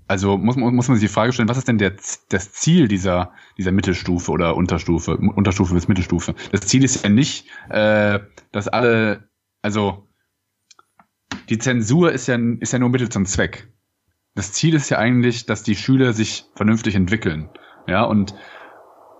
also 0.10 0.39
muss 0.39 0.55
man, 0.55 0.73
muss 0.73 0.88
man 0.88 0.97
sich 0.97 1.08
die 1.08 1.13
Frage 1.13 1.32
stellen, 1.32 1.49
was 1.49 1.60
ist 1.60 1.67
denn 1.67 1.77
der, 1.77 1.93
das 2.29 2.51
Ziel 2.51 2.88
dieser, 2.88 3.32
dieser 3.60 3.71
Mittelstufe 3.71 4.32
oder 4.32 4.55
Unterstufe, 4.55 5.15
Unterstufe 5.17 5.75
bis 5.75 5.88
Mittelstufe? 5.88 6.34
Das 6.51 6.62
Ziel 6.62 6.84
ist 6.84 7.03
ja 7.03 7.12
nicht, 7.12 7.45
äh, 7.69 8.19
dass 8.51 8.67
alle, 8.67 9.29
also 9.62 10.10
die 11.49 11.60
Zensur 11.60 12.12
ist 12.12 12.27
ja, 12.27 12.39
ist 12.60 12.73
ja 12.73 12.79
nur 12.79 12.89
Mittel 12.89 13.10
zum 13.10 13.27
Zweck. 13.27 13.71
Das 14.34 14.51
Ziel 14.51 14.73
ist 14.73 14.89
ja 14.89 14.97
eigentlich, 14.97 15.45
dass 15.45 15.62
die 15.62 15.75
Schüler 15.75 16.13
sich 16.13 16.45
vernünftig 16.55 16.95
entwickeln. 16.95 17.49
Ja, 17.86 18.03
und 18.03 18.34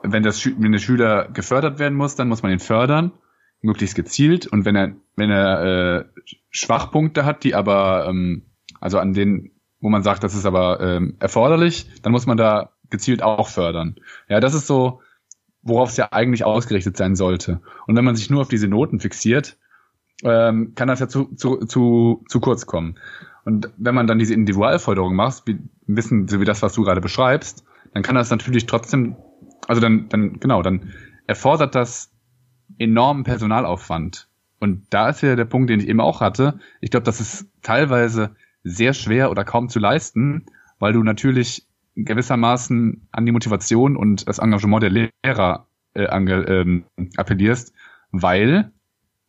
wenn, 0.02 0.24
das, 0.24 0.44
wenn 0.44 0.72
der 0.72 0.80
Schüler 0.80 1.30
gefördert 1.30 1.78
werden 1.78 2.00
muss, 2.00 2.16
dann 2.16 2.30
muss 2.30 2.42
man 2.42 2.52
ihn 2.52 2.60
fördern, 2.60 3.12
möglichst 3.62 3.96
gezielt. 3.96 4.48
Und 4.48 4.66
wenn 4.66 4.76
er, 4.76 4.94
wenn 5.16 5.30
er 5.30 5.64
äh, 5.64 6.06
Schwachpunkte 6.50 7.26
hat, 7.26 7.44
die 7.44 7.56
aber, 7.56 8.08
ähm, 8.08 8.44
also 8.80 9.00
an 9.00 9.14
denen 9.14 9.52
wo 9.82 9.90
man 9.90 10.04
sagt, 10.04 10.24
das 10.24 10.36
ist 10.36 10.46
aber 10.46 10.80
ähm, 10.82 11.16
erforderlich, 11.20 11.88
dann 12.02 12.12
muss 12.12 12.26
man 12.26 12.38
da 12.38 12.72
gezielt 12.90 13.24
auch 13.24 13.48
fördern. 13.48 13.96
Ja, 14.28 14.40
das 14.40 14.54
ist 14.54 14.68
so, 14.68 15.02
worauf 15.62 15.90
es 15.90 15.98
ja 15.98 16.12
eigentlich 16.12 16.44
ausgerichtet 16.44 16.98
sein 16.98 17.16
sollte. 17.16 17.62
Und 17.88 17.96
wenn 17.96 18.06
man 18.06 18.16
sich 18.16 18.30
nur 18.30 18.42
auf 18.42 18.50
diese 18.50 18.68
Noten 18.68 19.00
fixiert, 19.00 19.58
ähm, 20.24 20.74
kann 20.76 20.88
das 20.88 21.00
ja 21.00 21.08
zu, 21.08 21.34
zu, 21.36 21.66
zu, 21.66 22.26
zu 22.28 22.40
kurz 22.40 22.66
kommen. 22.66 22.96
Und 23.46 23.70
wenn 23.78 23.96
man 23.96 24.08
dann 24.08 24.20
diese 24.20 24.34
Individualförderung 24.34 25.16
macht, 25.16 25.44
wie 25.48 25.60
wissen, 25.88 26.28
so 26.28 26.42
wie 26.42 26.46
das, 26.46 26.62
was 26.62 26.74
du 26.74 26.84
gerade 26.84 27.02
beschreibst, 27.02 27.64
dann 27.94 28.04
kann 28.04 28.16
das 28.16 28.30
natürlich 28.30 28.66
trotzdem, 28.66 29.16
also 29.68 29.82
dann, 29.82 30.10
dann, 30.10 30.40
genau, 30.40 30.62
dann 30.62 30.92
erfordert 31.26 31.74
das 31.74 32.12
enormen 32.80 33.24
Personalaufwand. 33.24 34.28
Und 34.60 34.88
da 34.90 35.10
ist 35.10 35.22
ja 35.22 35.36
der 35.36 35.46
Punkt, 35.46 35.70
den 35.70 35.80
ich 35.80 35.88
eben 35.88 36.02
auch 36.02 36.22
hatte. 36.22 36.60
Ich 36.82 36.92
glaube, 36.92 37.06
das 37.06 37.22
ist 37.22 37.48
teilweise 37.62 38.36
sehr 38.64 38.94
schwer 38.94 39.32
oder 39.32 39.46
kaum 39.46 39.70
zu 39.70 39.80
leisten, 39.80 40.46
weil 40.80 40.94
du 40.94 41.04
natürlich 41.04 41.66
gewissermaßen 41.96 43.08
an 43.12 43.26
die 43.26 43.32
Motivation 43.32 43.96
und 43.96 44.28
das 44.28 44.40
Engagement 44.40 44.84
der 44.84 45.12
Lehrer 45.24 45.68
äh, 45.94 46.08
ange, 46.08 46.44
ähm, 46.48 46.86
appellierst, 47.18 47.74
weil 48.12 48.72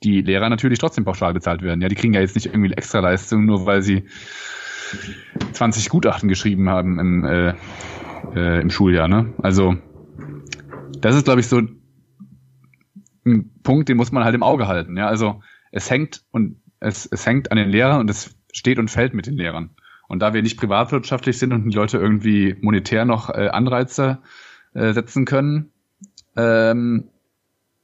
die 0.03 0.21
Lehrer 0.21 0.49
natürlich 0.49 0.79
trotzdem 0.79 1.05
pauschal 1.05 1.35
bezahlt 1.35 1.63
werden. 1.63 1.81
Ja, 1.81 1.89
die 1.89 1.95
kriegen 1.95 2.15
ja 2.15 2.21
jetzt 2.21 2.35
nicht 2.35 2.47
irgendwie 2.47 2.73
extra 2.73 3.01
Leistung, 3.01 3.45
nur 3.45 3.67
weil 3.67 3.83
sie 3.83 4.05
20 5.53 5.89
Gutachten 5.89 6.29
geschrieben 6.29 6.69
haben 6.69 6.99
im, 6.99 7.25
äh, 7.25 7.55
äh, 8.35 8.61
im 8.61 8.71
Schuljahr. 8.71 9.09
Ne? 9.09 9.33
Also 9.43 9.77
das 11.01 11.17
ist, 11.17 11.25
glaube 11.25 11.41
ich, 11.41 11.49
so 11.49 11.63
ein 13.25 13.51
Punkt, 13.63 13.89
den 13.89 13.97
muss 13.97 14.13
man 14.13 14.25
halt 14.25 14.35
im 14.35 14.43
Auge 14.43 14.67
halten. 14.69 14.97
Ja, 14.97 15.09
also 15.09 15.43
es 15.73 15.91
hängt 15.91 16.23
und 16.31 16.61
es, 16.81 17.07
es 17.07 17.27
hängt 17.27 17.51
an 17.51 17.59
den 17.59 17.69
Lehrern 17.69 18.01
und 18.01 18.11
es 18.11 18.35
steht 18.53 18.79
und 18.79 18.91
fällt 18.91 19.15
mit 19.15 19.27
den 19.27 19.35
Lehrern. 19.35 19.71
Und 20.09 20.21
da 20.21 20.35
wir 20.35 20.43
nicht 20.43 20.59
privatwirtschaftlich 20.59 21.39
sind 21.39 21.53
und 21.53 21.71
die 21.71 21.77
Leute 21.77 21.99
irgendwie 21.99 22.57
monetär 22.61 23.05
noch 23.05 23.31
äh, 23.31 23.49
Anreize 23.49 24.19
äh, 24.75 24.93
setzen 24.93 25.25
können, 25.25 25.71
ähm, 26.37 27.09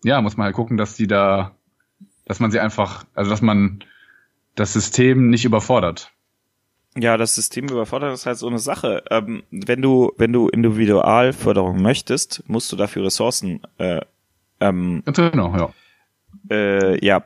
ja, 0.03 0.21
muss 0.21 0.37
man 0.37 0.47
halt 0.47 0.57
gucken, 0.57 0.77
dass 0.77 0.95
die 0.95 1.07
da, 1.07 1.55
dass 2.25 2.41
man 2.41 2.51
sie 2.51 2.61
einfach, 2.61 3.05
also 3.15 3.31
dass 3.31 3.43
man 3.43 3.85
das 4.55 4.73
System 4.73 5.29
nicht 5.31 5.45
überfordert. 5.45 6.13
Ja, 6.99 7.19
das 7.19 7.35
System 7.35 7.69
überfordert 7.69 8.15
ist 8.15 8.25
halt 8.25 8.39
so 8.39 8.47
eine 8.47 8.59
Sache. 8.59 9.05
Ähm, 9.11 9.43
wenn 9.51 9.83
du, 9.83 10.13
wenn 10.17 10.33
du 10.33 10.49
Individualförderung 10.49 11.83
möchtest, 11.83 12.43
musst 12.49 12.73
du 12.73 12.77
dafür 12.77 13.05
Ressourcen 13.05 13.61
äh, 13.77 14.01
ähm, 14.61 15.03
genau, 15.05 15.57
ja. 15.57 15.73
Äh, 16.51 17.05
ja, 17.05 17.25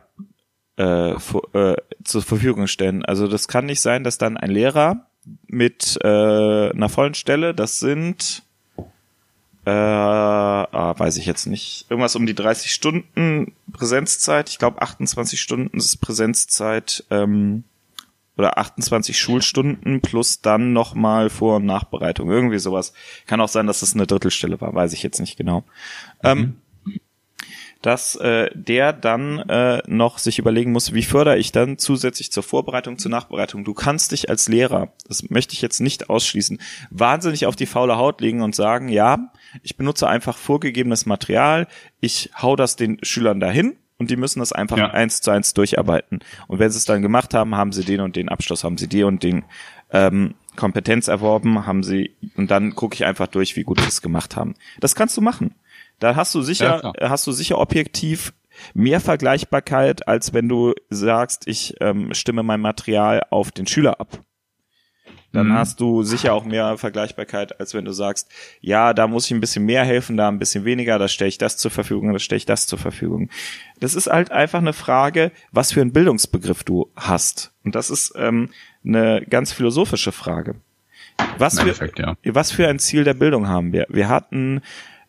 äh, 0.78 1.10
äh, 1.12 1.76
zur 2.04 2.22
Verfügung 2.22 2.66
stellen. 2.66 3.04
Also 3.04 3.28
das 3.28 3.48
kann 3.48 3.66
nicht 3.66 3.80
sein, 3.80 4.04
dass 4.04 4.18
dann 4.18 4.36
ein 4.36 4.50
Lehrer 4.50 5.06
mit 5.46 5.98
äh, 6.02 6.70
einer 6.70 6.88
vollen 6.88 7.14
Stelle, 7.14 7.54
das 7.54 7.78
sind 7.78 8.42
äh, 9.66 9.70
ah, 9.70 10.94
weiß 10.96 11.18
ich 11.18 11.26
jetzt 11.26 11.46
nicht, 11.46 11.86
irgendwas 11.90 12.16
um 12.16 12.24
die 12.24 12.34
30 12.34 12.72
Stunden 12.72 13.52
Präsenzzeit. 13.72 14.48
Ich 14.48 14.58
glaube 14.58 14.80
28 14.80 15.40
Stunden 15.40 15.76
ist 15.76 15.98
Präsenzzeit 16.00 17.04
ähm, 17.10 17.64
oder 18.38 18.56
28 18.56 19.18
Schulstunden 19.18 20.00
plus 20.00 20.40
dann 20.40 20.72
nochmal 20.72 21.28
Vor- 21.28 21.56
und 21.56 21.66
Nachbereitung. 21.66 22.30
Irgendwie 22.30 22.58
sowas. 22.58 22.94
Kann 23.26 23.40
auch 23.42 23.48
sein, 23.48 23.66
dass 23.66 23.82
es 23.82 23.90
das 23.90 23.94
eine 23.94 24.06
Drittelstelle 24.06 24.60
war, 24.62 24.74
weiß 24.74 24.94
ich 24.94 25.02
jetzt 25.02 25.20
nicht 25.20 25.36
genau. 25.36 25.64
Ähm, 26.22 26.38
mhm. 26.38 26.44
Ähm, 26.44 26.56
dass 27.82 28.14
äh, 28.16 28.50
der 28.54 28.92
dann 28.92 29.38
äh, 29.48 29.82
noch 29.86 30.18
sich 30.18 30.38
überlegen 30.38 30.72
muss, 30.72 30.92
wie 30.92 31.02
fördere 31.02 31.38
ich 31.38 31.50
dann 31.50 31.78
zusätzlich 31.78 32.30
zur 32.30 32.42
Vorbereitung, 32.42 32.98
zur 32.98 33.10
Nachbereitung. 33.10 33.64
Du 33.64 33.72
kannst 33.72 34.12
dich 34.12 34.28
als 34.28 34.48
Lehrer, 34.48 34.92
das 35.08 35.30
möchte 35.30 35.54
ich 35.54 35.62
jetzt 35.62 35.80
nicht 35.80 36.10
ausschließen, 36.10 36.60
wahnsinnig 36.90 37.46
auf 37.46 37.56
die 37.56 37.66
faule 37.66 37.96
Haut 37.96 38.20
legen 38.20 38.42
und 38.42 38.54
sagen, 38.54 38.88
ja, 38.88 39.32
ich 39.62 39.76
benutze 39.76 40.08
einfach 40.08 40.36
vorgegebenes 40.36 41.06
Material, 41.06 41.66
ich 42.00 42.30
hau 42.40 42.54
das 42.54 42.76
den 42.76 42.98
Schülern 43.02 43.40
dahin 43.40 43.76
und 43.98 44.10
die 44.10 44.16
müssen 44.16 44.40
das 44.40 44.52
einfach 44.52 44.78
ja. 44.78 44.90
eins 44.90 45.22
zu 45.22 45.30
eins 45.30 45.54
durcharbeiten. 45.54 46.20
Und 46.48 46.58
wenn 46.58 46.70
sie 46.70 46.78
es 46.78 46.84
dann 46.84 47.02
gemacht 47.02 47.32
haben, 47.32 47.54
haben 47.54 47.72
sie 47.72 47.84
den 47.84 48.00
und 48.00 48.16
den 48.16 48.28
Abschluss, 48.28 48.62
haben 48.62 48.78
sie 48.78 48.88
die 48.88 49.04
und 49.04 49.22
den 49.22 49.44
ähm, 49.90 50.34
Kompetenz 50.56 51.08
erworben, 51.08 51.66
haben 51.66 51.82
sie 51.82 52.14
und 52.36 52.50
dann 52.50 52.74
gucke 52.74 52.94
ich 52.94 53.04
einfach 53.04 53.26
durch, 53.26 53.56
wie 53.56 53.62
gut 53.62 53.80
sie 53.80 53.88
es 53.88 54.02
gemacht 54.02 54.36
haben. 54.36 54.54
Das 54.80 54.94
kannst 54.94 55.16
du 55.16 55.22
machen. 55.22 55.54
Da 56.00 56.16
hast 56.16 56.34
du 56.34 56.42
sicher, 56.42 56.92
ja, 56.98 57.10
hast 57.10 57.26
du 57.26 57.32
sicher 57.32 57.58
objektiv 57.58 58.32
mehr 58.74 59.00
Vergleichbarkeit, 59.00 60.08
als 60.08 60.34
wenn 60.34 60.48
du 60.48 60.74
sagst, 60.88 61.46
ich 61.46 61.74
ähm, 61.80 62.12
stimme 62.14 62.42
mein 62.42 62.60
Material 62.60 63.22
auf 63.30 63.52
den 63.52 63.66
Schüler 63.66 64.00
ab. 64.00 64.22
Dann 65.32 65.48
mhm. 65.48 65.52
hast 65.52 65.80
du 65.80 66.02
sicher 66.02 66.34
auch 66.34 66.44
mehr 66.44 66.76
Vergleichbarkeit, 66.76 67.60
als 67.60 67.72
wenn 67.72 67.84
du 67.84 67.92
sagst, 67.92 68.28
ja, 68.60 68.92
da 68.92 69.06
muss 69.06 69.26
ich 69.26 69.30
ein 69.32 69.40
bisschen 69.40 69.64
mehr 69.64 69.84
helfen, 69.84 70.16
da 70.16 70.28
ein 70.28 70.40
bisschen 70.40 70.64
weniger, 70.64 70.98
da 70.98 71.06
stelle 71.06 71.28
ich 71.28 71.38
das 71.38 71.56
zur 71.56 71.70
Verfügung, 71.70 72.12
da 72.12 72.18
stelle 72.18 72.38
ich 72.38 72.46
das 72.46 72.66
zur 72.66 72.80
Verfügung. 72.80 73.30
Das 73.78 73.94
ist 73.94 74.08
halt 74.08 74.32
einfach 74.32 74.58
eine 74.58 74.72
Frage, 74.72 75.30
was 75.52 75.72
für 75.72 75.82
einen 75.82 75.92
Bildungsbegriff 75.92 76.64
du 76.64 76.90
hast. 76.96 77.52
Und 77.64 77.76
das 77.76 77.90
ist 77.90 78.12
ähm, 78.16 78.50
eine 78.84 79.24
ganz 79.28 79.52
philosophische 79.52 80.10
Frage. 80.10 80.56
Was 81.38 81.60
für, 81.60 81.90
ja. 81.96 82.16
was 82.24 82.50
für 82.50 82.66
ein 82.66 82.78
Ziel 82.78 83.04
der 83.04 83.14
Bildung 83.14 83.46
haben 83.46 83.72
wir? 83.72 83.86
Wir 83.88 84.08
hatten 84.08 84.62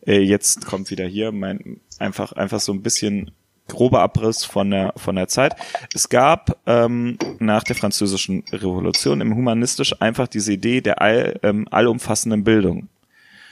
äh, 0.05 0.19
jetzt 0.19 0.65
kommt 0.65 0.89
wieder 0.89 1.05
hier 1.05 1.31
mein 1.31 1.79
einfach 1.99 2.31
einfach 2.33 2.59
so 2.59 2.73
ein 2.73 2.81
bisschen 2.81 3.31
grober 3.67 4.01
Abriss 4.01 4.43
von 4.43 4.71
der 4.71 4.93
von 4.97 5.15
der 5.15 5.27
Zeit. 5.27 5.55
Es 5.93 6.09
gab 6.09 6.59
ähm, 6.65 7.17
nach 7.39 7.63
der 7.63 7.75
französischen 7.75 8.43
Revolution 8.51 9.21
im 9.21 9.35
Humanistisch 9.35 10.01
einfach 10.01 10.27
diese 10.27 10.53
Idee 10.53 10.81
der 10.81 11.01
all, 11.01 11.39
ähm, 11.43 11.67
allumfassenden 11.69 12.43
Bildung. 12.43 12.89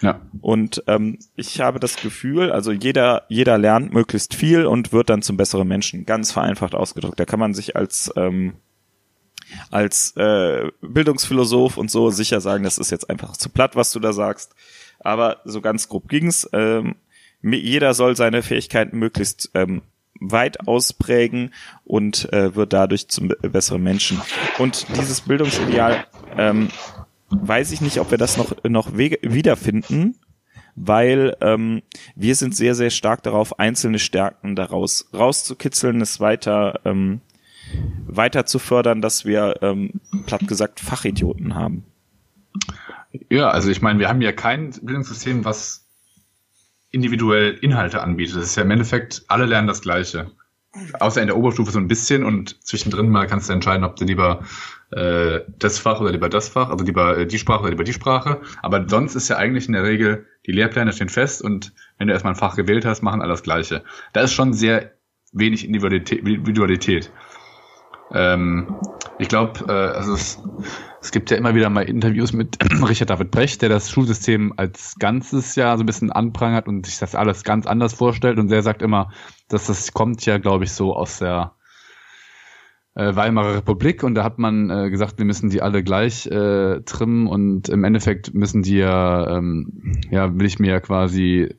Ja. 0.01 0.21
Und 0.41 0.83
ähm, 0.87 1.19
ich 1.35 1.59
habe 1.59 1.79
das 1.79 1.97
Gefühl, 1.97 2.51
also 2.51 2.71
jeder 2.71 3.23
jeder 3.29 3.57
lernt 3.57 3.93
möglichst 3.93 4.33
viel 4.33 4.65
und 4.65 4.91
wird 4.91 5.09
dann 5.09 5.21
zum 5.21 5.37
besseren 5.37 5.67
Menschen. 5.67 6.05
Ganz 6.05 6.31
vereinfacht 6.31 6.73
ausgedrückt. 6.73 7.19
Da 7.19 7.25
kann 7.25 7.39
man 7.39 7.53
sich 7.53 7.75
als 7.75 8.11
ähm, 8.15 8.53
als 9.71 10.15
äh, 10.15 10.69
Bildungsphilosoph 10.81 11.77
und 11.77 11.89
so 11.89 12.11
sicher 12.11 12.39
sagen, 12.39 12.63
das 12.63 12.77
ist 12.77 12.91
jetzt 12.91 13.09
einfach 13.09 13.35
zu 13.35 13.49
platt, 13.49 13.75
was 13.75 13.91
du 13.91 13.99
da 13.99 14.13
sagst 14.13 14.53
aber 14.99 15.41
so 15.45 15.61
ganz 15.61 15.89
grob 15.89 16.07
ging's. 16.07 16.47
Ähm, 16.53 16.95
jeder 17.41 17.93
soll 17.93 18.15
seine 18.15 18.43
Fähigkeiten 18.43 18.97
möglichst 18.97 19.51
ähm, 19.53 19.81
weit 20.19 20.67
ausprägen 20.67 21.53
und 21.85 22.31
äh, 22.33 22.55
wird 22.55 22.73
dadurch 22.73 23.07
zum 23.07 23.29
besseren 23.41 23.81
Menschen. 23.81 24.21
Und 24.57 24.85
dieses 24.97 25.21
Bildungsideal 25.21 26.05
ähm, 26.37 26.69
weiß 27.29 27.71
ich 27.71 27.81
nicht, 27.81 27.99
ob 27.99 28.11
wir 28.11 28.17
das 28.17 28.37
noch 28.37 28.53
noch 28.63 28.97
wiederfinden, 28.97 30.15
weil 30.75 31.37
ähm, 31.41 31.81
wir 32.15 32.35
sind 32.35 32.55
sehr 32.55 32.75
sehr 32.75 32.89
stark 32.89 33.23
darauf, 33.23 33.59
einzelne 33.59 33.99
Stärken 33.99 34.55
daraus 34.55 35.09
rauszukitzeln, 35.13 36.01
es 36.01 36.19
weiter 36.19 36.81
ähm, 36.85 37.21
weiter 38.07 38.45
zu 38.45 38.59
fördern, 38.59 39.01
dass 39.01 39.25
wir 39.25 39.59
ähm, 39.61 40.01
platt 40.25 40.47
gesagt 40.47 40.79
Fachidioten 40.79 41.55
haben. 41.55 41.85
Ja, 43.29 43.49
also 43.49 43.69
ich 43.69 43.81
meine, 43.81 43.99
wir 43.99 44.09
haben 44.09 44.21
ja 44.21 44.31
kein 44.31 44.71
Bildungssystem, 44.71 45.45
was 45.45 45.87
individuell 46.91 47.57
Inhalte 47.61 48.01
anbietet. 48.01 48.37
Das 48.37 48.45
ist 48.45 48.55
ja 48.55 48.63
im 48.63 48.71
Endeffekt, 48.71 49.23
alle 49.27 49.45
lernen 49.45 49.67
das 49.67 49.81
Gleiche. 49.81 50.31
Außer 50.99 51.21
in 51.21 51.27
der 51.27 51.37
Oberstufe 51.37 51.71
so 51.71 51.79
ein 51.79 51.87
bisschen 51.87 52.23
und 52.23 52.63
zwischendrin 52.63 53.09
mal 53.09 53.25
kannst 53.25 53.49
du 53.49 53.53
entscheiden, 53.53 53.83
ob 53.83 53.95
du 53.95 54.05
lieber 54.05 54.43
äh, 54.91 55.39
das 55.57 55.79
Fach 55.79 55.99
oder 55.99 56.11
lieber 56.11 56.29
das 56.29 56.49
Fach, 56.49 56.69
also 56.69 56.85
lieber 56.85 57.17
äh, 57.17 57.25
die 57.25 57.39
Sprache 57.39 57.61
oder 57.61 57.71
lieber 57.71 57.83
die 57.83 57.93
Sprache. 57.93 58.41
Aber 58.61 58.87
sonst 58.87 59.15
ist 59.15 59.29
ja 59.29 59.37
eigentlich 59.37 59.65
in 59.65 59.73
der 59.73 59.83
Regel, 59.83 60.27
die 60.45 60.51
Lehrpläne 60.51 60.93
stehen 60.93 61.09
fest 61.09 61.41
und 61.41 61.73
wenn 61.97 62.07
du 62.07 62.13
erstmal 62.13 62.33
ein 62.33 62.39
Fach 62.39 62.55
gewählt 62.55 62.85
hast, 62.85 63.01
machen 63.01 63.21
alle 63.21 63.31
das 63.31 63.43
Gleiche. 63.43 63.83
Da 64.13 64.21
ist 64.21 64.33
schon 64.33 64.53
sehr 64.53 64.91
wenig 65.31 65.65
Individualität. 65.65 67.11
Ähm, 68.11 68.75
ich 69.17 69.27
glaube, 69.27 69.65
äh, 69.67 69.71
also 69.71 70.13
es, 70.13 70.41
es 71.01 71.11
gibt 71.11 71.31
ja 71.31 71.37
immer 71.37 71.55
wieder 71.55 71.69
mal 71.69 71.83
Interviews 71.83 72.33
mit 72.33 72.57
Richard 72.87 73.09
David 73.09 73.31
Brecht, 73.31 73.61
der 73.61 73.69
das 73.69 73.89
Schulsystem 73.89 74.53
als 74.57 74.95
ganzes 74.99 75.55
ja 75.55 75.75
so 75.77 75.83
ein 75.83 75.85
bisschen 75.85 76.11
anprangert 76.11 76.67
und 76.67 76.85
sich 76.85 76.99
das 76.99 77.15
alles 77.15 77.43
ganz 77.43 77.65
anders 77.65 77.93
vorstellt. 77.93 78.37
Und 78.37 78.49
der 78.49 78.61
sagt 78.61 78.81
immer, 78.81 79.11
dass 79.47 79.67
das 79.67 79.93
kommt 79.93 80.25
ja, 80.25 80.37
glaube 80.37 80.65
ich, 80.65 80.71
so 80.71 80.95
aus 80.95 81.19
der 81.19 81.53
äh, 82.95 83.15
Weimarer 83.15 83.55
Republik 83.55 84.03
und 84.03 84.15
da 84.15 84.23
hat 84.23 84.39
man 84.39 84.69
äh, 84.69 84.89
gesagt, 84.89 85.19
wir 85.19 85.25
müssen 85.25 85.49
die 85.49 85.61
alle 85.61 85.83
gleich 85.83 86.27
äh, 86.27 86.81
trimmen 86.81 87.27
und 87.27 87.69
im 87.69 87.83
Endeffekt 87.83 88.33
müssen 88.33 88.61
die 88.61 88.77
ja, 88.77 89.37
ähm, 89.37 90.01
ja, 90.11 90.37
will 90.37 90.45
ich 90.45 90.59
mir 90.59 90.71
ja 90.71 90.79
quasi 90.79 91.55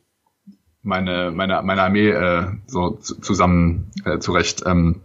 meine 0.83 1.31
meine 1.31 1.63
meine 1.63 1.83
Armee 1.83 2.09
äh, 2.09 2.47
so 2.67 2.93
zusammen 2.97 3.91
äh, 4.05 4.19
zurecht 4.19 4.63
ähm, 4.67 5.03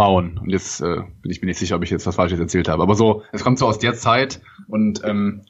bauen. 0.00 0.38
Und 0.38 0.48
jetzt 0.48 0.80
äh, 0.80 1.02
bin 1.20 1.30
ich 1.30 1.42
mir 1.42 1.48
nicht 1.48 1.58
sicher, 1.58 1.76
ob 1.76 1.82
ich 1.82 1.90
jetzt 1.90 2.06
was 2.06 2.16
Falsches 2.16 2.40
erzählt 2.40 2.70
habe. 2.70 2.82
Aber 2.82 2.94
so, 2.94 3.22
es 3.32 3.44
kommt 3.44 3.58
so 3.58 3.66
aus 3.66 3.78
der 3.78 3.92
Zeit 3.92 4.40
und 4.66 5.04
ähm, 5.04 5.42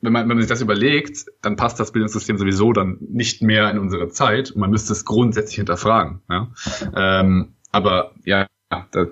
wenn 0.00 0.12
man, 0.12 0.28
wenn 0.28 0.36
man 0.36 0.42
sich 0.42 0.48
das 0.48 0.60
überlegt, 0.60 1.26
dann 1.42 1.56
passt 1.56 1.80
das 1.80 1.90
Bildungssystem 1.90 2.38
sowieso 2.38 2.72
dann 2.72 2.98
nicht 3.00 3.42
mehr 3.42 3.68
in 3.72 3.80
unsere 3.80 4.10
Zeit 4.10 4.52
und 4.52 4.60
man 4.60 4.70
müsste 4.70 4.92
es 4.92 5.04
grundsätzlich 5.04 5.56
hinterfragen. 5.56 6.20
Ja? 6.30 6.52
Ähm, 6.94 7.54
aber 7.72 8.12
ja, 8.24 8.46
da, 8.68 9.06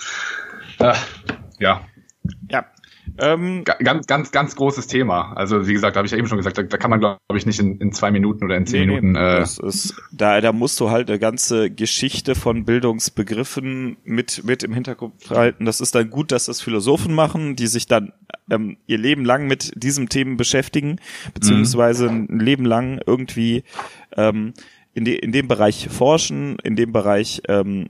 äh, 0.80 0.94
ja. 1.60 1.82
Ja, 2.50 2.64
ähm, 3.18 3.64
ganz, 3.64 4.06
ganz, 4.06 4.32
ganz 4.32 4.56
großes 4.56 4.86
Thema. 4.86 5.32
Also 5.34 5.66
wie 5.66 5.72
gesagt, 5.72 5.96
habe 5.96 6.06
ich 6.06 6.12
ja 6.12 6.18
eben 6.18 6.26
schon 6.26 6.38
gesagt, 6.38 6.58
da, 6.58 6.62
da 6.62 6.76
kann 6.76 6.90
man 6.90 7.00
glaube 7.00 7.18
ich 7.34 7.46
nicht 7.46 7.60
in, 7.60 7.78
in 7.78 7.92
zwei 7.92 8.10
Minuten 8.10 8.44
oder 8.44 8.56
in 8.56 8.66
zehn 8.66 8.88
nee, 8.88 9.00
Minuten. 9.00 9.16
Äh, 9.16 9.40
das 9.40 9.58
ist, 9.58 9.94
da, 10.12 10.40
da 10.40 10.52
musst 10.52 10.80
du 10.80 10.90
halt 10.90 11.08
eine 11.08 11.18
ganze 11.18 11.70
Geschichte 11.70 12.34
von 12.34 12.64
Bildungsbegriffen 12.64 13.96
mit 14.04 14.44
mit 14.44 14.62
im 14.62 14.72
Hinterkopf 14.72 15.30
halten. 15.30 15.64
Das 15.64 15.80
ist 15.80 15.94
dann 15.94 16.10
gut, 16.10 16.32
dass 16.32 16.46
das 16.46 16.60
Philosophen 16.60 17.14
machen, 17.14 17.56
die 17.56 17.66
sich 17.66 17.86
dann 17.86 18.12
ähm, 18.50 18.76
ihr 18.86 18.98
Leben 18.98 19.24
lang 19.24 19.46
mit 19.46 19.72
diesem 19.76 20.08
Themen 20.08 20.36
beschäftigen, 20.36 20.98
beziehungsweise 21.34 22.10
mhm. 22.10 22.28
ein 22.30 22.40
Leben 22.40 22.64
lang 22.64 23.00
irgendwie 23.06 23.64
ähm, 24.16 24.54
in, 24.94 25.04
de, 25.04 25.16
in 25.16 25.32
dem 25.32 25.48
Bereich 25.48 25.88
forschen, 25.90 26.58
in 26.62 26.76
dem 26.76 26.92
Bereich 26.92 27.42
ähm, 27.48 27.88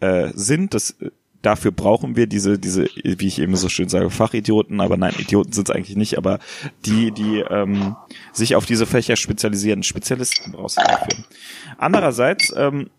äh, 0.00 0.28
sind. 0.34 0.74
Das 0.74 0.96
dafür 1.42 1.72
brauchen 1.72 2.16
wir 2.16 2.26
diese, 2.26 2.58
diese, 2.58 2.86
wie 3.02 3.26
ich 3.26 3.38
eben 3.38 3.56
so 3.56 3.68
schön 3.68 3.88
sage, 3.88 4.10
Fachidioten, 4.10 4.80
aber 4.80 4.96
nein, 4.96 5.14
Idioten 5.18 5.52
sind 5.52 5.68
es 5.68 5.74
eigentlich 5.74 5.96
nicht, 5.96 6.18
aber 6.18 6.38
die, 6.84 7.12
die 7.12 7.40
ähm, 7.40 7.96
sich 8.32 8.56
auf 8.56 8.66
diese 8.66 8.86
Fächer 8.86 9.16
spezialisieren, 9.16 9.82
Spezialisten 9.82 10.52
brauchst 10.52 10.78
du 10.78 10.82
dafür. 10.82 11.24
Andererseits 11.78 12.52
ähm, 12.56 12.90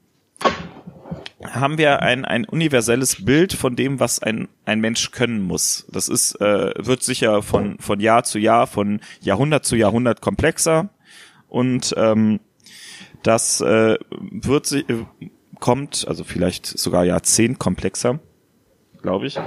haben 1.43 1.77
wir 1.77 2.01
ein, 2.01 2.25
ein 2.25 2.45
universelles 2.45 3.25
Bild 3.25 3.53
von 3.53 3.75
dem, 3.75 3.99
was 3.99 4.19
ein, 4.19 4.47
ein 4.65 4.79
Mensch 4.79 5.11
können 5.11 5.41
muss. 5.41 5.85
Das 5.91 6.07
ist, 6.07 6.39
äh, 6.41 6.73
wird 6.77 7.03
sicher 7.03 7.41
von, 7.41 7.77
von 7.79 7.99
Jahr 7.99 8.23
zu 8.23 8.39
Jahr, 8.39 8.67
von 8.67 9.01
Jahrhundert 9.21 9.65
zu 9.65 9.75
Jahrhundert 9.75 10.21
komplexer 10.21 10.89
und 11.47 11.93
ähm, 11.97 12.39
das 13.23 13.61
äh, 13.61 13.97
wird 14.09 14.65
sich, 14.65 14.89
äh, 14.89 15.05
kommt, 15.59 16.05
also 16.07 16.23
vielleicht 16.23 16.65
sogar 16.65 17.05
Jahrzehnt 17.05 17.59
komplexer 17.59 18.19
glaube 19.01 19.27
ich. 19.27 19.39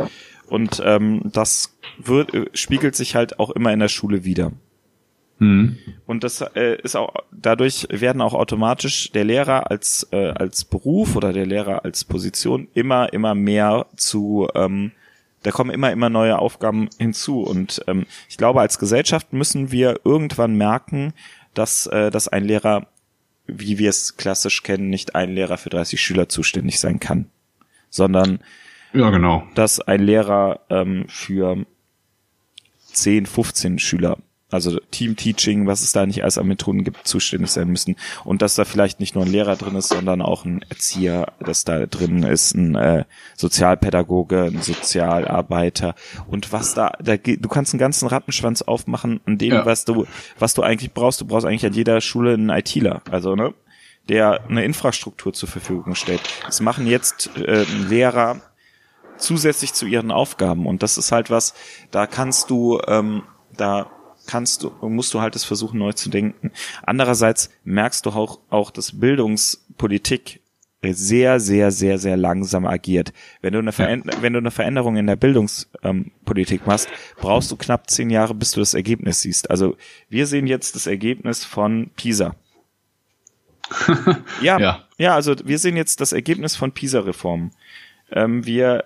Und 0.48 0.82
ähm, 0.84 1.22
das 1.24 1.76
wird, 1.98 2.34
äh, 2.34 2.46
spiegelt 2.52 2.96
sich 2.96 3.14
halt 3.14 3.38
auch 3.38 3.50
immer 3.50 3.72
in 3.72 3.80
der 3.80 3.88
Schule 3.88 4.24
wieder. 4.24 4.52
Mhm. 5.38 5.78
Und 6.06 6.22
das 6.22 6.40
äh, 6.40 6.76
ist 6.82 6.96
auch 6.96 7.14
dadurch 7.32 7.86
werden 7.90 8.22
auch 8.22 8.34
automatisch 8.34 9.10
der 9.12 9.24
Lehrer 9.24 9.70
als 9.70 10.06
äh, 10.12 10.28
als 10.28 10.64
Beruf 10.64 11.16
oder 11.16 11.32
der 11.32 11.46
Lehrer 11.46 11.84
als 11.84 12.04
Position 12.04 12.68
immer 12.74 13.12
immer 13.12 13.34
mehr 13.34 13.86
zu 13.96 14.48
ähm, 14.54 14.92
da 15.42 15.50
kommen 15.50 15.70
immer 15.70 15.90
immer 15.90 16.08
neue 16.08 16.38
Aufgaben 16.38 16.88
hinzu 16.98 17.40
und 17.40 17.82
ähm, 17.88 18.06
ich 18.28 18.36
glaube 18.36 18.60
als 18.60 18.78
Gesellschaft 18.78 19.32
müssen 19.32 19.72
wir 19.72 20.00
irgendwann 20.04 20.54
merken, 20.54 21.14
dass 21.52 21.86
äh, 21.88 22.10
dass 22.10 22.28
ein 22.28 22.44
Lehrer 22.44 22.86
wie 23.46 23.78
wir 23.78 23.90
es 23.90 24.16
klassisch 24.16 24.62
kennen 24.62 24.88
nicht 24.88 25.16
ein 25.16 25.34
Lehrer 25.34 25.58
für 25.58 25.70
30 25.70 26.00
Schüler 26.00 26.28
zuständig 26.28 26.78
sein 26.78 27.00
kann, 27.00 27.26
sondern 27.90 28.38
ja, 28.94 29.10
genau. 29.10 29.44
Dass 29.54 29.80
ein 29.80 30.02
Lehrer 30.02 30.60
ähm, 30.70 31.06
für 31.08 31.66
10, 32.92 33.26
15 33.26 33.78
Schüler 33.78 34.18
also 34.54 34.78
Team-Teaching, 34.90 35.66
was 35.66 35.82
es 35.82 35.92
da 35.92 36.06
nicht 36.06 36.22
alles 36.22 36.38
an 36.38 36.46
Methoden 36.46 36.84
gibt, 36.84 37.06
zuständig 37.06 37.50
sein 37.50 37.68
müssen. 37.68 37.96
Und 38.24 38.40
dass 38.40 38.54
da 38.54 38.64
vielleicht 38.64 39.00
nicht 39.00 39.14
nur 39.14 39.24
ein 39.24 39.30
Lehrer 39.30 39.56
drin 39.56 39.74
ist, 39.74 39.88
sondern 39.88 40.22
auch 40.22 40.44
ein 40.44 40.64
Erzieher, 40.68 41.32
dass 41.40 41.64
da 41.64 41.86
drin 41.86 42.22
ist, 42.22 42.54
ein 42.54 42.76
äh, 42.76 43.04
Sozialpädagoge, 43.36 44.44
ein 44.44 44.62
Sozialarbeiter 44.62 45.94
und 46.28 46.52
was 46.52 46.74
da, 46.74 46.92
da 47.02 47.16
du 47.16 47.48
kannst 47.48 47.74
einen 47.74 47.80
ganzen 47.80 48.06
Rattenschwanz 48.06 48.62
aufmachen 48.62 49.20
an 49.26 49.38
dem, 49.38 49.52
ja. 49.52 49.66
was 49.66 49.84
du, 49.84 50.06
was 50.38 50.54
du 50.54 50.62
eigentlich 50.62 50.92
brauchst. 50.92 51.20
Du 51.20 51.24
brauchst 51.24 51.46
eigentlich 51.46 51.66
an 51.66 51.72
jeder 51.72 52.00
Schule 52.00 52.34
einen 52.34 52.50
ITler, 52.50 53.02
also 53.10 53.34
ne, 53.34 53.54
der 54.08 54.44
eine 54.48 54.64
Infrastruktur 54.64 55.32
zur 55.32 55.48
Verfügung 55.48 55.94
stellt. 55.94 56.20
Das 56.46 56.60
machen 56.60 56.86
jetzt 56.86 57.30
äh, 57.36 57.64
Lehrer 57.88 58.40
zusätzlich 59.16 59.74
zu 59.74 59.86
ihren 59.86 60.10
Aufgaben 60.10 60.66
und 60.66 60.82
das 60.82 60.98
ist 60.98 61.12
halt 61.12 61.30
was, 61.30 61.54
da 61.90 62.06
kannst 62.06 62.50
du 62.50 62.80
ähm, 62.86 63.22
da 63.56 63.90
kannst 64.26 64.62
du, 64.62 64.70
musst 64.82 65.12
du 65.14 65.20
halt 65.20 65.36
es 65.36 65.44
versuchen, 65.44 65.78
neu 65.78 65.92
zu 65.92 66.08
denken. 66.08 66.50
Andererseits 66.82 67.50
merkst 67.64 68.06
du 68.06 68.10
auch, 68.10 68.40
auch, 68.50 68.70
dass 68.70 68.98
Bildungspolitik 68.98 70.40
sehr, 70.82 71.40
sehr, 71.40 71.70
sehr, 71.70 71.98
sehr 71.98 72.16
langsam 72.16 72.66
agiert. 72.66 73.14
Wenn 73.40 73.54
du 73.54 73.58
eine, 73.58 73.72
Veränder 73.72 74.12
wenn 74.20 74.34
du 74.34 74.38
eine 74.38 74.50
Veränderung 74.50 74.96
in 74.96 75.06
der 75.06 75.16
Bildungspolitik 75.16 76.60
ähm, 76.60 76.66
machst, 76.66 76.88
brauchst 77.16 77.50
du 77.50 77.56
knapp 77.56 77.88
zehn 77.90 78.10
Jahre, 78.10 78.34
bis 78.34 78.50
du 78.50 78.60
das 78.60 78.74
Ergebnis 78.74 79.22
siehst. 79.22 79.50
Also 79.50 79.76
wir 80.10 80.26
sehen 80.26 80.46
jetzt 80.46 80.74
das 80.74 80.86
Ergebnis 80.86 81.44
von 81.44 81.90
PISA. 81.96 82.34
ja, 84.42 84.58
ja, 84.60 84.84
ja, 84.98 85.14
also 85.14 85.34
wir 85.42 85.58
sehen 85.58 85.76
jetzt 85.76 86.02
das 86.02 86.12
Ergebnis 86.12 86.54
von 86.54 86.72
PISA-Reformen. 86.72 87.52
Ähm, 88.12 88.44
wir 88.44 88.84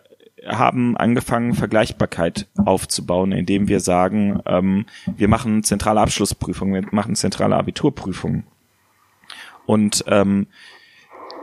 haben 0.48 0.96
angefangen, 0.96 1.54
Vergleichbarkeit 1.54 2.46
aufzubauen, 2.56 3.32
indem 3.32 3.68
wir 3.68 3.80
sagen, 3.80 4.40
ähm, 4.46 4.86
wir 5.06 5.28
machen 5.28 5.62
zentrale 5.62 6.00
Abschlussprüfungen, 6.00 6.84
wir 6.84 6.88
machen 6.90 7.14
zentrale 7.14 7.56
Abiturprüfungen. 7.56 8.44
Und 9.66 10.04
ähm, 10.06 10.46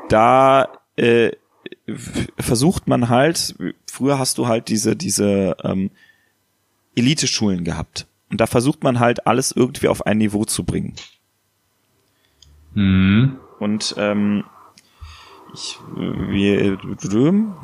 da 0.09 0.67
äh, 0.95 1.31
versucht 2.37 2.87
man 2.87 3.09
halt, 3.09 3.55
früher 3.89 4.19
hast 4.19 4.37
du 4.37 4.47
halt 4.47 4.69
diese, 4.69 4.95
diese 4.95 5.55
ähm, 5.63 5.91
Elite-Schulen 6.95 7.63
gehabt. 7.63 8.07
Und 8.29 8.41
da 8.41 8.47
versucht 8.47 8.83
man 8.83 8.99
halt 8.99 9.27
alles 9.27 9.51
irgendwie 9.51 9.87
auf 9.87 10.05
ein 10.05 10.17
Niveau 10.17 10.45
zu 10.45 10.63
bringen. 10.63 10.95
Mhm. 12.73 13.37
Und 13.59 13.95
ähm, 13.97 14.43
ich, 15.53 15.77
wir, 15.95 16.77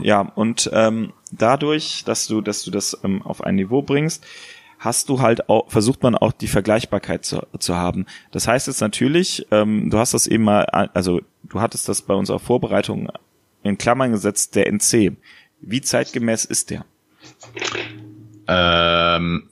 ja, 0.01 0.21
und 0.21 0.69
ähm, 0.73 1.11
dadurch, 1.31 2.03
dass 2.05 2.27
du, 2.27 2.41
dass 2.41 2.63
du 2.63 2.71
das 2.71 2.99
ähm, 3.03 3.21
auf 3.21 3.43
ein 3.43 3.55
Niveau 3.55 3.81
bringst, 3.81 4.25
hast 4.79 5.09
du 5.09 5.21
halt 5.21 5.47
auch, 5.47 5.69
versucht 5.69 6.01
man 6.03 6.15
auch 6.15 6.31
die 6.31 6.47
Vergleichbarkeit 6.47 7.23
zu, 7.23 7.45
zu 7.59 7.75
haben. 7.75 8.05
Das 8.31 8.47
heißt 8.47 8.67
jetzt 8.67 8.81
natürlich, 8.81 9.45
ähm, 9.51 9.89
du 9.89 9.97
hast 9.99 10.13
das 10.13 10.27
eben 10.27 10.43
mal, 10.43 10.65
also 10.65 11.21
du 11.43 11.61
hattest 11.61 11.87
das 11.87 12.01
bei 12.01 12.15
unserer 12.15 12.39
Vorbereitung 12.39 13.09
in 13.63 13.77
Klammern 13.77 14.11
gesetzt, 14.11 14.55
der 14.55 14.67
NC. 14.67 15.15
Wie 15.61 15.81
zeitgemäß 15.81 16.45
ist 16.45 16.71
der? 16.71 16.85
Ähm, 18.47 19.49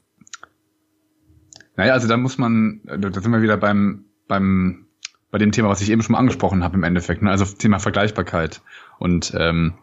naja, 1.76 1.94
also 1.94 2.08
da 2.08 2.18
muss 2.18 2.40
man, 2.40 2.82
da 2.84 3.12
sind 3.22 3.32
wir 3.32 3.44
wieder 3.44 3.58
beim, 3.58 4.06
beim, 4.28 4.88
bei 5.30 5.38
dem 5.38 5.52
Thema, 5.52 5.70
was 5.70 5.82
ich 5.82 5.92
eben 5.92 6.02
schon 6.02 6.14
mal 6.14 6.20
angesprochen 6.20 6.64
habe 6.64 6.76
im 6.76 6.84
Endeffekt, 6.84 7.22
ne? 7.22 7.30
also 7.30 7.46
Thema 7.46 7.78
Vergleichbarkeit. 7.78 8.62
Und 8.98 9.32
ähm, 9.38 9.76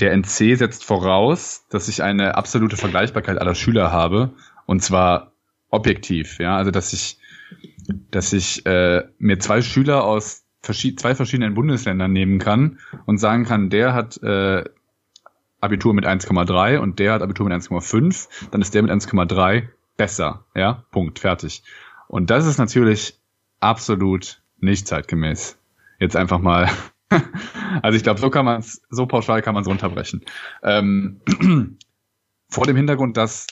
der 0.00 0.12
NC 0.12 0.56
setzt 0.56 0.84
voraus, 0.84 1.66
dass 1.70 1.88
ich 1.88 2.02
eine 2.02 2.36
absolute 2.36 2.76
Vergleichbarkeit 2.76 3.38
aller 3.38 3.54
Schüler 3.54 3.92
habe 3.92 4.32
und 4.66 4.82
zwar 4.82 5.32
objektiv, 5.70 6.38
ja, 6.38 6.56
also 6.56 6.70
dass 6.70 6.92
ich, 6.92 7.18
dass 8.10 8.32
ich 8.32 8.66
äh, 8.66 9.04
mir 9.18 9.38
zwei 9.38 9.62
Schüler 9.62 10.04
aus 10.04 10.44
verschied 10.62 11.00
zwei 11.00 11.14
verschiedenen 11.14 11.54
Bundesländern 11.54 12.12
nehmen 12.12 12.38
kann 12.38 12.78
und 13.06 13.18
sagen 13.18 13.44
kann, 13.44 13.70
der 13.70 13.94
hat 13.94 14.22
äh, 14.22 14.64
Abitur 15.60 15.94
mit 15.94 16.06
1,3 16.06 16.78
und 16.78 16.98
der 16.98 17.14
hat 17.14 17.22
Abitur 17.22 17.48
mit 17.48 17.54
1,5, 17.54 18.50
dann 18.50 18.60
ist 18.60 18.74
der 18.74 18.82
mit 18.82 18.90
1,3 18.90 19.68
besser, 19.96 20.44
ja, 20.54 20.84
Punkt, 20.90 21.18
fertig. 21.20 21.62
Und 22.08 22.30
das 22.30 22.46
ist 22.46 22.58
natürlich 22.58 23.18
absolut 23.60 24.42
nicht 24.58 24.86
zeitgemäß. 24.86 25.58
Jetzt 25.98 26.16
einfach 26.16 26.38
mal 26.38 26.68
also 27.82 27.96
ich 27.96 28.02
glaube, 28.02 28.20
so 28.20 28.30
kann 28.30 28.44
man 28.44 28.60
es, 28.60 28.82
so 28.90 29.06
pauschal 29.06 29.42
kann 29.42 29.54
man 29.54 29.62
es 29.62 29.68
runterbrechen. 29.68 30.24
Ähm, 30.62 31.20
vor 32.48 32.66
dem 32.66 32.76
Hintergrund, 32.76 33.16
dass 33.16 33.46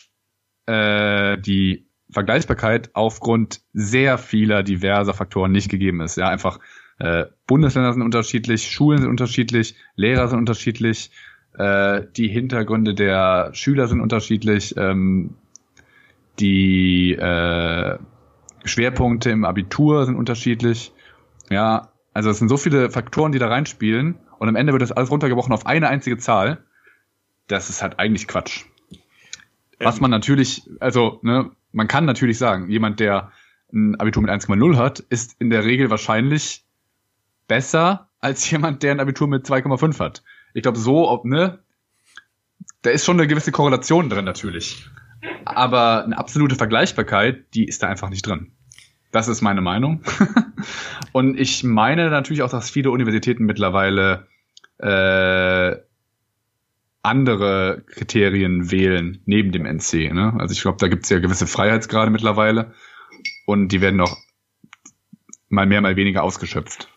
äh, 0.66 1.38
die 1.38 1.88
Vergleichbarkeit 2.10 2.90
aufgrund 2.94 3.62
sehr 3.72 4.18
vieler 4.18 4.62
diverser 4.62 5.14
Faktoren 5.14 5.52
nicht 5.52 5.70
gegeben 5.70 6.00
ist. 6.00 6.16
Ja, 6.16 6.28
einfach 6.28 6.58
äh, 6.98 7.26
Bundesländer 7.46 7.92
sind 7.92 8.02
unterschiedlich, 8.02 8.70
Schulen 8.70 9.00
sind 9.00 9.10
unterschiedlich, 9.10 9.74
Lehrer 9.96 10.28
sind 10.28 10.38
unterschiedlich, 10.38 11.10
äh, 11.58 12.02
die 12.16 12.28
Hintergründe 12.28 12.94
der 12.94 13.50
Schüler 13.52 13.88
sind 13.88 14.00
unterschiedlich, 14.00 14.76
ähm, 14.76 15.34
die 16.38 17.12
äh, 17.12 17.98
Schwerpunkte 18.64 19.30
im 19.30 19.44
Abitur 19.44 20.04
sind 20.04 20.16
unterschiedlich. 20.16 20.92
Ja, 21.50 21.92
also 22.14 22.30
es 22.30 22.38
sind 22.38 22.48
so 22.48 22.56
viele 22.56 22.90
Faktoren, 22.90 23.32
die 23.32 23.38
da 23.38 23.48
reinspielen 23.48 24.18
und 24.38 24.48
am 24.48 24.56
Ende 24.56 24.72
wird 24.72 24.82
das 24.82 24.92
alles 24.92 25.10
runtergebrochen 25.10 25.52
auf 25.52 25.66
eine 25.66 25.88
einzige 25.88 26.16
Zahl. 26.16 26.64
Das 27.48 27.68
ist 27.68 27.82
halt 27.82 27.98
eigentlich 27.98 28.28
Quatsch. 28.28 28.64
Was 29.80 30.00
man 30.00 30.10
natürlich, 30.10 30.62
also 30.80 31.18
ne, 31.22 31.50
man 31.72 31.88
kann 31.88 32.04
natürlich 32.04 32.38
sagen, 32.38 32.70
jemand, 32.70 33.00
der 33.00 33.32
ein 33.72 33.96
Abitur 34.00 34.22
mit 34.22 34.30
1,0 34.30 34.76
hat, 34.76 35.00
ist 35.00 35.34
in 35.40 35.50
der 35.50 35.64
Regel 35.64 35.90
wahrscheinlich 35.90 36.64
besser 37.48 38.08
als 38.20 38.48
jemand, 38.50 38.82
der 38.82 38.92
ein 38.92 39.00
Abitur 39.00 39.26
mit 39.26 39.44
2,5 39.44 39.98
hat. 39.98 40.22
Ich 40.54 40.62
glaube, 40.62 40.78
so, 40.78 41.10
ob, 41.10 41.24
ne, 41.24 41.58
da 42.82 42.90
ist 42.90 43.04
schon 43.04 43.18
eine 43.18 43.26
gewisse 43.26 43.50
Korrelation 43.50 44.08
drin 44.08 44.24
natürlich. 44.24 44.88
Aber 45.44 46.04
eine 46.04 46.16
absolute 46.16 46.54
Vergleichbarkeit, 46.54 47.52
die 47.54 47.64
ist 47.64 47.82
da 47.82 47.88
einfach 47.88 48.08
nicht 48.08 48.26
drin. 48.26 48.52
Das 49.14 49.28
ist 49.28 49.42
meine 49.42 49.60
Meinung. 49.60 50.02
und 51.12 51.38
ich 51.38 51.62
meine 51.62 52.10
natürlich 52.10 52.42
auch, 52.42 52.50
dass 52.50 52.68
viele 52.68 52.90
Universitäten 52.90 53.44
mittlerweile 53.44 54.26
äh, 54.78 55.76
andere 57.00 57.84
Kriterien 57.86 58.72
wählen 58.72 59.22
neben 59.24 59.52
dem 59.52 59.66
NC. 59.66 60.12
Ne? 60.12 60.34
Also 60.40 60.52
ich 60.52 60.62
glaube, 60.62 60.78
da 60.80 60.88
gibt 60.88 61.04
es 61.04 61.10
ja 61.10 61.20
gewisse 61.20 61.46
Freiheitsgrade 61.46 62.10
mittlerweile 62.10 62.74
und 63.46 63.68
die 63.68 63.80
werden 63.80 63.98
noch 63.98 64.16
mal 65.48 65.64
mehr, 65.64 65.80
mal 65.80 65.94
weniger 65.94 66.24
ausgeschöpft. 66.24 66.88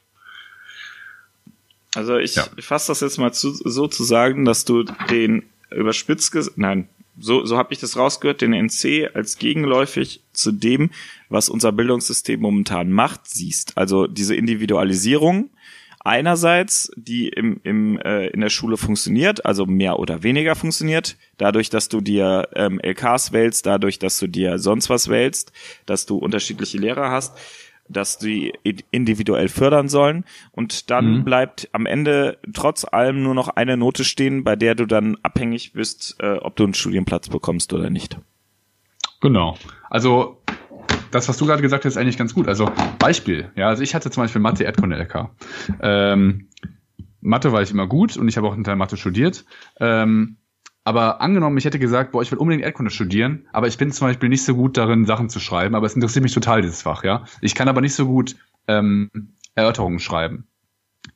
Also 1.93 2.17
ich 2.17 2.33
ja. 2.33 2.47
fasse 2.59 2.87
das 2.87 3.01
jetzt 3.01 3.19
mal 3.19 3.31
zu, 3.31 3.51
so 3.53 3.87
zu 3.87 4.03
sagen, 4.03 4.43
dass 4.43 4.65
du 4.65 4.85
den 5.11 5.43
überspitzt, 5.69 6.35
nein, 6.55 6.89
so, 7.19 7.45
so 7.45 7.57
habe 7.57 7.73
ich 7.73 7.79
das 7.79 7.97
rausgehört, 7.97 8.41
den 8.41 8.53
NC 8.53 9.09
als 9.13 9.37
gegenläufig 9.37 10.21
zu 10.33 10.51
dem, 10.51 10.91
was 11.29 11.49
unser 11.49 11.71
Bildungssystem 11.71 12.39
momentan 12.39 12.91
macht, 12.91 13.27
siehst. 13.27 13.77
Also 13.77 14.07
diese 14.07 14.35
Individualisierung 14.35 15.49
einerseits, 16.07 16.89
die 16.95 17.27
im, 17.27 17.59
im, 17.63 17.99
äh, 17.99 18.27
in 18.27 18.39
der 18.39 18.49
Schule 18.49 18.77
funktioniert, 18.77 19.45
also 19.45 19.65
mehr 19.65 19.99
oder 19.99 20.23
weniger 20.23 20.55
funktioniert, 20.55 21.17
dadurch, 21.37 21.69
dass 21.69 21.89
du 21.89 21.99
dir 21.99 22.47
ähm, 22.55 22.79
LKs 22.79 23.33
wählst, 23.33 23.65
dadurch, 23.65 23.99
dass 23.99 24.17
du 24.17 24.27
dir 24.27 24.57
sonst 24.57 24.89
was 24.89 25.09
wählst, 25.09 25.51
dass 25.85 26.05
du 26.05 26.17
unterschiedliche 26.17 26.77
Lehrer 26.77 27.11
hast 27.11 27.37
dass 27.89 28.17
die 28.17 28.53
individuell 28.91 29.47
fördern 29.47 29.89
sollen 29.89 30.25
und 30.51 30.89
dann 30.89 31.19
mhm. 31.19 31.23
bleibt 31.23 31.69
am 31.71 31.85
Ende 31.85 32.37
trotz 32.53 32.85
allem 32.85 33.23
nur 33.23 33.33
noch 33.33 33.49
eine 33.49 33.77
Note 33.77 34.03
stehen, 34.03 34.43
bei 34.43 34.55
der 34.55 34.75
du 34.75 34.85
dann 34.85 35.17
abhängig 35.23 35.73
bist, 35.73 36.15
äh, 36.19 36.37
ob 36.37 36.55
du 36.55 36.63
einen 36.63 36.73
Studienplatz 36.73 37.29
bekommst 37.29 37.73
oder 37.73 37.89
nicht. 37.89 38.19
Genau. 39.21 39.57
Also 39.89 40.41
das, 41.11 41.29
was 41.29 41.37
du 41.37 41.45
gerade 41.45 41.61
gesagt 41.61 41.85
hast, 41.85 41.93
ist 41.93 41.97
eigentlich 41.97 42.17
ganz 42.17 42.33
gut. 42.33 42.47
Also 42.47 42.69
Beispiel, 42.99 43.51
ja, 43.55 43.67
also 43.69 43.83
ich 43.83 43.95
hatte 43.95 44.11
zum 44.11 44.23
Beispiel 44.23 44.41
Mathe 44.41 44.63
Erdkunde 44.63 44.97
LK. 44.97 45.29
Ähm, 45.81 46.47
Mathe 47.21 47.51
war 47.51 47.61
ich 47.61 47.71
immer 47.71 47.87
gut 47.87 48.17
und 48.17 48.27
ich 48.27 48.37
habe 48.37 48.47
auch 48.47 48.53
einen 48.53 48.63
Teil 48.63 48.75
Mathe 48.75 48.97
studiert. 48.97 49.45
Ähm, 49.79 50.37
aber 50.87 51.19
angenommen, 51.19 51.57
ich 51.57 51.65
hätte 51.65 51.79
gesagt, 51.79 52.13
boah, 52.13 52.21
ich 52.21 52.31
will 52.31 52.37
unbedingt 52.37 52.63
Erdkunde 52.63 52.91
studieren, 52.91 53.45
aber 53.51 53.67
ich 53.67 53.77
bin 53.77 53.91
zum 53.91 54.07
Beispiel 54.07 54.29
nicht 54.29 54.45
so 54.45 54.55
gut 54.55 54.77
darin, 54.77 55.03
Sachen 55.05 55.27
zu 55.27 55.41
schreiben, 55.41 55.75
aber 55.75 55.85
es 55.85 55.95
interessiert 55.95 56.23
mich 56.23 56.33
total, 56.33 56.61
dieses 56.61 56.83
Fach, 56.83 57.03
ja. 57.03 57.25
Ich 57.41 57.55
kann 57.55 57.67
aber 57.67 57.81
nicht 57.81 57.93
so 57.93 58.05
gut 58.07 58.37
ähm, 58.69 59.11
Erörterungen 59.53 59.99
schreiben. 59.99 60.47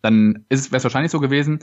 Dann 0.01 0.45
wäre 0.49 0.76
es 0.76 0.84
wahrscheinlich 0.84 1.13
so 1.13 1.22
gewesen, 1.22 1.59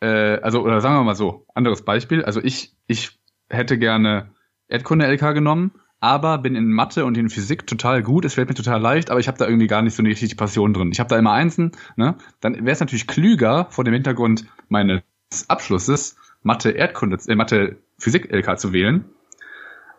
äh, 0.00 0.40
also, 0.40 0.60
oder 0.62 0.80
sagen 0.80 0.96
wir 0.96 1.04
mal 1.04 1.14
so, 1.14 1.46
anderes 1.54 1.84
Beispiel, 1.84 2.24
also 2.24 2.42
ich, 2.42 2.74
ich 2.88 3.16
hätte 3.48 3.78
gerne 3.78 4.30
Erdkunde-LK 4.66 5.34
genommen, 5.34 5.70
aber 6.00 6.38
bin 6.38 6.56
in 6.56 6.66
Mathe 6.66 7.04
und 7.04 7.16
in 7.16 7.30
Physik 7.30 7.68
total 7.68 8.02
gut, 8.02 8.24
es 8.24 8.34
fällt 8.34 8.48
mir 8.48 8.56
total 8.56 8.80
leicht, 8.80 9.12
aber 9.12 9.20
ich 9.20 9.28
habe 9.28 9.38
da 9.38 9.46
irgendwie 9.46 9.68
gar 9.68 9.82
nicht 9.82 9.94
so 9.94 10.02
eine 10.02 10.08
richtige 10.08 10.34
Passion 10.34 10.74
drin. 10.74 10.90
Ich 10.90 10.98
habe 10.98 11.10
da 11.10 11.16
immer 11.16 11.32
Einsen, 11.32 11.70
ne? 11.94 12.16
Dann 12.40 12.54
wäre 12.54 12.72
es 12.72 12.80
natürlich 12.80 13.06
klüger, 13.06 13.68
vor 13.70 13.84
dem 13.84 13.94
Hintergrund 13.94 14.46
meines 14.68 15.02
Abschlusses, 15.46 16.16
Mathe 16.42 16.70
Erdkunde, 16.70 17.18
äh, 17.26 17.34
Mathe 17.34 17.76
Physik 17.98 18.32
LK 18.32 18.58
zu 18.58 18.72
wählen. 18.72 19.04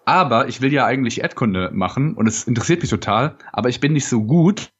Aber 0.05 0.47
ich 0.47 0.61
will 0.61 0.73
ja 0.73 0.85
eigentlich 0.85 1.21
Erdkunde 1.21 1.69
machen 1.71 2.15
und 2.15 2.27
es 2.27 2.45
interessiert 2.45 2.81
mich 2.81 2.89
total, 2.89 3.35
aber 3.51 3.69
ich 3.69 3.79
bin 3.79 3.93
nicht 3.93 4.07
so 4.07 4.23
gut, 4.23 4.71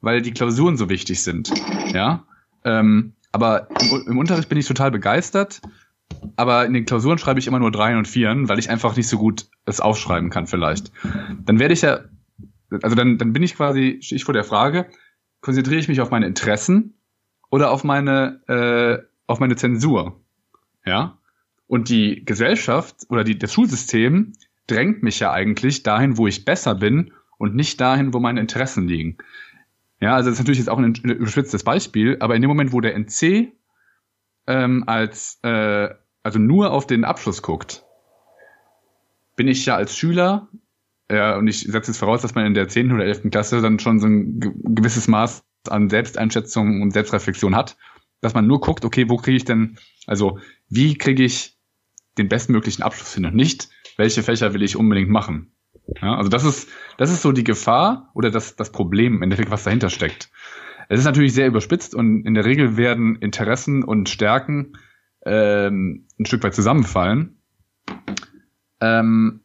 weil 0.00 0.20
die 0.20 0.32
Klausuren 0.32 0.76
so 0.76 0.90
wichtig 0.90 1.22
sind. 1.22 1.50
Ja. 1.94 2.24
Ähm, 2.64 3.14
aber 3.32 3.68
im, 3.80 4.04
im 4.06 4.18
Unterricht 4.18 4.48
bin 4.48 4.58
ich 4.58 4.66
total 4.66 4.90
begeistert, 4.90 5.62
aber 6.36 6.66
in 6.66 6.74
den 6.74 6.84
Klausuren 6.84 7.18
schreibe 7.18 7.40
ich 7.40 7.46
immer 7.46 7.58
nur 7.58 7.70
Dreien 7.70 7.98
und 7.98 8.08
Vieren, 8.08 8.48
weil 8.48 8.58
ich 8.58 8.68
einfach 8.68 8.96
nicht 8.96 9.08
so 9.08 9.18
gut 9.18 9.46
es 9.64 9.80
aufschreiben 9.80 10.30
kann 10.30 10.46
vielleicht. 10.46 10.92
Dann 11.44 11.58
werde 11.58 11.74
ich 11.74 11.82
ja, 11.82 12.00
also 12.82 12.94
dann, 12.94 13.18
dann 13.18 13.32
bin 13.32 13.42
ich 13.42 13.56
quasi, 13.56 13.98
stehe 14.02 14.16
ich 14.16 14.24
vor 14.24 14.34
der 14.34 14.44
Frage, 14.44 14.86
konzentriere 15.40 15.80
ich 15.80 15.88
mich 15.88 16.00
auf 16.00 16.10
meine 16.10 16.26
Interessen 16.26 17.00
oder 17.50 17.70
auf 17.70 17.84
meine, 17.84 18.40
äh, 18.48 19.06
auf 19.26 19.40
meine 19.40 19.56
Zensur? 19.56 20.20
Ja. 20.86 21.18
Und 21.66 21.88
die 21.88 22.24
Gesellschaft 22.24 22.96
oder 23.08 23.24
die, 23.24 23.38
das 23.38 23.52
Schulsystem 23.52 24.32
drängt 24.66 25.02
mich 25.02 25.20
ja 25.20 25.32
eigentlich 25.32 25.82
dahin, 25.82 26.16
wo 26.16 26.26
ich 26.26 26.44
besser 26.44 26.74
bin 26.74 27.12
und 27.38 27.54
nicht 27.54 27.80
dahin, 27.80 28.14
wo 28.14 28.20
meine 28.20 28.40
Interessen 28.40 28.86
liegen. 28.88 29.18
Ja, 30.00 30.14
also 30.14 30.28
das 30.30 30.38
ist 30.38 30.40
natürlich 30.40 30.58
jetzt 30.58 30.68
auch 30.68 30.78
ein 30.78 30.94
überspitztes 30.94 31.64
Beispiel, 31.64 32.18
aber 32.20 32.36
in 32.36 32.42
dem 32.42 32.48
Moment, 32.48 32.72
wo 32.72 32.80
der 32.80 32.94
NC 32.94 33.52
ähm, 34.46 34.84
als 34.86 35.38
äh, 35.42 35.88
also 36.22 36.38
nur 36.38 36.72
auf 36.72 36.86
den 36.86 37.04
Abschluss 37.04 37.42
guckt, 37.42 37.84
bin 39.36 39.48
ich 39.48 39.64
ja 39.64 39.76
als 39.76 39.96
Schüler, 39.96 40.48
ja, 41.10 41.36
und 41.36 41.46
ich 41.46 41.60
setze 41.60 41.92
es 41.92 41.98
voraus, 41.98 42.22
dass 42.22 42.34
man 42.34 42.46
in 42.46 42.54
der 42.54 42.68
10. 42.68 42.92
oder 42.92 43.04
11. 43.04 43.30
Klasse 43.30 43.60
dann 43.60 43.78
schon 43.78 44.00
so 44.00 44.08
ein 44.08 44.40
gewisses 44.74 45.06
Maß 45.06 45.44
an 45.68 45.88
Selbsteinschätzung 45.88 46.82
und 46.82 46.92
Selbstreflexion 46.92 47.54
hat, 47.54 47.76
dass 48.26 48.34
man 48.34 48.48
nur 48.48 48.60
guckt, 48.60 48.84
okay, 48.84 49.08
wo 49.08 49.18
kriege 49.18 49.36
ich 49.36 49.44
denn, 49.44 49.78
also 50.08 50.40
wie 50.68 50.98
kriege 50.98 51.22
ich 51.22 51.56
den 52.18 52.28
bestmöglichen 52.28 52.82
Abschluss 52.82 53.14
hin 53.14 53.24
und 53.24 53.36
nicht, 53.36 53.68
welche 53.96 54.24
Fächer 54.24 54.52
will 54.52 54.64
ich 54.64 54.76
unbedingt 54.76 55.08
machen. 55.08 55.52
Ja, 56.02 56.16
also 56.16 56.28
das 56.28 56.42
ist, 56.42 56.68
das 56.96 57.12
ist 57.12 57.22
so 57.22 57.30
die 57.30 57.44
Gefahr 57.44 58.10
oder 58.14 58.32
das, 58.32 58.56
das 58.56 58.72
Problem 58.72 59.14
im 59.14 59.22
Endeffekt, 59.22 59.52
was 59.52 59.62
dahinter 59.62 59.90
steckt. 59.90 60.28
Es 60.88 60.98
ist 60.98 61.04
natürlich 61.04 61.34
sehr 61.34 61.46
überspitzt 61.46 61.94
und 61.94 62.26
in 62.26 62.34
der 62.34 62.44
Regel 62.44 62.76
werden 62.76 63.14
Interessen 63.14 63.84
und 63.84 64.08
Stärken 64.08 64.76
ähm, 65.24 66.08
ein 66.18 66.26
Stück 66.26 66.42
weit 66.42 66.54
zusammenfallen. 66.56 67.40
Ähm, 68.80 69.42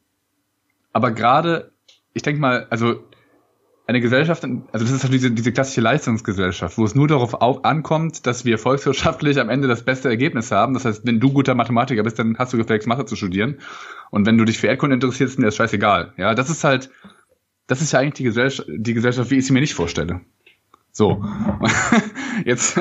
aber 0.92 1.12
gerade, 1.12 1.72
ich 2.14 2.24
denke 2.24 2.42
mal, 2.42 2.66
also 2.72 3.04
eine 3.88 4.00
Gesellschaft, 4.00 4.44
also 4.44 4.86
das 4.86 4.92
ist 4.92 5.04
halt 5.04 5.14
diese, 5.14 5.32
diese 5.32 5.52
klassische 5.52 5.82
Leistungsgesellschaft, 5.82 6.78
wo 6.78 6.86
es 6.86 6.96
nur 6.96 7.08
darauf 7.08 7.34
auf, 7.36 7.66
ankommt, 7.66 8.26
dass 8.26 8.46
wir 8.46 8.58
volkswirtschaftlich 8.58 9.40
am 9.40 9.50
Ende 9.50 9.68
das 9.68 9.84
beste 9.84 10.08
Ergebnis 10.08 10.52
haben. 10.52 10.74
Das 10.74 10.86
heißt, 10.86 11.06
wenn 11.06 11.20
du 11.20 11.32
guter 11.34 11.56
Mathematiker 11.56 12.04
bist, 12.04 12.20
dann 12.20 12.38
hast 12.38 12.54
du 12.54 12.58
gefälligst 12.58 12.88
Mathe 12.88 13.06
zu 13.06 13.16
studieren. 13.16 13.60
Und 14.12 14.26
wenn 14.26 14.38
du 14.38 14.46
dich 14.46 14.60
für 14.60 14.68
Erdkunde 14.68 14.94
interessierst, 14.94 15.34
ist 15.34 15.40
mir 15.40 15.46
das 15.46 15.56
scheißegal. 15.56 16.14
Ja, 16.18 16.36
das 16.36 16.50
ist 16.50 16.64
halt, 16.64 16.90
das 17.68 17.82
ist 17.82 17.92
ja 17.92 18.00
eigentlich 18.00 18.14
die 18.14 18.24
Gesellschaft, 18.24 18.70
die 18.72 18.94
Gesellschaft, 18.94 19.32
wie 19.32 19.38
ich 19.38 19.46
sie 19.46 19.54
mir 19.54 19.62
nicht 19.62 19.74
vorstelle. 19.74 20.22
So. 20.92 21.26
Jetzt 22.46 22.80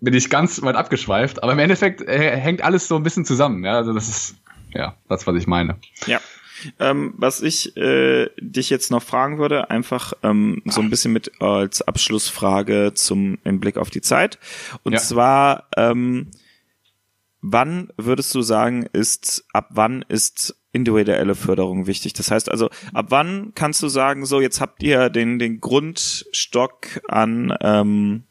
bin 0.00 0.14
ich 0.14 0.30
ganz 0.30 0.62
weit 0.62 0.76
abgeschweift, 0.76 1.42
aber 1.42 1.52
im 1.52 1.58
Endeffekt 1.58 2.02
äh, 2.02 2.36
hängt 2.36 2.62
alles 2.62 2.86
so 2.86 2.96
ein 2.96 3.02
bisschen 3.02 3.24
zusammen. 3.24 3.64
Ja, 3.64 3.76
also 3.76 3.92
das 3.92 4.08
ist, 4.08 4.36
ja, 4.74 4.94
das, 5.08 5.26
was 5.26 5.36
ich 5.36 5.46
meine. 5.46 5.76
Ja. 6.06 6.20
Ähm, 6.78 7.14
was 7.16 7.42
ich 7.42 7.76
äh, 7.76 8.28
dich 8.40 8.70
jetzt 8.70 8.90
noch 8.90 9.02
fragen 9.02 9.38
würde, 9.38 9.70
einfach 9.70 10.12
ähm, 10.22 10.62
so 10.64 10.80
ein 10.80 10.90
bisschen 10.90 11.12
mit 11.12 11.40
als 11.40 11.82
Abschlussfrage 11.82 12.92
zum 12.94 13.38
im 13.44 13.60
Blick 13.60 13.76
auf 13.76 13.90
die 13.90 14.00
Zeit. 14.00 14.38
Und 14.82 14.92
ja. 14.92 14.98
zwar, 14.98 15.68
ähm, 15.76 16.30
wann 17.40 17.90
würdest 17.96 18.34
du 18.34 18.42
sagen, 18.42 18.86
ist, 18.92 19.44
ab 19.52 19.68
wann 19.70 20.04
ist 20.08 20.56
individuelle 20.72 21.34
Förderung 21.34 21.86
wichtig? 21.86 22.12
Das 22.12 22.30
heißt 22.30 22.50
also, 22.50 22.70
ab 22.92 23.06
wann 23.08 23.52
kannst 23.54 23.82
du 23.82 23.88
sagen, 23.88 24.26
so 24.26 24.40
jetzt 24.40 24.60
habt 24.60 24.82
ihr 24.82 25.10
den, 25.10 25.38
den 25.38 25.60
Grundstock 25.60 27.00
an, 27.08 27.54
ähm, 27.60 28.24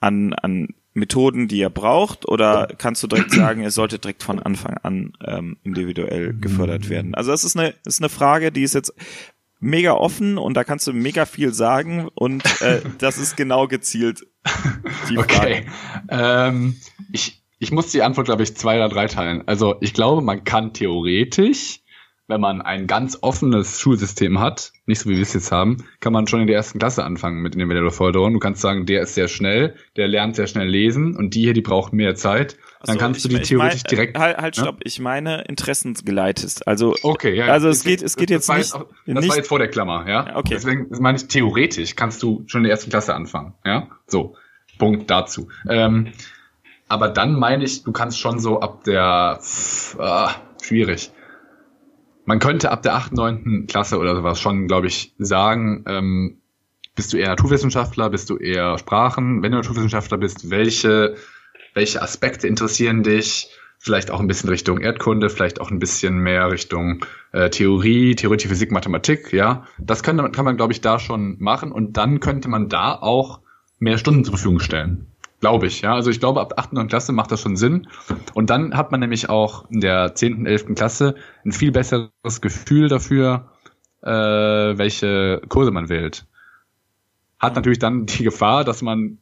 an, 0.00 0.32
an 0.34 0.68
Methoden, 0.96 1.46
die 1.46 1.58
ihr 1.58 1.70
braucht, 1.70 2.26
oder 2.26 2.68
kannst 2.78 3.02
du 3.02 3.06
direkt 3.06 3.30
sagen, 3.30 3.62
ihr 3.62 3.70
solltet 3.70 4.04
direkt 4.04 4.22
von 4.22 4.38
Anfang 4.38 4.78
an 4.82 5.12
ähm, 5.24 5.58
individuell 5.62 6.34
gefördert 6.34 6.88
werden? 6.88 7.14
Also 7.14 7.30
das 7.30 7.44
ist 7.44 7.56
eine, 7.56 7.74
ist 7.84 8.00
eine 8.00 8.08
Frage, 8.08 8.50
die 8.50 8.62
ist 8.62 8.74
jetzt 8.74 8.94
mega 9.60 9.92
offen 9.92 10.38
und 10.38 10.54
da 10.54 10.64
kannst 10.64 10.86
du 10.86 10.92
mega 10.92 11.26
viel 11.26 11.52
sagen 11.52 12.08
und 12.14 12.44
äh, 12.62 12.80
das 12.98 13.18
ist 13.18 13.36
genau 13.36 13.68
gezielt 13.68 14.26
die 15.10 15.16
Frage. 15.16 15.34
Okay. 15.34 15.66
Ähm, 16.08 16.76
ich, 17.12 17.42
ich 17.58 17.72
muss 17.72 17.92
die 17.92 18.02
Antwort, 18.02 18.26
glaube 18.26 18.42
ich, 18.42 18.56
zwei 18.56 18.76
oder 18.76 18.88
drei 18.88 19.06
teilen. 19.06 19.46
Also 19.46 19.76
ich 19.80 19.92
glaube, 19.92 20.22
man 20.22 20.44
kann 20.44 20.72
theoretisch 20.72 21.80
wenn 22.28 22.40
man 22.40 22.60
ein 22.60 22.86
ganz 22.86 23.18
offenes 23.20 23.80
Schulsystem 23.80 24.40
hat, 24.40 24.72
nicht 24.86 24.98
so 24.98 25.08
wie 25.08 25.14
wir 25.14 25.22
es 25.22 25.32
jetzt 25.32 25.52
haben, 25.52 25.84
kann 26.00 26.12
man 26.12 26.26
schon 26.26 26.40
in 26.40 26.48
der 26.48 26.56
ersten 26.56 26.78
Klasse 26.78 27.04
anfangen 27.04 27.40
mit 27.40 27.54
individueller 27.54 27.92
Förderung. 27.92 28.32
Du 28.32 28.40
kannst 28.40 28.60
sagen, 28.60 28.84
der 28.84 29.02
ist 29.02 29.14
sehr 29.14 29.28
schnell, 29.28 29.76
der 29.96 30.08
lernt 30.08 30.34
sehr 30.34 30.48
schnell 30.48 30.66
lesen 30.66 31.16
und 31.16 31.34
die 31.34 31.42
hier, 31.42 31.52
die 31.52 31.60
braucht 31.60 31.92
mehr 31.92 32.16
Zeit. 32.16 32.56
Dann 32.84 32.94
so, 32.94 33.00
kannst 33.00 33.24
du 33.24 33.28
die 33.28 33.40
theoretisch 33.40 33.82
mein, 33.84 33.90
direkt. 33.90 34.18
Halt, 34.18 34.38
halt, 34.38 34.56
stopp, 34.56 34.80
ich 34.82 34.98
meine 34.98 35.42
interessensgeleitet. 35.42 36.66
Also, 36.66 36.94
okay, 37.02 37.34
ja. 37.34 37.46
Also 37.46 37.68
es 37.68 37.84
geht, 37.84 38.02
es 38.02 38.16
geht 38.16 38.30
jetzt 38.30 38.48
das 38.48 38.56
nicht. 38.56 38.74
Auch, 38.74 38.86
das 39.06 39.14
nicht, 39.20 39.28
war 39.28 39.36
jetzt 39.36 39.48
vor 39.48 39.58
der 39.58 39.68
Klammer, 39.68 40.08
ja. 40.08 40.36
Okay. 40.36 40.54
Deswegen 40.54 40.88
meine 41.00 41.18
ich 41.18 41.28
theoretisch 41.28 41.94
kannst 41.94 42.22
du 42.22 42.44
schon 42.46 42.60
in 42.60 42.64
der 42.64 42.72
ersten 42.72 42.90
Klasse 42.90 43.14
anfangen, 43.14 43.54
ja. 43.64 43.88
So, 44.06 44.34
Punkt 44.78 45.10
dazu. 45.10 45.48
Ähm, 45.68 46.08
aber 46.88 47.08
dann 47.08 47.38
meine 47.38 47.64
ich, 47.64 47.84
du 47.84 47.92
kannst 47.92 48.18
schon 48.18 48.40
so 48.40 48.60
ab 48.60 48.84
der 48.84 49.40
ah, 49.98 50.34
schwierig 50.60 51.10
man 52.26 52.40
könnte 52.40 52.70
ab 52.70 52.82
der 52.82 52.94
8., 52.94 53.12
9. 53.14 53.66
Klasse 53.68 53.98
oder 53.98 54.14
sowas 54.14 54.40
schon, 54.40 54.66
glaube 54.66 54.88
ich, 54.88 55.14
sagen, 55.18 55.84
ähm, 55.86 56.38
bist 56.94 57.12
du 57.12 57.16
eher 57.16 57.28
Naturwissenschaftler, 57.28 58.10
bist 58.10 58.28
du 58.30 58.36
eher 58.36 58.78
Sprachen? 58.78 59.42
Wenn 59.42 59.52
du 59.52 59.58
Naturwissenschaftler 59.58 60.18
bist, 60.18 60.50
welche, 60.50 61.14
welche 61.74 62.02
Aspekte 62.02 62.48
interessieren 62.48 63.02
dich? 63.02 63.48
Vielleicht 63.78 64.10
auch 64.10 64.20
ein 64.20 64.26
bisschen 64.26 64.48
Richtung 64.48 64.80
Erdkunde, 64.80 65.28
vielleicht 65.30 65.60
auch 65.60 65.70
ein 65.70 65.78
bisschen 65.78 66.18
mehr 66.18 66.50
Richtung 66.50 67.04
äh, 67.32 67.50
Theorie, 67.50 68.16
Theorie, 68.16 68.38
Physik, 68.38 68.72
Mathematik, 68.72 69.32
ja. 69.32 69.64
Das 69.78 70.02
kann, 70.02 70.32
kann 70.32 70.44
man, 70.44 70.56
glaube 70.56 70.72
ich, 70.72 70.80
da 70.80 70.98
schon 70.98 71.36
machen 71.38 71.70
und 71.70 71.96
dann 71.96 72.18
könnte 72.20 72.48
man 72.48 72.68
da 72.68 72.94
auch 72.94 73.40
mehr 73.78 73.98
Stunden 73.98 74.24
zur 74.24 74.32
Verfügung 74.34 74.60
stellen. 74.60 75.06
Glaube 75.46 75.68
ich, 75.68 75.80
ja. 75.82 75.94
Also 75.94 76.10
ich 76.10 76.18
glaube, 76.18 76.40
ab 76.40 76.54
8. 76.56 76.72
und 76.72 76.88
Klasse 76.88 77.12
macht 77.12 77.30
das 77.30 77.40
schon 77.40 77.56
Sinn. 77.56 77.86
Und 78.34 78.50
dann 78.50 78.76
hat 78.76 78.90
man 78.90 78.98
nämlich 78.98 79.28
auch 79.28 79.70
in 79.70 79.80
der 79.80 80.12
10., 80.12 80.44
11. 80.44 80.74
Klasse 80.74 81.14
ein 81.44 81.52
viel 81.52 81.70
besseres 81.70 82.40
Gefühl 82.40 82.88
dafür, 82.88 83.52
äh, 84.02 84.10
welche 84.10 85.40
Kurse 85.48 85.70
man 85.70 85.88
wählt. 85.88 86.26
Hat 87.38 87.54
natürlich 87.54 87.78
dann 87.78 88.06
die 88.06 88.24
Gefahr, 88.24 88.64
dass 88.64 88.82
man, 88.82 89.18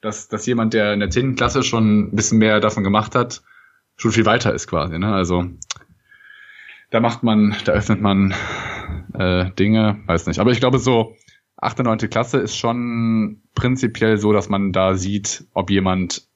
dass, 0.00 0.26
dass 0.26 0.46
jemand, 0.46 0.74
der 0.74 0.94
in 0.94 0.98
der 0.98 1.10
10. 1.10 1.36
Klasse 1.36 1.62
schon 1.62 2.08
ein 2.08 2.16
bisschen 2.16 2.38
mehr 2.38 2.58
davon 2.58 2.82
gemacht 2.82 3.14
hat, 3.14 3.42
schon 3.96 4.10
viel 4.10 4.26
weiter 4.26 4.52
ist 4.52 4.66
quasi. 4.66 4.98
Ne? 4.98 5.14
Also 5.14 5.44
da 6.90 6.98
macht 6.98 7.22
man, 7.22 7.54
da 7.66 7.70
öffnet 7.70 8.00
man 8.00 8.34
äh, 9.14 9.52
Dinge, 9.52 10.00
weiß 10.06 10.26
nicht. 10.26 10.40
Aber 10.40 10.50
ich 10.50 10.58
glaube 10.58 10.80
so, 10.80 11.14
achte, 11.60 11.82
neunte 11.82 12.08
Klasse 12.08 12.38
ist 12.38 12.56
schon 12.56 13.42
prinzipiell 13.54 14.16
so, 14.16 14.32
dass 14.32 14.48
man 14.48 14.72
da 14.72 14.94
sieht, 14.94 15.44
ob 15.52 15.70
jemand 15.70 16.26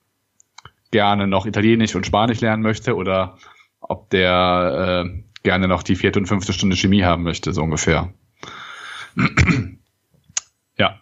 gerne 0.90 1.26
noch 1.26 1.46
Italienisch 1.46 1.94
und 1.94 2.06
Spanisch 2.06 2.40
lernen 2.40 2.62
möchte 2.62 2.94
oder 2.94 3.38
ob 3.80 4.10
der 4.10 5.04
äh, 5.06 5.22
gerne 5.42 5.68
noch 5.68 5.82
die 5.82 5.96
vierte 5.96 6.18
und 6.18 6.26
fünfte 6.26 6.52
Stunde 6.52 6.76
Chemie 6.76 7.04
haben 7.04 7.22
möchte, 7.22 7.52
so 7.52 7.62
ungefähr. 7.62 8.12
ja. 10.78 11.00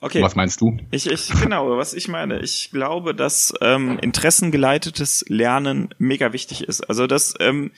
Okay. 0.00 0.22
Was 0.22 0.34
meinst 0.34 0.60
du? 0.60 0.76
Ich, 0.90 1.10
ich 1.10 1.30
genau, 1.40 1.76
was 1.76 1.94
ich 1.94 2.08
meine. 2.08 2.40
Ich 2.40 2.70
glaube, 2.70 3.14
dass 3.14 3.54
ähm, 3.60 3.98
interessengeleitetes 3.98 5.24
Lernen 5.28 5.94
mega 5.98 6.32
wichtig 6.32 6.64
ist. 6.64 6.82
Also 6.82 7.06
das 7.06 7.34
ähm, 7.40 7.70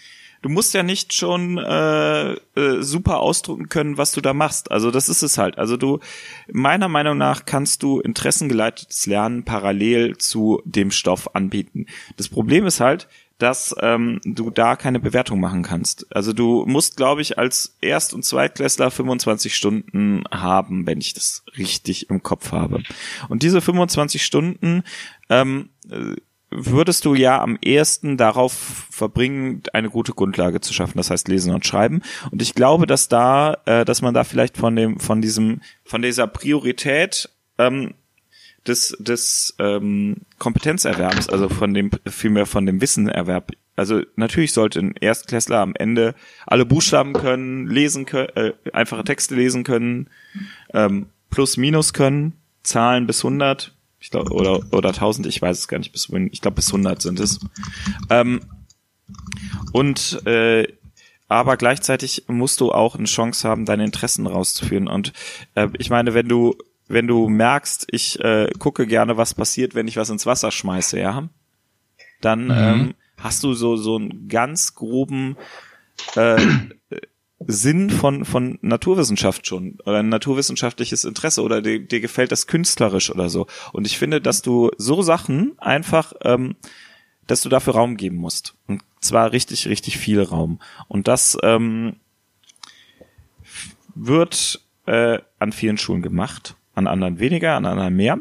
du 0.43 0.49
musst 0.49 0.75
ja 0.75 0.83
nicht 0.83 1.13
schon 1.13 1.59
äh, 1.59 2.33
äh, 2.33 2.37
super 2.81 3.19
ausdrücken 3.21 3.69
können, 3.69 3.99
was 3.99 4.13
du 4.13 4.21
da 4.21 4.35
machst. 4.35 4.71
Also 4.71 4.91
das 4.91 5.09
ist 5.09 5.23
es 5.23 5.39
halt. 5.39 5.59
Also 5.59 5.77
du, 5.77 6.01
meiner 6.53 6.89
Meinung 6.89 7.19
nach, 7.19 7.45
kannst 7.45 7.83
du 7.83 8.01
interessengeleitetes 8.01 9.07
Lernen 9.07 9.45
parallel 9.45 10.17
zu 10.19 10.63
dem 10.65 10.91
Stoff 10.91 11.35
anbieten. 11.35 11.87
Das 12.17 12.29
Problem 12.29 12.67
ist 12.67 12.81
halt, 12.81 13.09
dass 13.39 13.75
ähm, 13.81 14.21
du 14.25 14.51
da 14.51 14.75
keine 14.75 14.99
Bewertung 14.99 15.39
machen 15.39 15.63
kannst. 15.63 16.07
Also 16.15 16.33
du 16.33 16.65
musst, 16.67 16.97
glaube 16.97 17.23
ich, 17.23 17.39
als 17.39 17.77
Erst- 17.81 18.13
und 18.13 18.25
Zweitklässler 18.25 18.91
25 18.91 19.55
Stunden 19.55 20.25
haben, 20.33 20.87
wenn 20.87 20.99
ich 20.99 21.15
das 21.15 21.45
richtig 21.57 22.11
im 22.11 22.23
Kopf 22.23 22.51
habe. 22.51 22.83
Und 23.29 23.45
diese 23.45 23.61
25 23.61 24.25
Stunden 24.25 24.83
ähm, 25.31 25.71
äh, 25.89 26.17
würdest 26.51 27.05
du 27.05 27.15
ja 27.15 27.41
am 27.41 27.59
ehesten 27.63 28.17
darauf 28.17 28.53
verbringen, 28.91 29.63
eine 29.73 29.91
gute 29.91 30.13
Grundlage 30.13 30.61
zu 30.61 30.73
schaffen, 30.73 30.97
das 30.97 31.11
heißt 31.11 31.29
lesen 31.29 31.55
und 31.55 31.67
schreiben. 31.67 32.03
Und 32.31 32.43
ich 32.43 32.55
glaube, 32.55 32.87
dass 32.87 33.09
da, 33.09 33.59
äh, 33.67 33.85
dass 33.85 34.03
man 34.03 34.15
da 34.15 34.25
vielleicht 34.25 34.57
von 34.57 34.75
dem, 34.75 34.99
von 34.99 35.21
diesem, 35.21 35.61
von 35.85 36.03
dieser 36.03 36.27
Priorität 36.27 37.29
ähm, 37.59 37.95
des, 38.67 38.97
des 38.99 39.55
ähm, 39.59 40.23
Kompetenzerwerbs, 40.39 41.29
also 41.29 41.49
von 41.49 41.75
dem 41.75 41.91
vielmehr 42.07 42.47
von 42.47 42.67
dem 42.67 42.81
Wissenerwerb 42.81 43.53
also 43.79 44.03
natürlich 44.17 44.53
sollte 44.53 44.81
ein 44.81 44.95
Erstklässler 45.01 45.61
am 45.61 45.73
Ende 45.77 46.17
alle 46.49 46.67
Buchstaben 46.67 47.13
können, 47.13 47.69
lesen 47.69 48.07
können, 48.07 48.29
äh, 48.35 48.53
einfache 48.73 49.05
Texte 49.05 49.37
lesen 49.37 49.63
können, 49.63 50.11
ähm, 50.75 51.07
plus 51.31 51.57
minus 51.57 51.93
können, 51.93 52.33
Zahlen 52.65 53.07
bis 53.07 53.25
100, 53.25 53.78
ich 54.01 54.11
glaube 54.11 54.33
oder 54.33 54.61
oder 54.73 54.91
1000, 54.91 55.27
ich 55.27 55.41
weiß 55.41 55.59
es 55.59 55.69
gar 55.69 55.79
nicht 55.79 55.93
bis 55.93 56.11
wohin, 56.11 56.29
ich 56.33 56.41
glaube 56.41 56.57
bis 56.57 56.69
100 56.69 57.03
sind 57.03 57.21
es. 57.21 57.41
Ähm, 58.11 58.41
und 59.73 60.27
äh, 60.27 60.67
aber 61.29 61.57
gleichzeitig 61.57 62.25
musst 62.27 62.61
du 62.61 62.73
auch 62.73 62.97
eine 62.97 63.05
Chance 63.05 63.47
haben, 63.47 63.67
deine 63.67 63.85
Interessen 63.85 64.27
rauszuführen. 64.27 64.89
Und 64.89 65.13
äh, 65.55 65.69
ich 65.79 65.91
meine, 65.91 66.15
wenn 66.15 66.29
du 66.29 66.57
wenn 66.89 67.07
du 67.07 67.29
merkst, 67.29 67.87
ich 67.91 68.19
äh, 68.21 68.49
gucke 68.59 68.87
gerne, 68.87 69.19
was 69.19 69.35
passiert, 69.35 69.75
wenn 69.75 69.89
ich 69.89 69.99
was 69.99 70.09
ins 70.09 70.25
Wasser 70.25 70.51
schmeiße, 70.51 70.99
ja, 70.99 71.29
dann 72.23 72.45
mhm. 72.45 72.51
ähm, 72.51 72.95
hast 73.19 73.45
du 73.45 73.53
so 73.53 73.77
so 73.77 73.97
einen 73.97 74.29
ganz 74.29 74.75
groben 74.75 75.37
äh, 76.17 76.41
Sinn 77.47 77.91
von 77.91 78.25
von 78.25 78.59
Naturwissenschaft 78.63 79.47
schon 79.47 79.79
oder 79.85 79.99
ein 79.99 80.09
naturwissenschaftliches 80.09 81.05
Interesse 81.05 81.43
oder 81.43 81.63
dir, 81.63 81.79
dir 81.79 82.01
gefällt 82.01 82.33
das 82.33 82.47
künstlerisch 82.47 83.11
oder 83.11 83.29
so. 83.29 83.47
Und 83.73 83.87
ich 83.87 83.97
finde, 83.97 84.21
dass 84.21 84.43
du 84.43 84.71
so 84.77 85.03
Sachen 85.03 85.57
einfach 85.59 86.13
ähm, 86.23 86.57
dass 87.29 87.43
du 87.43 87.49
dafür 87.49 87.75
Raum 87.75 87.97
geben 87.97 88.17
musst. 88.17 88.55
Und 88.67 88.83
zwar 89.01 89.31
richtig, 89.31 89.69
richtig 89.69 89.99
viel 89.99 90.21
Raum. 90.21 90.61
Und 90.89 91.07
das 91.07 91.39
ähm, 91.45 91.97
wird 93.95 94.61
äh, 94.87 95.21
an 95.39 95.53
vielen 95.53 95.79
Schulen 95.79 96.03
gemacht, 96.03 96.57
an 96.75 96.89
anderen 96.89 97.21
weniger, 97.21 97.55
an 97.55 97.67
anderen 97.67 97.95
mehr. 97.95 98.19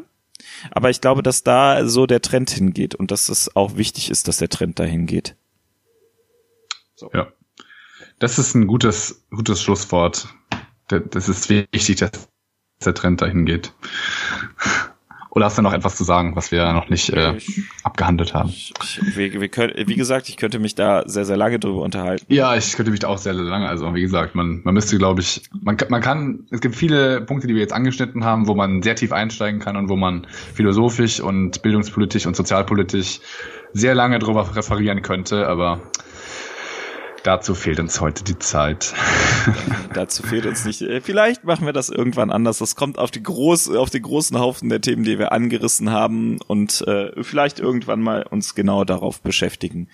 Aber 0.70 0.90
ich 0.90 1.00
glaube, 1.00 1.22
dass 1.22 1.42
da 1.42 1.86
so 1.86 2.06
der 2.06 2.22
Trend 2.22 2.50
hingeht 2.50 2.94
und 2.94 3.10
dass 3.10 3.28
es 3.28 3.56
auch 3.56 3.76
wichtig 3.76 4.10
ist, 4.10 4.28
dass 4.28 4.36
der 4.36 4.48
Trend 4.48 4.78
dahin 4.78 5.06
geht. 5.06 5.34
So. 6.94 7.10
Ja. 7.12 7.32
Das 8.18 8.38
ist 8.38 8.54
ein 8.54 8.66
gutes, 8.66 9.26
gutes 9.30 9.62
Schlusswort. 9.62 10.28
Das 10.88 11.28
ist 11.28 11.48
wichtig, 11.48 11.98
dass 11.98 12.28
der 12.84 12.94
Trend 12.94 13.22
dahin 13.22 13.46
geht. 13.46 13.72
Oder 15.30 15.44
hast 15.44 15.58
du 15.58 15.62
noch 15.62 15.74
etwas 15.74 15.94
zu 15.94 16.02
sagen, 16.02 16.34
was 16.34 16.50
wir 16.50 16.72
noch 16.72 16.88
nicht 16.88 17.10
äh, 17.10 17.36
ich, 17.36 17.62
abgehandelt 17.84 18.34
haben? 18.34 18.48
Ich, 18.48 18.72
ich, 18.82 19.16
wir, 19.16 19.40
wir 19.40 19.48
können, 19.48 19.72
wie 19.86 19.94
gesagt, 19.94 20.28
ich 20.28 20.36
könnte 20.36 20.58
mich 20.58 20.74
da 20.74 21.04
sehr, 21.06 21.24
sehr 21.26 21.36
lange 21.36 21.60
drüber 21.60 21.82
unterhalten. 21.82 22.24
Ja, 22.28 22.56
ich 22.56 22.72
könnte 22.72 22.90
mich 22.90 23.00
da 23.00 23.08
auch 23.08 23.18
sehr, 23.18 23.34
sehr 23.34 23.44
lange. 23.44 23.68
Also 23.68 23.94
wie 23.94 24.00
gesagt, 24.00 24.34
man, 24.34 24.62
man 24.64 24.74
müsste, 24.74 24.98
glaube 24.98 25.20
ich, 25.20 25.42
man, 25.52 25.76
man 25.90 26.00
kann, 26.00 26.46
es 26.50 26.60
gibt 26.60 26.74
viele 26.74 27.20
Punkte, 27.20 27.46
die 27.46 27.54
wir 27.54 27.60
jetzt 27.60 27.74
angeschnitten 27.74 28.24
haben, 28.24 28.48
wo 28.48 28.56
man 28.56 28.82
sehr 28.82 28.96
tief 28.96 29.12
einsteigen 29.12 29.60
kann 29.60 29.76
und 29.76 29.88
wo 29.88 29.96
man 29.96 30.26
philosophisch 30.54 31.20
und 31.20 31.62
bildungspolitisch 31.62 32.26
und 32.26 32.34
sozialpolitisch 32.34 33.20
sehr 33.74 33.94
lange 33.94 34.18
drüber 34.18 34.56
referieren 34.56 35.02
könnte, 35.02 35.46
aber 35.46 35.82
Dazu 37.28 37.54
fehlt 37.54 37.78
uns 37.78 38.00
heute 38.00 38.24
die 38.24 38.38
Zeit. 38.38 38.94
Dazu 39.92 40.22
fehlt 40.22 40.46
uns 40.46 40.64
nicht. 40.64 40.80
Äh, 40.80 41.02
vielleicht 41.02 41.44
machen 41.44 41.66
wir 41.66 41.74
das 41.74 41.90
irgendwann 41.90 42.30
anders. 42.30 42.56
Das 42.56 42.74
kommt 42.74 42.98
auf 42.98 43.10
die 43.10 43.22
groß, 43.22 43.68
auf 43.76 43.90
den 43.90 44.00
großen 44.00 44.38
Haufen 44.38 44.70
der 44.70 44.80
Themen, 44.80 45.04
die 45.04 45.18
wir 45.18 45.30
angerissen 45.30 45.90
haben 45.90 46.40
und 46.46 46.80
äh, 46.88 47.22
vielleicht 47.22 47.60
irgendwann 47.60 48.00
mal 48.00 48.22
uns 48.22 48.54
genau 48.54 48.84
darauf 48.84 49.20
beschäftigen. 49.20 49.90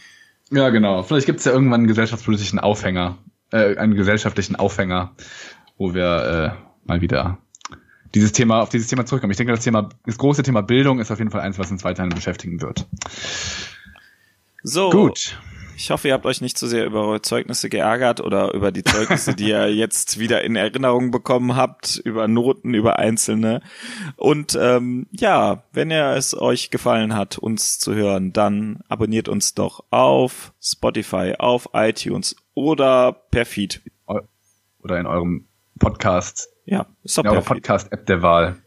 Ja, 0.53 0.69
genau. 0.69 1.03
Vielleicht 1.03 1.27
gibt 1.27 1.41
es 1.41 1.45
ja 1.45 1.51
irgendwann 1.51 1.81
einen 1.81 1.89
gesellschaftspolitischen 1.89 2.61
Aufhänger, 2.61 3.19
äh, 3.51 3.79
einen 3.79 3.97
gesellschaftlichen 3.97 4.55
Aufhänger, 4.55 5.17
wo 5.77 5.93
wir 5.93 6.55
äh, 6.55 6.87
mal 6.87 7.01
wieder 7.01 7.39
dieses 8.15 8.31
Thema, 8.31 8.63
auf 8.63 8.69
dieses 8.69 8.87
Thema 8.87 9.07
zurückkommen. 9.07 9.33
Ich 9.33 9.39
denke, 9.39 9.53
das 9.53 9.65
Thema, 9.65 9.89
das 10.07 10.19
große 10.19 10.45
Thema 10.45 10.63
Bildung 10.63 11.01
ist 11.01 11.11
auf 11.11 11.19
jeden 11.19 11.33
Fall 11.33 11.41
eins, 11.41 11.59
was 11.59 11.69
uns 11.73 11.83
weiterhin 11.83 12.11
beschäftigen 12.11 12.63
wird. 12.63 12.87
So. 14.63 14.91
Gut. 14.91 15.37
Ich 15.77 15.91
hoffe, 15.91 16.09
ihr 16.09 16.15
habt 16.15 16.27
euch 16.27 16.41
nicht 16.41 16.57
zu 16.57 16.67
sehr 16.67 16.87
über 16.87 17.07
eure 17.07 17.23
Zeugnisse 17.23 17.69
geärgert 17.69 18.21
oder 18.21 18.55
über 18.55 18.71
die 18.71 18.85
Zeugnisse, 18.85 19.35
die 19.35 19.49
ihr 19.49 19.73
jetzt 19.75 20.19
wieder 20.19 20.43
in 20.43 20.57
Erinnerung 20.57 21.11
bekommen 21.11 21.57
habt, 21.57 21.97
über 22.05 22.29
Noten, 22.29 22.75
über 22.75 22.99
einzelne. 22.99 23.61
Und 24.17 24.57
ähm, 24.61 25.07
ja, 25.11 25.65
wenn 25.73 25.91
ihr 25.91 26.11
es 26.11 26.37
euch 26.37 26.71
gefallen 26.71 27.15
hat, 27.15 27.39
uns 27.39 27.79
zu 27.79 27.95
hören, 27.95 28.33
dann 28.33 28.81
abonniert 28.89 29.29
uns 29.29 29.55
doch 29.55 29.85
auf 29.91 30.53
Spotify, 30.61 31.35
auf 31.39 31.69
iTunes 31.73 32.37
oder 32.55 33.13
per 33.31 33.45
Feed. 33.45 33.83
Oder 34.07 35.01
in 35.01 35.07
eurem 35.07 35.49
Podcast. 35.79 36.51
Ja, 36.67 36.87
ist 37.03 37.19
doch 37.19 37.25
in 37.25 37.31
eurer 37.31 37.43
Podcast-App 37.43 38.07
der 38.07 38.23
Wahl. 38.23 38.63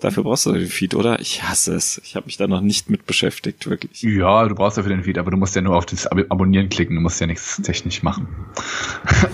Dafür 0.00 0.22
brauchst 0.22 0.46
du 0.46 0.52
den 0.52 0.66
Feed, 0.66 0.94
oder? 0.94 1.20
Ich 1.20 1.42
hasse 1.42 1.74
es. 1.74 2.00
Ich 2.04 2.16
habe 2.16 2.26
mich 2.26 2.36
da 2.36 2.46
noch 2.46 2.60
nicht 2.60 2.90
mit 2.90 3.06
beschäftigt, 3.06 3.68
wirklich. 3.68 4.02
Ja, 4.02 4.46
du 4.46 4.54
brauchst 4.54 4.78
dafür 4.78 4.90
den 4.90 5.04
Feed, 5.04 5.18
aber 5.18 5.30
du 5.30 5.36
musst 5.36 5.56
ja 5.56 5.62
nur 5.62 5.76
auf 5.76 5.86
das 5.86 6.06
Ab 6.06 6.18
Abonnieren 6.28 6.68
klicken. 6.68 6.96
Du 6.96 7.02
musst 7.02 7.20
ja 7.20 7.26
nichts 7.26 7.60
technisch 7.62 8.02
machen. 8.02 8.28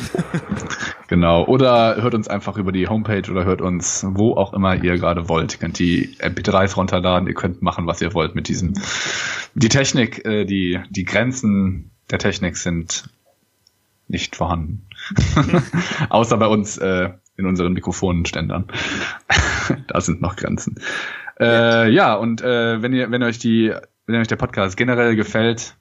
genau. 1.09 1.45
Oder 1.47 1.97
hört 2.03 2.15
uns 2.15 2.29
einfach 2.29 2.57
über 2.57 2.73
die 2.73 2.89
Homepage 2.89 3.31
oder 3.31 3.45
hört 3.45 3.61
uns, 3.61 4.05
wo 4.09 4.35
auch 4.35 4.53
immer 4.53 4.83
ihr 4.83 4.97
gerade 4.97 5.29
wollt. 5.29 5.55
Ihr 5.55 5.59
könnt 5.59 5.79
die 5.79 6.17
MP3s 6.19 6.77
runterladen. 6.77 7.29
Ihr 7.29 7.35
könnt 7.35 7.63
machen, 7.63 7.87
was 7.87 8.01
ihr 8.01 8.15
wollt 8.15 8.35
mit 8.35 8.49
diesem. 8.49 8.75
Die 9.55 9.69
Technik, 9.69 10.25
äh, 10.25 10.45
die, 10.45 10.81
die 10.91 11.05
Grenzen 11.05 11.91
der 12.11 12.19
Technik 12.19 12.57
sind 12.57 13.11
nicht 14.09 14.37
vorhanden. 14.37 14.87
Außer 16.09 16.37
bei 16.37 16.47
uns 16.47 16.79
äh, 16.79 17.11
in 17.37 17.47
unseren 17.47 17.73
Mikrofonenständern. 17.73 18.67
da 19.89 20.01
sind 20.01 20.21
noch 20.21 20.37
Grenzen. 20.37 20.81
Äh, 21.39 21.91
ja, 21.91 22.15
und 22.15 22.43
äh, 22.43 22.83
wenn 22.83 22.93
ihr, 22.93 23.11
wenn 23.11 23.23
euch 23.23 23.39
die, 23.39 23.75
wenn 24.07 24.21
euch 24.21 24.29
der 24.29 24.37
Podcast 24.37 24.77
generell 24.77 25.17
gefällt, 25.17 25.77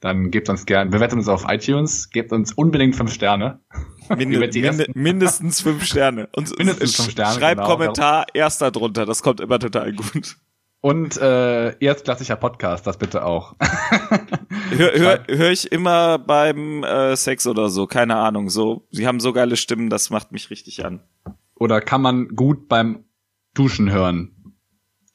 dann 0.00 0.30
gebt 0.30 0.50
uns 0.50 0.66
gern, 0.66 0.90
bewertet 0.90 1.16
uns 1.18 1.28
auf 1.28 1.46
iTunes, 1.48 2.10
gebt 2.10 2.30
uns 2.32 2.52
unbedingt 2.52 2.94
fünf 2.94 3.12
Sterne. 3.12 3.60
Minde, 4.10 4.38
minde, 4.38 4.86
mindestens 4.92 5.62
fünf 5.62 5.82
Sterne. 5.84 6.28
Und 6.36 6.50
mindestens 6.58 6.96
fünf 6.96 7.10
Sterne. 7.12 7.38
Schreibt 7.38 7.60
genau. 7.60 7.70
Kommentar 7.70 8.26
erster 8.34 8.70
drunter, 8.70 9.06
das 9.06 9.22
kommt 9.22 9.40
immer 9.40 9.58
total 9.58 9.94
gut. 9.94 10.36
Und 10.82 11.16
äh, 11.16 11.74
erstklassischer 11.78 12.36
Podcast, 12.36 12.86
das 12.86 12.98
bitte 12.98 13.24
auch. 13.24 13.54
hör, 14.76 14.92
hör, 14.92 15.24
hör 15.26 15.50
ich 15.50 15.72
immer 15.72 16.18
beim 16.18 16.84
äh, 16.84 17.16
Sex 17.16 17.46
oder 17.46 17.70
so, 17.70 17.86
keine 17.86 18.16
Ahnung. 18.16 18.50
So, 18.50 18.86
sie 18.90 19.06
haben 19.06 19.20
so 19.20 19.32
geile 19.32 19.56
Stimmen, 19.56 19.88
das 19.88 20.10
macht 20.10 20.32
mich 20.32 20.50
richtig 20.50 20.84
an. 20.84 21.00
Oder 21.54 21.80
kann 21.80 22.02
man 22.02 22.28
gut 22.28 22.68
beim 22.68 23.04
Duschen 23.54 23.90
hören? 23.90 24.30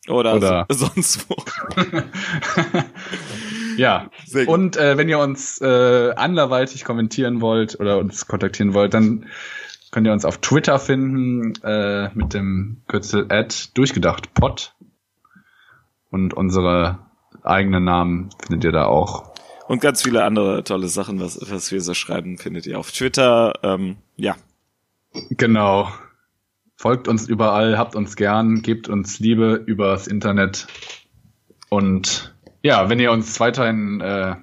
Oder, 0.08 0.36
oder 0.36 0.66
so, 0.70 0.88
sonst 0.88 1.30
wo. 1.30 1.36
ja. 3.78 4.10
Und 4.48 4.78
äh, 4.78 4.98
wenn 4.98 5.08
ihr 5.08 5.20
uns 5.20 5.62
äh, 5.62 6.14
anderweitig 6.16 6.84
kommentieren 6.84 7.42
wollt 7.42 7.80
oder 7.80 8.00
uns 8.00 8.26
kontaktieren 8.26 8.74
wollt, 8.74 8.94
dann 8.94 9.28
könnt 9.92 10.08
ihr 10.08 10.14
uns 10.14 10.26
auf 10.26 10.40
Twitter 10.40 10.80
finden 10.80 11.54
äh, 11.64 12.10
mit 12.14 12.34
dem 12.34 12.82
Kürzel 12.88 13.26
ad 13.30 13.56
durchgedacht 13.74 14.34
pod 14.34 14.74
und 16.12 16.34
unsere 16.34 17.00
eigenen 17.44 17.84
Namen 17.84 18.30
findet 18.42 18.64
ihr 18.64 18.72
da 18.72 18.86
auch. 18.86 19.34
Und 19.68 19.82
ganz 19.82 20.02
viele 20.02 20.24
andere 20.24 20.64
tolle 20.64 20.88
Sachen, 20.88 21.20
was, 21.20 21.40
was 21.50 21.72
wir 21.72 21.82
so 21.82 21.94
schreiben, 21.94 22.38
findet 22.38 22.66
ihr 22.66 22.80
auf 22.80 22.92
Twitter. 22.92 23.54
Ähm, 23.62 23.98
ja. 24.16 24.36
Genau. 25.30 25.90
Folgt 26.80 27.10
uns 27.10 27.28
überall, 27.28 27.78
habt 27.78 27.98
uns 27.98 28.16
gern, 28.16 28.62
gebt 28.62 28.88
uns 28.88 29.20
Liebe 29.20 29.62
übers 29.66 30.08
Internet. 30.08 30.66
Und 31.68 32.34
ja, 32.64 32.88
wenn 32.88 33.02
ihr 33.02 33.12
uns 33.12 33.38
weiterhin 33.42 34.00
äh, 34.00 34.36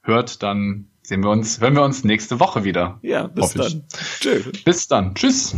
hört, 0.00 0.44
dann 0.44 0.86
sehen 1.02 1.24
wir 1.24 1.30
uns, 1.30 1.60
hören 1.60 1.74
wir 1.74 1.82
uns 1.82 2.04
nächste 2.04 2.38
Woche 2.38 2.62
wieder. 2.62 3.00
Ja, 3.02 3.26
bis 3.26 3.54
dann. 3.54 3.82
Tschüss. 4.20 4.62
Bis 4.64 4.86
dann. 4.86 5.16
Tschüss. 5.16 5.56